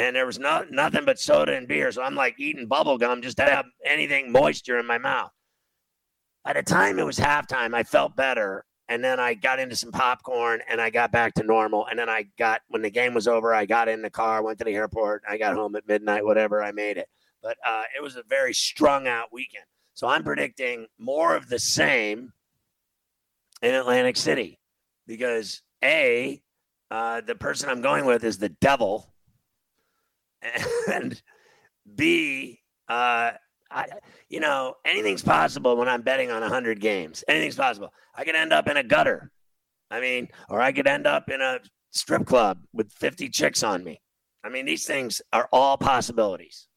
And 0.00 0.16
there 0.16 0.24
was 0.24 0.38
no, 0.38 0.64
nothing 0.70 1.04
but 1.04 1.18
soda 1.18 1.54
and 1.54 1.68
beer. 1.68 1.92
So 1.92 2.02
I'm 2.02 2.14
like 2.14 2.36
eating 2.38 2.66
bubble 2.66 2.96
gum 2.96 3.20
just 3.20 3.36
to 3.36 3.44
have 3.44 3.66
anything 3.84 4.32
moisture 4.32 4.78
in 4.78 4.86
my 4.86 4.96
mouth. 4.96 5.30
By 6.42 6.54
the 6.54 6.62
time 6.62 6.98
it 6.98 7.04
was 7.04 7.18
halftime, 7.18 7.74
I 7.74 7.82
felt 7.82 8.16
better. 8.16 8.64
And 8.88 9.04
then 9.04 9.20
I 9.20 9.34
got 9.34 9.60
into 9.60 9.76
some 9.76 9.92
popcorn 9.92 10.62
and 10.70 10.80
I 10.80 10.88
got 10.88 11.12
back 11.12 11.34
to 11.34 11.42
normal. 11.42 11.86
And 11.86 11.98
then 11.98 12.08
I 12.08 12.24
got, 12.38 12.62
when 12.68 12.80
the 12.80 12.90
game 12.90 13.12
was 13.12 13.28
over, 13.28 13.52
I 13.52 13.66
got 13.66 13.88
in 13.88 14.00
the 14.00 14.08
car, 14.08 14.42
went 14.42 14.58
to 14.60 14.64
the 14.64 14.74
airport. 14.74 15.22
I 15.28 15.36
got 15.36 15.54
home 15.54 15.76
at 15.76 15.86
midnight, 15.86 16.24
whatever, 16.24 16.62
I 16.62 16.72
made 16.72 16.96
it. 16.96 17.08
But 17.42 17.58
uh, 17.64 17.82
it 17.94 18.02
was 18.02 18.16
a 18.16 18.22
very 18.26 18.54
strung 18.54 19.06
out 19.06 19.28
weekend. 19.30 19.66
So 19.92 20.08
I'm 20.08 20.24
predicting 20.24 20.86
more 20.98 21.36
of 21.36 21.50
the 21.50 21.58
same 21.58 22.32
in 23.60 23.74
Atlantic 23.74 24.16
City 24.16 24.58
because 25.06 25.60
A, 25.84 26.40
uh, 26.90 27.20
the 27.20 27.34
person 27.34 27.68
I'm 27.68 27.82
going 27.82 28.06
with 28.06 28.24
is 28.24 28.38
the 28.38 28.48
devil. 28.48 29.12
And 30.92 31.20
B, 31.96 32.60
uh, 32.88 33.32
I, 33.70 33.86
you 34.28 34.40
know, 34.40 34.74
anything's 34.84 35.22
possible 35.22 35.76
when 35.76 35.88
I'm 35.88 36.02
betting 36.02 36.30
on 36.30 36.42
100 36.42 36.80
games. 36.80 37.22
Anything's 37.28 37.56
possible. 37.56 37.92
I 38.14 38.24
could 38.24 38.34
end 38.34 38.52
up 38.52 38.68
in 38.68 38.76
a 38.76 38.82
gutter. 38.82 39.30
I 39.90 40.00
mean, 40.00 40.28
or 40.48 40.60
I 40.60 40.72
could 40.72 40.86
end 40.86 41.06
up 41.06 41.30
in 41.30 41.40
a 41.40 41.60
strip 41.90 42.26
club 42.26 42.58
with 42.72 42.92
50 42.92 43.28
chicks 43.28 43.62
on 43.62 43.84
me. 43.84 44.00
I 44.44 44.48
mean, 44.48 44.64
these 44.64 44.86
things 44.86 45.20
are 45.32 45.48
all 45.52 45.76
possibilities. 45.76 46.68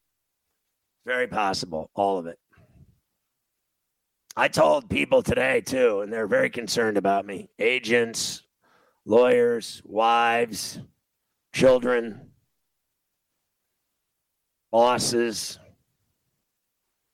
Very 1.05 1.27
possible, 1.27 1.89
all 1.95 2.17
of 2.17 2.27
it. 2.27 2.37
I 4.35 4.47
told 4.47 4.89
people 4.89 5.21
today 5.21 5.61
too, 5.61 6.01
and 6.01 6.11
they're 6.11 6.27
very 6.27 6.49
concerned 6.49 6.97
about 6.97 7.25
me 7.25 7.49
agents, 7.59 8.41
lawyers, 9.05 9.81
wives, 9.85 10.79
children, 11.53 12.32
bosses. 14.73 15.59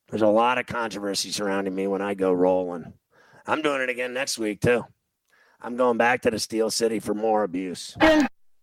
There's 0.09 0.21
a 0.21 0.27
lot 0.27 0.57
of 0.57 0.65
controversy 0.65 1.29
surrounding 1.29 1.75
me 1.75 1.87
when 1.87 2.01
I 2.01 2.13
go 2.13 2.31
rolling. 2.31 2.93
I'm 3.45 3.61
doing 3.61 3.81
it 3.81 3.89
again 3.89 4.13
next 4.13 4.39
week 4.39 4.61
too. 4.61 4.85
I'm 5.61 5.75
going 5.75 5.97
back 5.97 6.21
to 6.21 6.31
the 6.31 6.39
Steel 6.39 6.71
City 6.71 6.99
for 6.99 7.13
more 7.13 7.43
abuse. 7.43 7.97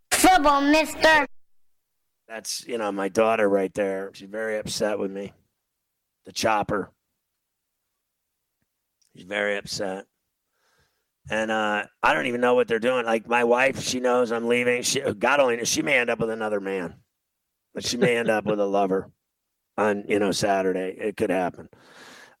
Trouble, 0.09 0.61
mister. 0.61 1.27
That's, 2.27 2.67
you 2.67 2.79
know, 2.79 2.91
my 2.91 3.07
daughter 3.07 3.47
right 3.47 3.71
there. 3.73 4.09
She's 4.13 4.27
very 4.27 4.57
upset 4.57 4.97
with 4.97 5.11
me. 5.11 5.31
The 6.25 6.31
chopper. 6.31 6.91
She's 9.15 9.25
very 9.25 9.57
upset. 9.57 10.05
And 11.29 11.51
uh, 11.51 11.83
I 12.01 12.13
don't 12.15 12.25
even 12.25 12.41
know 12.41 12.55
what 12.55 12.67
they're 12.67 12.79
doing. 12.79 13.05
Like 13.05 13.27
my 13.27 13.43
wife, 13.43 13.79
she 13.83 13.99
knows 13.99 14.31
I'm 14.31 14.47
leaving. 14.47 14.81
She, 14.81 15.01
God 15.01 15.39
only 15.39 15.57
knows, 15.57 15.67
she 15.67 15.83
may 15.83 15.99
end 15.99 16.09
up 16.09 16.19
with 16.19 16.31
another 16.31 16.59
man. 16.59 16.95
But 17.77 17.85
she 17.85 17.95
may 17.97 18.17
end 18.17 18.27
up 18.31 18.45
with 18.45 18.59
a 18.59 18.65
lover 18.65 19.11
on, 19.77 20.05
you 20.07 20.17
know, 20.17 20.31
Saturday. 20.31 20.97
It 20.99 21.15
could 21.15 21.29
happen. 21.29 21.69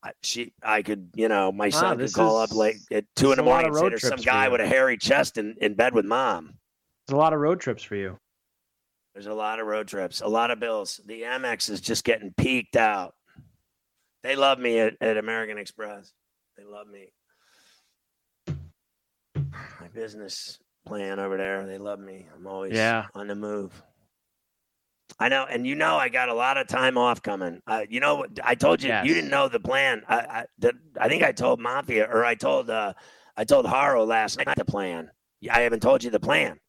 I, 0.03 0.13
she, 0.23 0.51
I 0.63 0.81
could, 0.81 1.11
you 1.13 1.27
know, 1.27 1.51
my 1.51 1.69
son 1.69 1.99
could 1.99 2.11
call 2.11 2.41
is- 2.41 2.49
up 2.49 2.57
late 2.57 2.77
at 2.91 3.05
two 3.15 3.33
in 3.33 3.37
the 3.37 3.43
is 3.43 3.45
a 3.45 3.49
lot 3.51 3.61
morning 3.63 3.67
and 3.67 3.75
say 3.77 3.89
there's 3.89 4.07
some 4.07 4.25
guy 4.25 4.49
with 4.49 4.61
a 4.61 4.65
hairy 4.65 4.97
chest 4.97 5.37
in, 5.37 5.53
in 5.61 5.75
bed 5.75 5.93
with 5.93 6.05
mom. 6.05 6.55
There's 7.05 7.13
a 7.13 7.19
lot 7.19 7.33
of 7.33 7.39
road 7.39 7.59
trips 7.59 7.83
for 7.83 7.93
you. 7.95 8.17
There's 9.13 9.27
a 9.27 9.33
lot 9.35 9.59
of 9.59 9.67
road 9.67 9.87
trips, 9.87 10.21
a 10.21 10.27
lot 10.27 10.49
of 10.49 10.59
bills. 10.59 10.99
The 11.05 11.21
Amex 11.21 11.69
is 11.69 11.81
just 11.81 12.03
getting 12.03 12.33
peaked 12.35 12.75
out. 12.75 13.13
They 14.23 14.35
love 14.35 14.57
me 14.57 14.79
at, 14.79 14.95
at 15.01 15.17
American 15.17 15.59
Express. 15.59 16.13
They 16.57 16.63
love 16.63 16.87
me. 16.87 17.09
My 18.47 19.87
business 19.93 20.57
plan 20.87 21.19
over 21.19 21.37
there, 21.37 21.67
they 21.67 21.77
love 21.77 21.99
me. 21.99 22.25
I'm 22.35 22.47
always 22.47 22.73
Yeah. 22.73 23.05
on 23.13 23.27
the 23.27 23.35
move. 23.35 23.83
I 25.19 25.29
know, 25.29 25.45
and 25.49 25.65
you 25.65 25.73
know, 25.75 25.95
I 25.97 26.09
got 26.09 26.29
a 26.29 26.33
lot 26.33 26.57
of 26.57 26.67
time 26.67 26.97
off 26.97 27.21
coming. 27.23 27.59
Uh, 27.65 27.83
you 27.89 27.99
know, 27.99 28.25
I 28.43 28.53
told 28.53 28.83
you, 28.83 28.89
Yes. 28.89 29.05
you 29.07 29.13
didn't 29.15 29.31
know 29.31 29.47
the 29.47 29.59
plan. 29.59 30.03
I, 30.07 30.15
I, 30.17 30.45
that, 30.59 30.75
I 30.99 31.07
think 31.07 31.23
I 31.23 31.31
told 31.31 31.59
Mafia, 31.59 32.05
or 32.05 32.23
I 32.23 32.35
told, 32.35 32.69
uh, 32.69 32.93
I 33.35 33.43
told 33.43 33.65
Haro 33.65 34.05
last 34.05 34.37
night 34.37 34.55
the 34.55 34.65
plan. 34.65 35.09
I 35.51 35.61
haven't 35.61 35.81
told 35.81 36.03
you 36.03 36.09
the 36.11 36.19
plan 36.19 36.59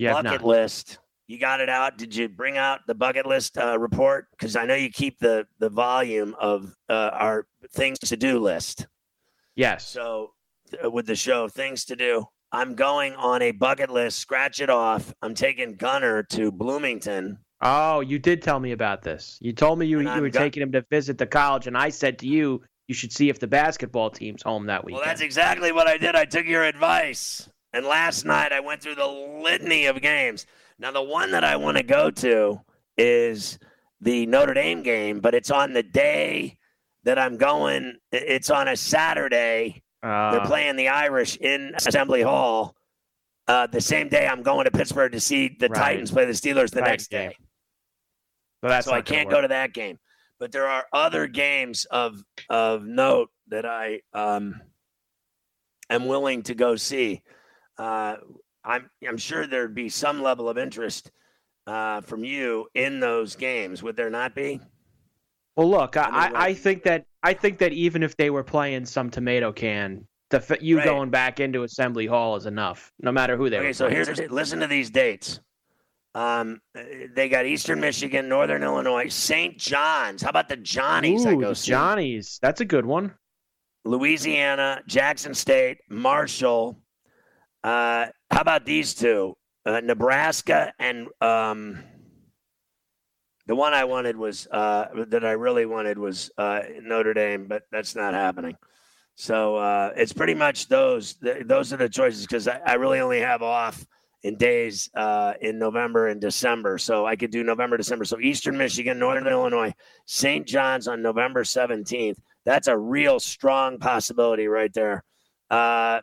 have 0.00 0.16
bucket 0.24 0.40
not. 0.40 0.44
list. 0.44 0.98
You 1.26 1.38
got 1.38 1.60
it 1.60 1.68
out. 1.68 1.96
Did 1.96 2.14
you 2.14 2.28
bring 2.28 2.58
out 2.58 2.80
the 2.86 2.94
bucket 2.94 3.24
list 3.26 3.56
uh, 3.56 3.78
report? 3.78 4.26
Because 4.32 4.56
I 4.56 4.66
know 4.66 4.74
you 4.74 4.90
keep 4.90 5.18
the 5.20 5.46
the 5.58 5.70
volume 5.70 6.34
of 6.38 6.74
uh, 6.88 7.10
our 7.12 7.46
things 7.72 7.98
to 8.00 8.16
do 8.16 8.38
list. 8.40 8.86
Yes. 9.56 9.86
So 9.88 10.32
uh, 10.84 10.90
with 10.90 11.06
the 11.06 11.16
show, 11.16 11.48
things 11.48 11.84
to 11.86 11.96
do. 11.96 12.26
I'm 12.52 12.74
going 12.74 13.14
on 13.14 13.42
a 13.42 13.50
bucket 13.52 13.90
list. 13.90 14.18
Scratch 14.18 14.60
it 14.60 14.70
off. 14.70 15.12
I'm 15.22 15.34
taking 15.34 15.74
Gunner 15.76 16.22
to 16.24 16.52
Bloomington. 16.52 17.38
Oh, 17.64 18.00
you 18.00 18.18
did 18.18 18.42
tell 18.42 18.60
me 18.60 18.72
about 18.72 19.02
this. 19.02 19.38
You 19.40 19.52
told 19.54 19.78
me 19.78 19.86
you, 19.86 20.00
you 20.00 20.20
were 20.20 20.28
taking 20.30 20.62
him 20.62 20.72
to 20.72 20.84
visit 20.90 21.16
the 21.16 21.26
college, 21.26 21.66
and 21.66 21.76
I 21.78 21.88
said 21.88 22.18
to 22.18 22.26
you, 22.26 22.62
you 22.88 22.94
should 22.94 23.10
see 23.10 23.30
if 23.30 23.38
the 23.40 23.46
basketball 23.46 24.10
team's 24.10 24.42
home 24.42 24.66
that 24.66 24.84
weekend. 24.84 25.00
Well, 25.00 25.06
that's 25.08 25.22
exactly 25.22 25.72
what 25.72 25.86
I 25.86 25.96
did. 25.96 26.14
I 26.14 26.26
took 26.26 26.44
your 26.44 26.62
advice. 26.64 27.48
And 27.72 27.86
last 27.86 28.24
night 28.26 28.52
I 28.52 28.60
went 28.60 28.82
through 28.82 28.96
the 28.96 29.06
litany 29.06 29.86
of 29.86 30.00
games. 30.02 30.46
Now, 30.78 30.90
the 30.92 31.02
one 31.02 31.30
that 31.30 31.42
I 31.42 31.56
want 31.56 31.78
to 31.78 31.82
go 31.82 32.10
to 32.10 32.60
is 32.98 33.58
the 34.00 34.26
Notre 34.26 34.52
Dame 34.54 34.82
game, 34.82 35.20
but 35.20 35.34
it's 35.34 35.50
on 35.50 35.72
the 35.72 35.82
day 35.82 36.58
that 37.04 37.18
I'm 37.18 37.38
going. 37.38 37.96
It's 38.12 38.50
on 38.50 38.68
a 38.68 38.76
Saturday. 38.76 39.82
uh, 40.02 40.32
They're 40.32 40.44
playing 40.46 40.76
the 40.76 40.88
Irish 40.88 41.36
in 41.38 41.72
Assembly 41.74 42.20
Hall. 42.22 42.74
Uh, 43.48 43.66
the 43.66 43.80
same 43.80 44.08
day 44.08 44.26
I'm 44.26 44.42
going 44.42 44.66
to 44.66 44.70
Pittsburgh 44.70 45.12
to 45.12 45.20
see 45.20 45.56
the 45.58 45.68
Right. 45.68 45.78
Titans 45.78 46.10
play 46.10 46.26
the 46.26 46.32
Steelers 46.32 46.70
the 46.70 46.80
Right, 46.82 46.90
next 46.90 47.10
day. 47.10 47.36
So 48.64 48.68
that's 48.68 48.86
so 48.86 48.92
I 48.94 49.02
can't 49.02 49.26
work. 49.26 49.34
go 49.36 49.40
to 49.42 49.48
that 49.48 49.72
game. 49.74 49.98
But 50.40 50.52
there 50.52 50.66
are 50.66 50.84
other 50.92 51.26
games 51.26 51.84
of 51.90 52.22
of 52.48 52.84
note 52.84 53.30
that 53.48 53.64
I 53.66 54.00
um, 54.12 54.60
am 55.90 56.06
willing 56.06 56.42
to 56.44 56.54
go 56.54 56.76
see. 56.76 57.22
Uh, 57.78 58.16
I'm 58.64 58.90
I'm 59.06 59.18
sure 59.18 59.46
there'd 59.46 59.74
be 59.74 59.88
some 59.88 60.22
level 60.22 60.48
of 60.48 60.58
interest 60.58 61.10
uh, 61.66 62.00
from 62.00 62.24
you 62.24 62.66
in 62.74 63.00
those 63.00 63.36
games. 63.36 63.82
Would 63.82 63.96
there 63.96 64.10
not 64.10 64.34
be? 64.34 64.60
Well, 65.56 65.70
look, 65.70 65.96
I 65.96 66.02
I, 66.02 66.26
I, 66.26 66.44
I 66.46 66.54
think 66.54 66.82
that 66.84 67.04
I 67.22 67.34
think 67.34 67.58
that 67.58 67.72
even 67.72 68.02
if 68.02 68.16
they 68.16 68.30
were 68.30 68.44
playing 68.44 68.86
some 68.86 69.10
tomato 69.10 69.52
can, 69.52 70.06
the 70.30 70.58
you 70.60 70.78
Right. 70.78 70.84
going 70.84 71.10
back 71.10 71.38
into 71.38 71.62
Assembly 71.62 72.06
Hall 72.06 72.36
is 72.36 72.46
enough, 72.46 72.92
no 73.00 73.12
matter 73.12 73.36
who 73.36 73.50
they 73.50 73.58
Okay, 73.58 73.68
were. 73.68 73.72
so 73.72 73.88
playing. 73.88 74.04
here's 74.06 74.30
listen 74.30 74.60
to 74.60 74.66
these 74.66 74.90
dates. 74.90 75.40
Um, 76.14 76.60
uh, 76.76 76.82
they 77.14 77.28
got 77.28 77.44
Eastern 77.46 77.80
Michigan, 77.80 78.28
Northern 78.28 78.62
Illinois, 78.62 79.08
St. 79.08 79.58
John's. 79.58 80.22
How 80.22 80.30
about 80.30 80.48
the 80.48 80.56
Johnnies? 80.56 81.26
I 81.26 81.34
go 81.34 81.54
the. 81.54 81.54
Johnnies. 81.54 82.38
That's 82.40 82.60
a 82.60 82.64
good 82.64 82.86
one. 82.86 83.14
Louisiana, 83.84 84.80
Jackson 84.86 85.34
State, 85.34 85.78
Marshall. 85.90 86.80
Uh, 87.62 88.06
how 88.30 88.40
about 88.40 88.64
these 88.64 88.94
two? 88.94 89.36
Uh, 89.66 89.80
Nebraska 89.80 90.72
and 90.78 91.08
um, 91.22 91.82
the 93.46 93.54
one 93.54 93.74
I 93.74 93.84
wanted 93.84 94.16
was 94.16 94.46
uh, 94.50 94.86
that 95.08 95.24
I 95.24 95.32
really 95.32 95.66
wanted 95.66 95.98
was 95.98 96.30
uh, 96.38 96.60
Notre 96.82 97.14
Dame, 97.14 97.46
but 97.46 97.62
that's 97.72 97.94
not 97.94 98.14
happening. 98.14 98.56
So 99.16 99.56
uh, 99.56 99.92
it's 99.96 100.12
pretty 100.12 100.34
much 100.34 100.68
those. 100.68 101.14
Th- 101.14 101.46
those 101.46 101.72
are 101.72 101.76
the 101.76 101.88
choices 101.88 102.26
because 102.26 102.48
I, 102.48 102.60
I 102.66 102.74
really 102.74 103.00
only 103.00 103.20
have 103.20 103.42
off 103.42 103.86
in 104.24 104.36
days 104.36 104.90
uh, 104.96 105.34
in 105.42 105.58
November 105.58 106.08
and 106.08 106.20
December. 106.20 106.78
So 106.78 107.06
I 107.06 107.14
could 107.14 107.30
do 107.30 107.44
November, 107.44 107.76
December. 107.76 108.06
So 108.06 108.18
Eastern 108.18 108.56
Michigan, 108.56 108.98
Northern 108.98 109.26
Illinois, 109.26 109.72
St. 110.06 110.46
John's 110.46 110.88
on 110.88 111.02
November 111.02 111.44
17th. 111.44 112.16
That's 112.46 112.66
a 112.66 112.76
real 112.76 113.20
strong 113.20 113.78
possibility 113.78 114.48
right 114.48 114.72
there. 114.72 115.04
Uh, 115.50 116.00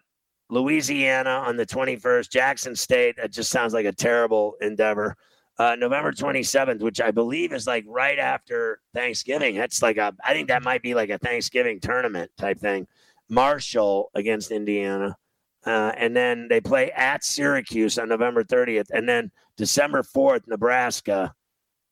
Louisiana 0.50 1.44
on 1.46 1.58
the 1.58 1.66
21st, 1.66 2.30
Jackson 2.30 2.76
State. 2.76 3.18
That 3.18 3.32
just 3.32 3.50
sounds 3.50 3.74
like 3.74 3.88
a 3.88 3.92
terrible 3.92 4.54
endeavor. 4.62 5.18
Uh, 5.58 5.76
November 5.76 6.12
27th, 6.12 6.82
which 6.82 7.02
I 7.02 7.10
believe 7.10 7.54
is 7.54 7.66
like 7.66 7.86
right 7.88 8.20
after 8.20 8.82
Thanksgiving. 8.94 9.56
That's 9.56 9.82
like 9.82 9.98
a, 9.98 10.14
I 10.24 10.34
think 10.34 10.48
that 10.50 10.62
might 10.62 10.84
be 10.84 10.94
like 10.94 11.10
a 11.10 11.18
Thanksgiving 11.18 11.80
tournament 11.80 12.30
type 12.38 12.60
thing. 12.60 12.88
Marshall 13.30 14.12
against 14.14 14.52
Indiana. 14.52 15.18
Uh, 15.66 15.92
and 15.96 16.16
then 16.16 16.48
they 16.50 16.60
play 16.60 16.92
at 16.92 17.24
Syracuse 17.24 17.98
on 18.00 18.10
November 18.10 18.44
30th. 18.44 18.88
And 18.92 19.08
then 19.08 19.32
December 19.58 20.02
4th, 20.02 20.48
Nebraska 20.48 21.34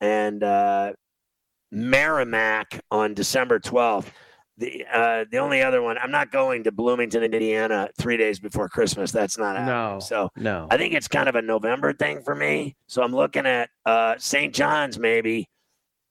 and 0.02 0.44
uh, 0.44 0.94
Merrimack 1.72 2.84
on 2.90 3.14
December 3.14 3.60
12th. 3.60 4.08
The 4.58 4.86
uh, 4.92 5.24
the 5.32 5.38
only 5.38 5.62
other 5.62 5.82
one, 5.82 5.98
I'm 5.98 6.12
not 6.12 6.32
going 6.32 6.66
to 6.66 6.72
Bloomington, 6.74 7.24
Indiana, 7.24 7.88
three 7.98 8.18
days 8.18 8.42
before 8.42 8.68
Christmas. 8.68 9.10
That's 9.10 9.38
not 9.38 9.56
happening. 9.56 9.74
No. 9.74 10.00
So 10.00 10.32
No. 10.36 10.68
I 10.70 10.76
think 10.76 10.94
it's 10.94 11.08
kind 11.08 11.30
of 11.30 11.36
a 11.36 11.42
November 11.42 11.94
thing 11.94 12.22
for 12.24 12.36
me. 12.36 12.76
So 12.88 13.02
I'm 13.02 13.16
looking 13.16 13.46
at 13.46 13.70
uh, 13.86 14.16
St. 14.18 14.54
John's 14.54 15.00
maybe 15.00 15.48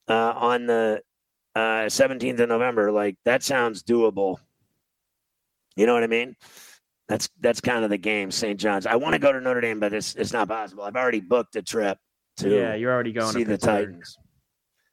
uh, 0.09 0.33
on 0.35 0.67
the 0.67 1.03
uh, 1.55 1.91
17th 1.91 2.41
of 2.41 2.49
November. 2.49 2.91
Like 2.91 3.17
that 3.27 3.43
sounds 3.43 3.83
doable. 3.83 4.39
You 5.77 5.85
know 5.85 5.93
what 5.93 6.03
I 6.03 6.07
mean? 6.09 6.35
That's 7.09 7.29
that's 7.41 7.61
kind 7.61 7.85
of 7.85 7.91
the 7.91 7.97
game, 7.99 8.31
St. 8.31 8.59
John's. 8.61 8.87
I 8.87 8.97
want 8.97 9.15
to 9.15 9.19
go 9.19 9.33
to 9.33 9.41
Notre 9.41 9.61
Dame, 9.63 9.81
but 9.81 9.93
it's 9.95 10.15
it's 10.15 10.33
not 10.33 10.49
possible. 10.49 10.85
I've 10.85 10.97
already 10.97 11.21
booked 11.21 11.57
a 11.57 11.63
trip 11.63 11.99
to 12.39 12.51
yeah, 12.55 12.75
you're 12.75 12.93
already 12.93 13.13
going 13.13 13.33
see 13.33 13.45
to 13.45 13.51
the 13.51 13.57
Titans. 13.59 14.17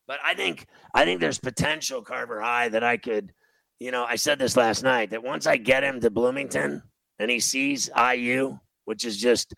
But 0.07 0.19
I 0.23 0.33
think 0.33 0.65
I 0.93 1.03
think 1.03 1.19
there's 1.19 1.39
potential 1.39 2.01
Carver 2.01 2.39
High 2.39 2.69
that 2.69 2.83
I 2.83 2.97
could, 2.97 3.33
you 3.79 3.91
know, 3.91 4.05
I 4.05 4.15
said 4.15 4.39
this 4.39 4.55
last 4.55 4.81
night 4.83 5.09
that 5.09 5.23
once 5.23 5.45
I 5.45 5.57
get 5.57 5.83
him 5.83 5.99
to 6.01 6.09
Bloomington 6.09 6.81
and 7.19 7.29
he 7.31 7.39
sees 7.41 7.89
IU, 7.97 8.59
which 8.85 9.03
is 9.03 9.17
just 9.17 9.53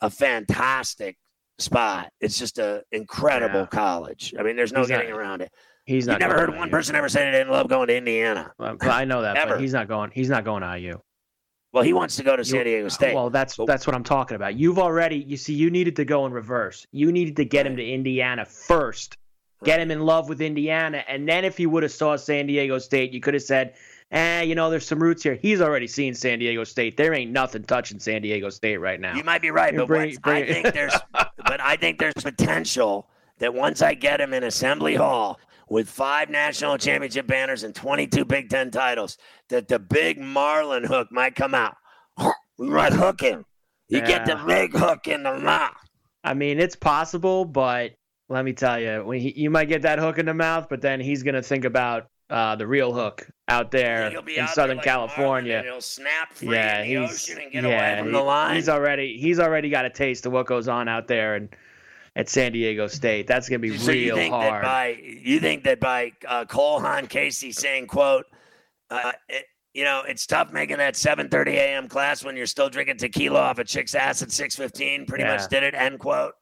a 0.00 0.08
fantastic 0.08 1.18
spot. 1.58 2.10
It's 2.20 2.38
just 2.38 2.58
an 2.58 2.82
incredible 2.92 3.60
Yeah. 3.60 3.66
college. 3.66 4.32
I 4.38 4.42
mean, 4.44 4.56
there's 4.56 4.72
no 4.72 4.80
He's 4.80 4.90
not- 4.90 4.96
getting 5.00 5.12
around 5.12 5.42
it. 5.42 5.50
He's 5.84 6.06
You 6.06 6.16
never 6.18 6.34
heard 6.34 6.50
one 6.50 6.68
IU. 6.68 6.70
person 6.70 6.94
ever 6.96 7.08
say 7.08 7.24
they 7.24 7.32
didn't 7.38 7.50
love 7.50 7.68
going 7.68 7.88
to 7.88 7.96
Indiana. 7.96 8.52
Well, 8.58 8.76
I 8.82 9.04
know 9.06 9.22
that, 9.22 9.36
Ever. 9.36 9.58
he's 9.58 9.72
not 9.72 9.88
going. 9.88 10.10
He's 10.12 10.28
not 10.28 10.44
going 10.44 10.62
to 10.62 10.68
IU. 10.68 11.00
Well, 11.72 11.82
he 11.84 11.92
wants 11.92 12.16
to 12.16 12.22
go 12.22 12.34
to 12.34 12.44
San 12.44 12.64
Diego 12.64 12.88
State. 12.88 13.14
Well, 13.14 13.28
that's 13.30 13.56
But- 13.56 13.66
that's 13.66 13.86
what 13.86 13.94
I'm 13.94 14.04
talking 14.04 14.36
about. 14.36 14.56
You've 14.56 14.78
already, 14.78 15.16
you 15.16 15.36
see, 15.36 15.52
you 15.52 15.70
needed 15.70 15.96
to 15.96 16.04
go 16.04 16.24
in 16.26 16.32
reverse. 16.32 16.86
You 16.92 17.12
needed 17.12 17.36
to 17.36 17.44
get 17.44 17.66
him 17.66 17.76
to 17.76 17.86
Indiana 17.86 18.44
first, 18.46 19.18
get 19.64 19.78
him 19.80 19.90
in 19.90 20.00
love 20.00 20.28
with 20.28 20.40
Indiana, 20.40 21.04
and 21.08 21.28
then 21.28 21.44
if 21.44 21.56
he 21.58 21.66
would 21.66 21.82
have 21.82 21.92
saw 21.92 22.16
San 22.16 22.46
Diego 22.46 22.78
State, 22.78 23.12
you 23.12 23.20
could 23.20 23.34
have 23.34 23.42
said, 23.42 23.74
"Eh, 24.12 24.42
you 24.42 24.54
know, 24.54 24.70
there's 24.70 24.86
some 24.86 25.02
roots 25.02 25.22
here." 25.22 25.34
He's 25.34 25.60
already 25.60 25.86
seen 25.86 26.14
San 26.14 26.38
Diego 26.38 26.64
State. 26.64 26.96
There 26.96 27.12
ain't 27.12 27.32
nothing 27.32 27.64
touching 27.64 27.98
San 27.98 28.22
Diego 28.22 28.48
State 28.48 28.78
right 28.78 28.98
now. 28.98 29.14
You 29.14 29.24
might 29.24 29.42
be 29.42 29.50
right, 29.50 29.72
You 29.74 29.80
but 29.80 29.88
bring- 29.88 30.16
bring- 30.22 30.44
I 30.44 30.46
think 30.46 30.72
there's, 30.72 30.94
but 31.12 31.60
I 31.60 31.76
think 31.76 31.98
there's 31.98 32.14
potential 32.14 33.08
that 33.40 33.52
once 33.52 33.82
I 33.82 33.92
get 33.94 34.20
him 34.22 34.32
in 34.32 34.42
Assembly 34.44 34.94
Hall 34.94 35.38
with 35.70 35.88
five 35.88 36.30
national 36.30 36.78
championship 36.78 37.26
banners 37.26 37.62
and 37.62 37.74
22 37.74 38.24
Big 38.24 38.48
Ten 38.48 38.70
titles, 38.70 39.18
that 39.48 39.68
the 39.68 39.78
big 39.78 40.18
Marlin 40.18 40.84
hook 40.84 41.08
might 41.10 41.34
come 41.34 41.54
out. 41.54 41.76
We 42.58 42.68
might 42.68 42.92
hook 42.92 43.20
him. 43.20 43.44
You 43.88 44.00
get 44.00 44.26
the 44.26 44.34
big 44.44 44.72
hook 44.72 45.06
in 45.06 45.22
the 45.22 45.38
mouth. 45.38 45.76
I 46.24 46.34
mean, 46.34 46.58
it's 46.58 46.74
possible, 46.74 47.44
but 47.44 47.92
let 48.28 48.44
me 48.44 48.52
tell 48.52 48.80
you, 48.80 49.04
when 49.04 49.20
he, 49.20 49.32
you 49.40 49.48
might 49.48 49.66
get 49.68 49.82
that 49.82 50.00
hook 50.00 50.18
in 50.18 50.26
the 50.26 50.34
mouth, 50.34 50.66
but 50.68 50.80
then 50.80 50.98
he's 51.00 51.22
gonna 51.22 51.40
think 51.40 51.64
about 51.64 52.08
uh, 52.30 52.56
the 52.56 52.66
real 52.66 52.92
hook 52.92 53.26
out 53.48 53.70
there 53.70 54.10
be 54.10 54.16
in 54.16 54.18
out 54.18 54.24
there 54.26 54.46
Southern 54.48 54.76
like 54.78 54.84
California. 54.84 55.58
and 55.58 55.66
he'll 55.66 55.80
snap 55.80 56.32
free 56.32 56.50
yeah, 56.52 56.82
in 56.82 56.88
the 57.00 57.06
he's 57.06 57.12
ocean 57.12 57.38
and 57.42 57.52
get 57.52 57.64
yeah, 57.64 57.70
away 57.70 57.98
from 58.00 58.06
he- 58.08 58.12
the 58.12 58.20
line. 58.22 58.56
he's 58.56 58.68
already 58.68 59.16
he's 59.18 59.38
already 59.40 59.70
got 59.70 59.84
a 59.86 59.90
taste 59.90 60.26
of 60.26 60.32
what 60.32 60.46
goes 60.46 60.68
on 60.68 60.88
out 60.88 61.06
there 61.08 61.36
and 61.36 61.48
at 62.18 62.28
San 62.28 62.52
Diego 62.52 62.86
State. 62.88 63.26
That's 63.26 63.48
gonna 63.48 63.60
be 63.60 63.78
so 63.78 63.92
you 63.92 64.06
real 64.12 64.16
think 64.16 64.32
that 64.34 64.50
hard. 64.50 64.62
by 64.62 64.88
you 65.00 65.40
think 65.40 65.64
that 65.64 65.80
by 65.80 66.12
uh, 66.26 66.44
Cole 66.44 66.80
Casey 67.08 67.52
saying 67.52 67.86
quote, 67.86 68.26
uh, 68.90 69.12
it, 69.28 69.46
you 69.72 69.84
know, 69.84 70.02
it's 70.06 70.26
tough 70.26 70.52
making 70.52 70.78
that 70.78 70.94
7:30 70.94 71.48
a.m. 71.54 71.88
class 71.88 72.24
when 72.24 72.36
you're 72.36 72.46
still 72.46 72.68
drinking 72.68 72.96
tequila 72.98 73.38
off 73.40 73.58
a 73.58 73.64
chick's 73.64 73.94
ass 73.94 74.20
at 74.22 74.28
6:15. 74.28 75.06
Pretty 75.06 75.24
Yeah. 75.24 75.36
much 75.36 75.48
did 75.48 75.62
it. 75.62 75.74
End 75.74 75.98
quote. 75.98 76.34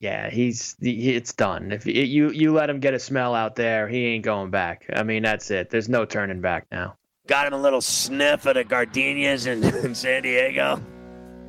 yeah, 0.00 0.30
he's 0.30 0.74
he- 0.80 1.14
it's 1.14 1.34
done. 1.34 1.72
If 1.72 1.84
you 1.86 2.02
you 2.02 2.30
you 2.30 2.52
let 2.52 2.70
him 2.70 2.80
get 2.80 2.94
a 2.94 2.98
smell 2.98 3.34
out 3.34 3.54
there, 3.56 3.86
he 3.88 4.06
ain't 4.06 4.24
going 4.24 4.50
back. 4.50 4.86
I 4.94 5.02
mean, 5.02 5.22
that's 5.22 5.50
it. 5.50 5.70
There's 5.70 5.88
no 5.88 6.04
turning 6.06 6.40
back 6.40 6.66
now. 6.72 6.96
Got 7.26 7.48
him 7.48 7.52
a 7.52 7.58
little 7.58 7.82
sniff 7.82 8.46
of 8.46 8.54
the 8.54 8.64
gardenias 8.64 9.44
in, 9.46 9.62
in 9.84 9.94
San 9.94 10.22
Diego. 10.22 10.80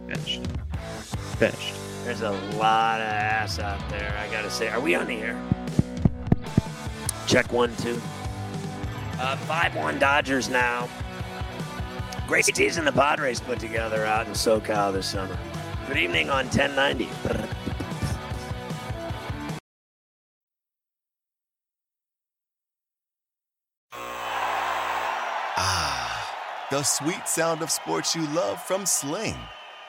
Finished. 0.07 0.41
Finished. 1.38 1.73
There's 2.10 2.22
a 2.22 2.32
lot 2.57 3.01
of 3.01 3.05
ass 3.05 3.60
out 3.60 3.88
there. 3.88 4.18
I 4.18 4.28
gotta 4.32 4.49
say, 4.49 4.68
are 4.68 4.80
we 4.80 4.95
on 4.95 5.05
the 5.05 5.14
air? 5.14 5.39
Check 7.28 7.53
one, 7.53 7.72
two. 7.76 8.01
Uh, 9.20 9.36
five 9.36 9.76
one 9.76 9.99
Dodgers 9.99 10.49
now. 10.49 10.89
Gracie 12.28 12.51
Great 12.51 12.57
season 12.57 12.86
the 12.86 12.91
Padres 12.91 13.39
put 13.39 13.60
together 13.60 14.07
out 14.07 14.26
in 14.26 14.34
SoCal 14.34 14.91
this 14.91 15.05
summer. 15.05 15.38
Good 15.88 15.97
evening 15.97 16.32
on 16.32 16.45
1090. 16.45 17.10
Ah, 25.62 26.68
the 26.72 26.82
sweet 26.82 27.28
sound 27.28 27.62
of 27.62 27.70
sports 27.70 28.16
you 28.16 28.26
love 28.30 28.60
from 28.64 28.88
Sling. 28.88 29.38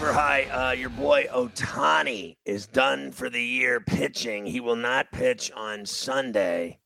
High, 0.00 0.44
uh, 0.44 0.72
your 0.72 0.90
boy 0.90 1.24
Otani 1.32 2.36
is 2.44 2.66
done 2.66 3.10
for 3.10 3.30
the 3.30 3.42
year 3.42 3.80
pitching. 3.80 4.44
He 4.46 4.60
will 4.60 4.76
not 4.76 5.10
pitch 5.10 5.50
on 5.56 5.86
Sunday. 5.86 6.78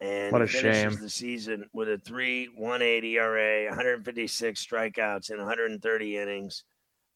And 0.00 0.30
What 0.32 0.42
a 0.42 0.46
finishes 0.46 0.92
shame. 0.94 1.02
the 1.02 1.08
season 1.10 1.64
with 1.72 1.88
a 1.88 1.98
3 1.98 2.50
180 2.56 3.16
ERA, 3.18 3.66
156 3.68 4.66
strikeouts 4.66 5.30
in 5.30 5.38
130 5.38 6.16
innings. 6.18 6.64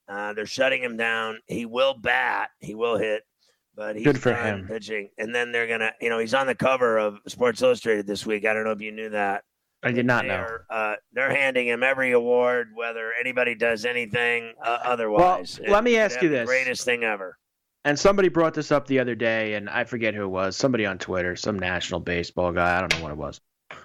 Uh, 0.08 0.32
they're 0.32 0.46
shutting 0.46 0.82
him 0.82 0.96
down. 0.96 1.38
He 1.46 1.66
will 1.66 1.94
bat, 1.94 2.48
he 2.60 2.74
will 2.74 2.96
hit, 2.96 3.22
but 3.74 3.96
he's 3.96 4.04
Good 4.06 4.18
for 4.20 4.32
done 4.32 4.60
him. 4.60 4.66
pitching. 4.68 5.10
And 5.18 5.34
then 5.34 5.52
they're 5.52 5.66
going 5.66 5.80
to, 5.80 5.92
you 6.00 6.08
know, 6.08 6.18
he's 6.18 6.32
on 6.34 6.46
the 6.46 6.54
cover 6.54 6.96
of 6.98 7.18
Sports 7.26 7.60
Illustrated 7.60 8.06
this 8.06 8.24
week. 8.24 8.46
I 8.46 8.54
don't 8.54 8.64
know 8.64 8.70
if 8.72 8.80
you 8.80 8.92
knew 8.92 9.10
that. 9.10 9.44
I 9.82 9.92
did 9.92 10.06
not 10.06 10.26
know. 10.26 10.36
They're, 10.36 10.64
uh, 10.70 10.96
they're 11.12 11.30
handing 11.34 11.68
him 11.68 11.82
every 11.82 12.12
award, 12.12 12.70
whether 12.74 13.12
anybody 13.18 13.54
does 13.54 13.84
anything 13.84 14.54
uh, 14.60 14.78
Well, 14.82 14.92
otherwise. 14.92 15.60
let 15.68 15.84
me 15.84 15.96
ask 15.96 16.20
you 16.20 16.28
this. 16.28 16.46
Greatest 16.46 16.84
thing 16.84 17.04
ever. 17.04 17.38
And 17.84 17.98
somebody 17.98 18.28
brought 18.28 18.54
this 18.54 18.72
up 18.72 18.86
the 18.86 18.98
other 18.98 19.14
day, 19.14 19.54
and 19.54 19.70
I 19.70 19.84
forget 19.84 20.14
who 20.14 20.24
it 20.24 20.28
was. 20.28 20.56
Somebody 20.56 20.84
on 20.84 20.98
Twitter, 20.98 21.36
some 21.36 21.58
national 21.58 22.00
baseball 22.00 22.52
guy. 22.52 22.76
I 22.76 22.80
don't 22.80 22.92
know 22.96 23.02
what 23.02 23.12
it 23.12 23.18
was. 23.18 23.40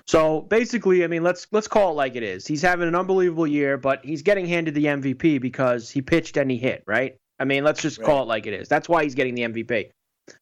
So 0.08 0.42
basically, 0.42 1.04
I 1.04 1.08
mean, 1.08 1.24
let's 1.24 1.48
let's 1.52 1.68
call 1.68 1.92
it 1.92 1.96
like 1.96 2.16
it 2.16 2.24
is. 2.24 2.48
He's 2.48 2.62
having 2.62 2.88
an 2.88 2.96
unbelievable 2.96 3.48
year, 3.48 3.78
but 3.78 4.04
he's 4.04 4.22
getting 4.22 4.46
handed 4.46 4.74
the 4.74 4.86
MVP 4.86 5.40
because 5.42 5.90
he 5.90 6.02
pitched 6.02 6.38
and 6.38 6.50
he 6.50 6.58
hit, 6.58 6.84
right? 6.88 7.16
I 7.40 7.46
mean, 7.46 7.64
let's 7.64 7.82
just 7.82 8.02
call 8.02 8.24
it 8.24 8.28
like 8.28 8.48
it 8.48 8.54
is. 8.54 8.68
That's 8.68 8.88
why 8.90 9.04
he's 9.04 9.16
getting 9.16 9.36
the 9.36 9.44
MVP. 9.44 9.90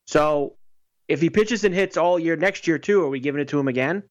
So 0.07 0.55
if 1.07 1.21
he 1.21 1.29
pitches 1.29 1.63
and 1.63 1.73
hits 1.73 1.97
all 1.97 2.19
year 2.19 2.35
next 2.35 2.67
year 2.67 2.77
too, 2.77 3.01
are 3.03 3.09
we 3.09 3.19
giving 3.19 3.41
it 3.41 3.47
to 3.49 3.59
him 3.59 3.67
again? 3.67 4.03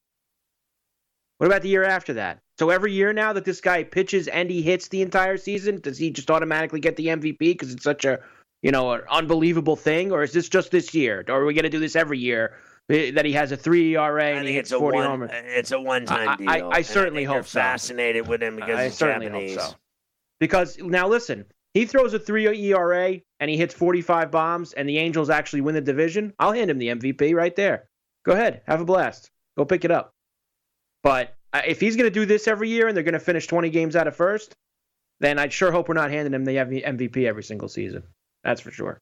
What 1.40 1.46
about 1.46 1.62
the 1.62 1.70
year 1.70 1.84
after 1.84 2.12
that? 2.14 2.40
So 2.58 2.68
every 2.68 2.92
year 2.92 3.14
now 3.14 3.32
that 3.32 3.46
this 3.46 3.62
guy 3.62 3.82
pitches 3.82 4.28
and 4.28 4.50
he 4.50 4.60
hits 4.60 4.88
the 4.88 5.00
entire 5.00 5.38
season, 5.38 5.80
does 5.80 5.96
he 5.96 6.10
just 6.10 6.30
automatically 6.30 6.80
get 6.80 6.96
the 6.96 7.06
MVP 7.06 7.38
because 7.38 7.72
it's 7.72 7.82
such 7.82 8.04
a 8.04 8.20
you 8.60 8.70
know, 8.70 8.92
an 8.92 9.00
unbelievable 9.10 9.74
thing, 9.74 10.12
or 10.12 10.22
is 10.22 10.32
this 10.34 10.46
just 10.50 10.70
this 10.70 10.92
year? 10.92 11.24
Or 11.28 11.36
are 11.36 11.46
we 11.46 11.54
going 11.54 11.62
to 11.62 11.70
do 11.70 11.78
this 11.78 11.96
every 11.96 12.18
year 12.18 12.52
Eh, 12.90 13.12
That 13.12 13.24
he 13.24 13.32
has 13.32 13.52
a 13.52 13.56
three 13.56 13.96
ERA 13.96 14.24
and 14.36 14.46
he 14.46 14.52
hits 14.52 14.70
it's 14.70 14.78
40 14.78 14.98
homers. 14.98 15.30
It's 15.32 15.72
a 15.72 15.80
one-time 15.80 16.36
deal. 16.36 16.50
I- 16.50 16.58
I 16.60 16.76
and 16.78 16.86
certainly 16.86 17.24
think 17.24 17.36
hope 17.36 17.46
so. 17.46 17.60
Fascinated 17.60 18.26
with 18.28 18.42
him 18.42 18.56
because 18.56 18.78
I 18.78 18.84
he's 18.84 18.94
certainly 18.94 19.26
Japanese. 19.28 19.56
hope 19.56 19.70
so. 19.70 19.76
Because 20.40 20.78
now 20.78 21.08
listen, 21.08 21.44
he 21.72 21.86
throws 21.86 22.12
a 22.14 22.18
three 22.18 22.46
ERA 22.48 23.20
and 23.38 23.50
he 23.50 23.56
hits 23.56 23.72
45 23.74 24.30
bombs, 24.30 24.72
and 24.72 24.88
the 24.88 24.98
Angels 24.98 25.30
actually 25.30 25.60
win 25.60 25.74
the 25.74 25.80
division. 25.80 26.34
I'll 26.38 26.52
hand 26.52 26.70
him 26.70 26.78
the 26.78 26.88
MVP 26.88 27.34
right 27.34 27.54
there. 27.54 27.88
Go 28.24 28.32
ahead, 28.32 28.62
have 28.66 28.80
a 28.80 28.84
blast. 28.84 29.30
Go 29.56 29.64
pick 29.64 29.84
it 29.84 29.90
up. 29.90 30.12
But 31.02 31.34
if 31.54 31.80
he's 31.80 31.96
going 31.96 32.06
to 32.06 32.10
do 32.14 32.26
this 32.26 32.46
every 32.48 32.68
year 32.68 32.88
and 32.88 32.96
they're 32.96 33.04
going 33.04 33.14
to 33.14 33.20
finish 33.20 33.46
20 33.46 33.70
games 33.70 33.96
out 33.96 34.06
of 34.06 34.14
first, 34.16 34.54
then 35.20 35.38
I 35.38 35.48
sure 35.48 35.70
hope 35.72 35.88
we're 35.88 35.94
not 35.94 36.10
handing 36.10 36.32
him 36.34 36.44
the 36.44 36.56
MVP 36.56 37.26
every 37.26 37.42
single 37.42 37.68
season. 37.68 38.02
That's 38.44 38.60
for 38.60 38.70
sure. 38.70 38.98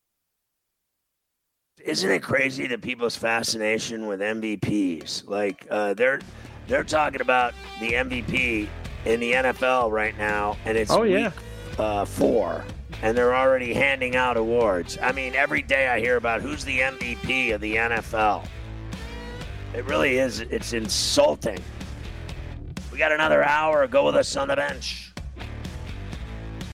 Isn't 1.84 2.10
it 2.10 2.22
crazy 2.22 2.66
that 2.66 2.82
people's 2.82 3.14
fascination 3.16 4.06
with 4.08 4.20
MVPs? 4.20 5.28
Like 5.28 5.66
uh, 5.70 5.94
they're 5.94 6.20
they're 6.66 6.84
talking 6.84 7.20
about 7.20 7.54
the 7.80 7.92
MVP 7.92 8.68
in 9.04 9.20
the 9.20 9.32
NFL 9.32 9.90
right 9.92 10.16
now, 10.18 10.56
and 10.64 10.76
it's 10.76 10.90
Oh, 10.90 11.02
week 11.02 11.12
yeah. 11.12 11.30
uh, 11.78 12.04
four, 12.04 12.64
and 13.00 13.16
they're 13.16 13.34
already 13.34 13.72
handing 13.72 14.16
out 14.16 14.36
awards. 14.36 14.98
I 15.00 15.12
mean, 15.12 15.36
every 15.36 15.62
day 15.62 15.86
I 15.86 16.00
hear 16.00 16.16
about 16.16 16.42
who's 16.42 16.64
the 16.64 16.80
MVP 16.80 17.54
of 17.54 17.60
the 17.60 17.76
NFL. 17.76 18.44
It 19.72 19.84
really 19.84 20.18
is. 20.18 20.40
It's 20.40 20.72
insulting. 20.72 21.62
We 22.98 23.00
got 23.00 23.12
another 23.12 23.44
hour. 23.44 23.86
Go 23.86 24.06
with 24.06 24.16
us 24.16 24.36
on 24.36 24.48
the 24.48 24.56
bench. 24.56 25.07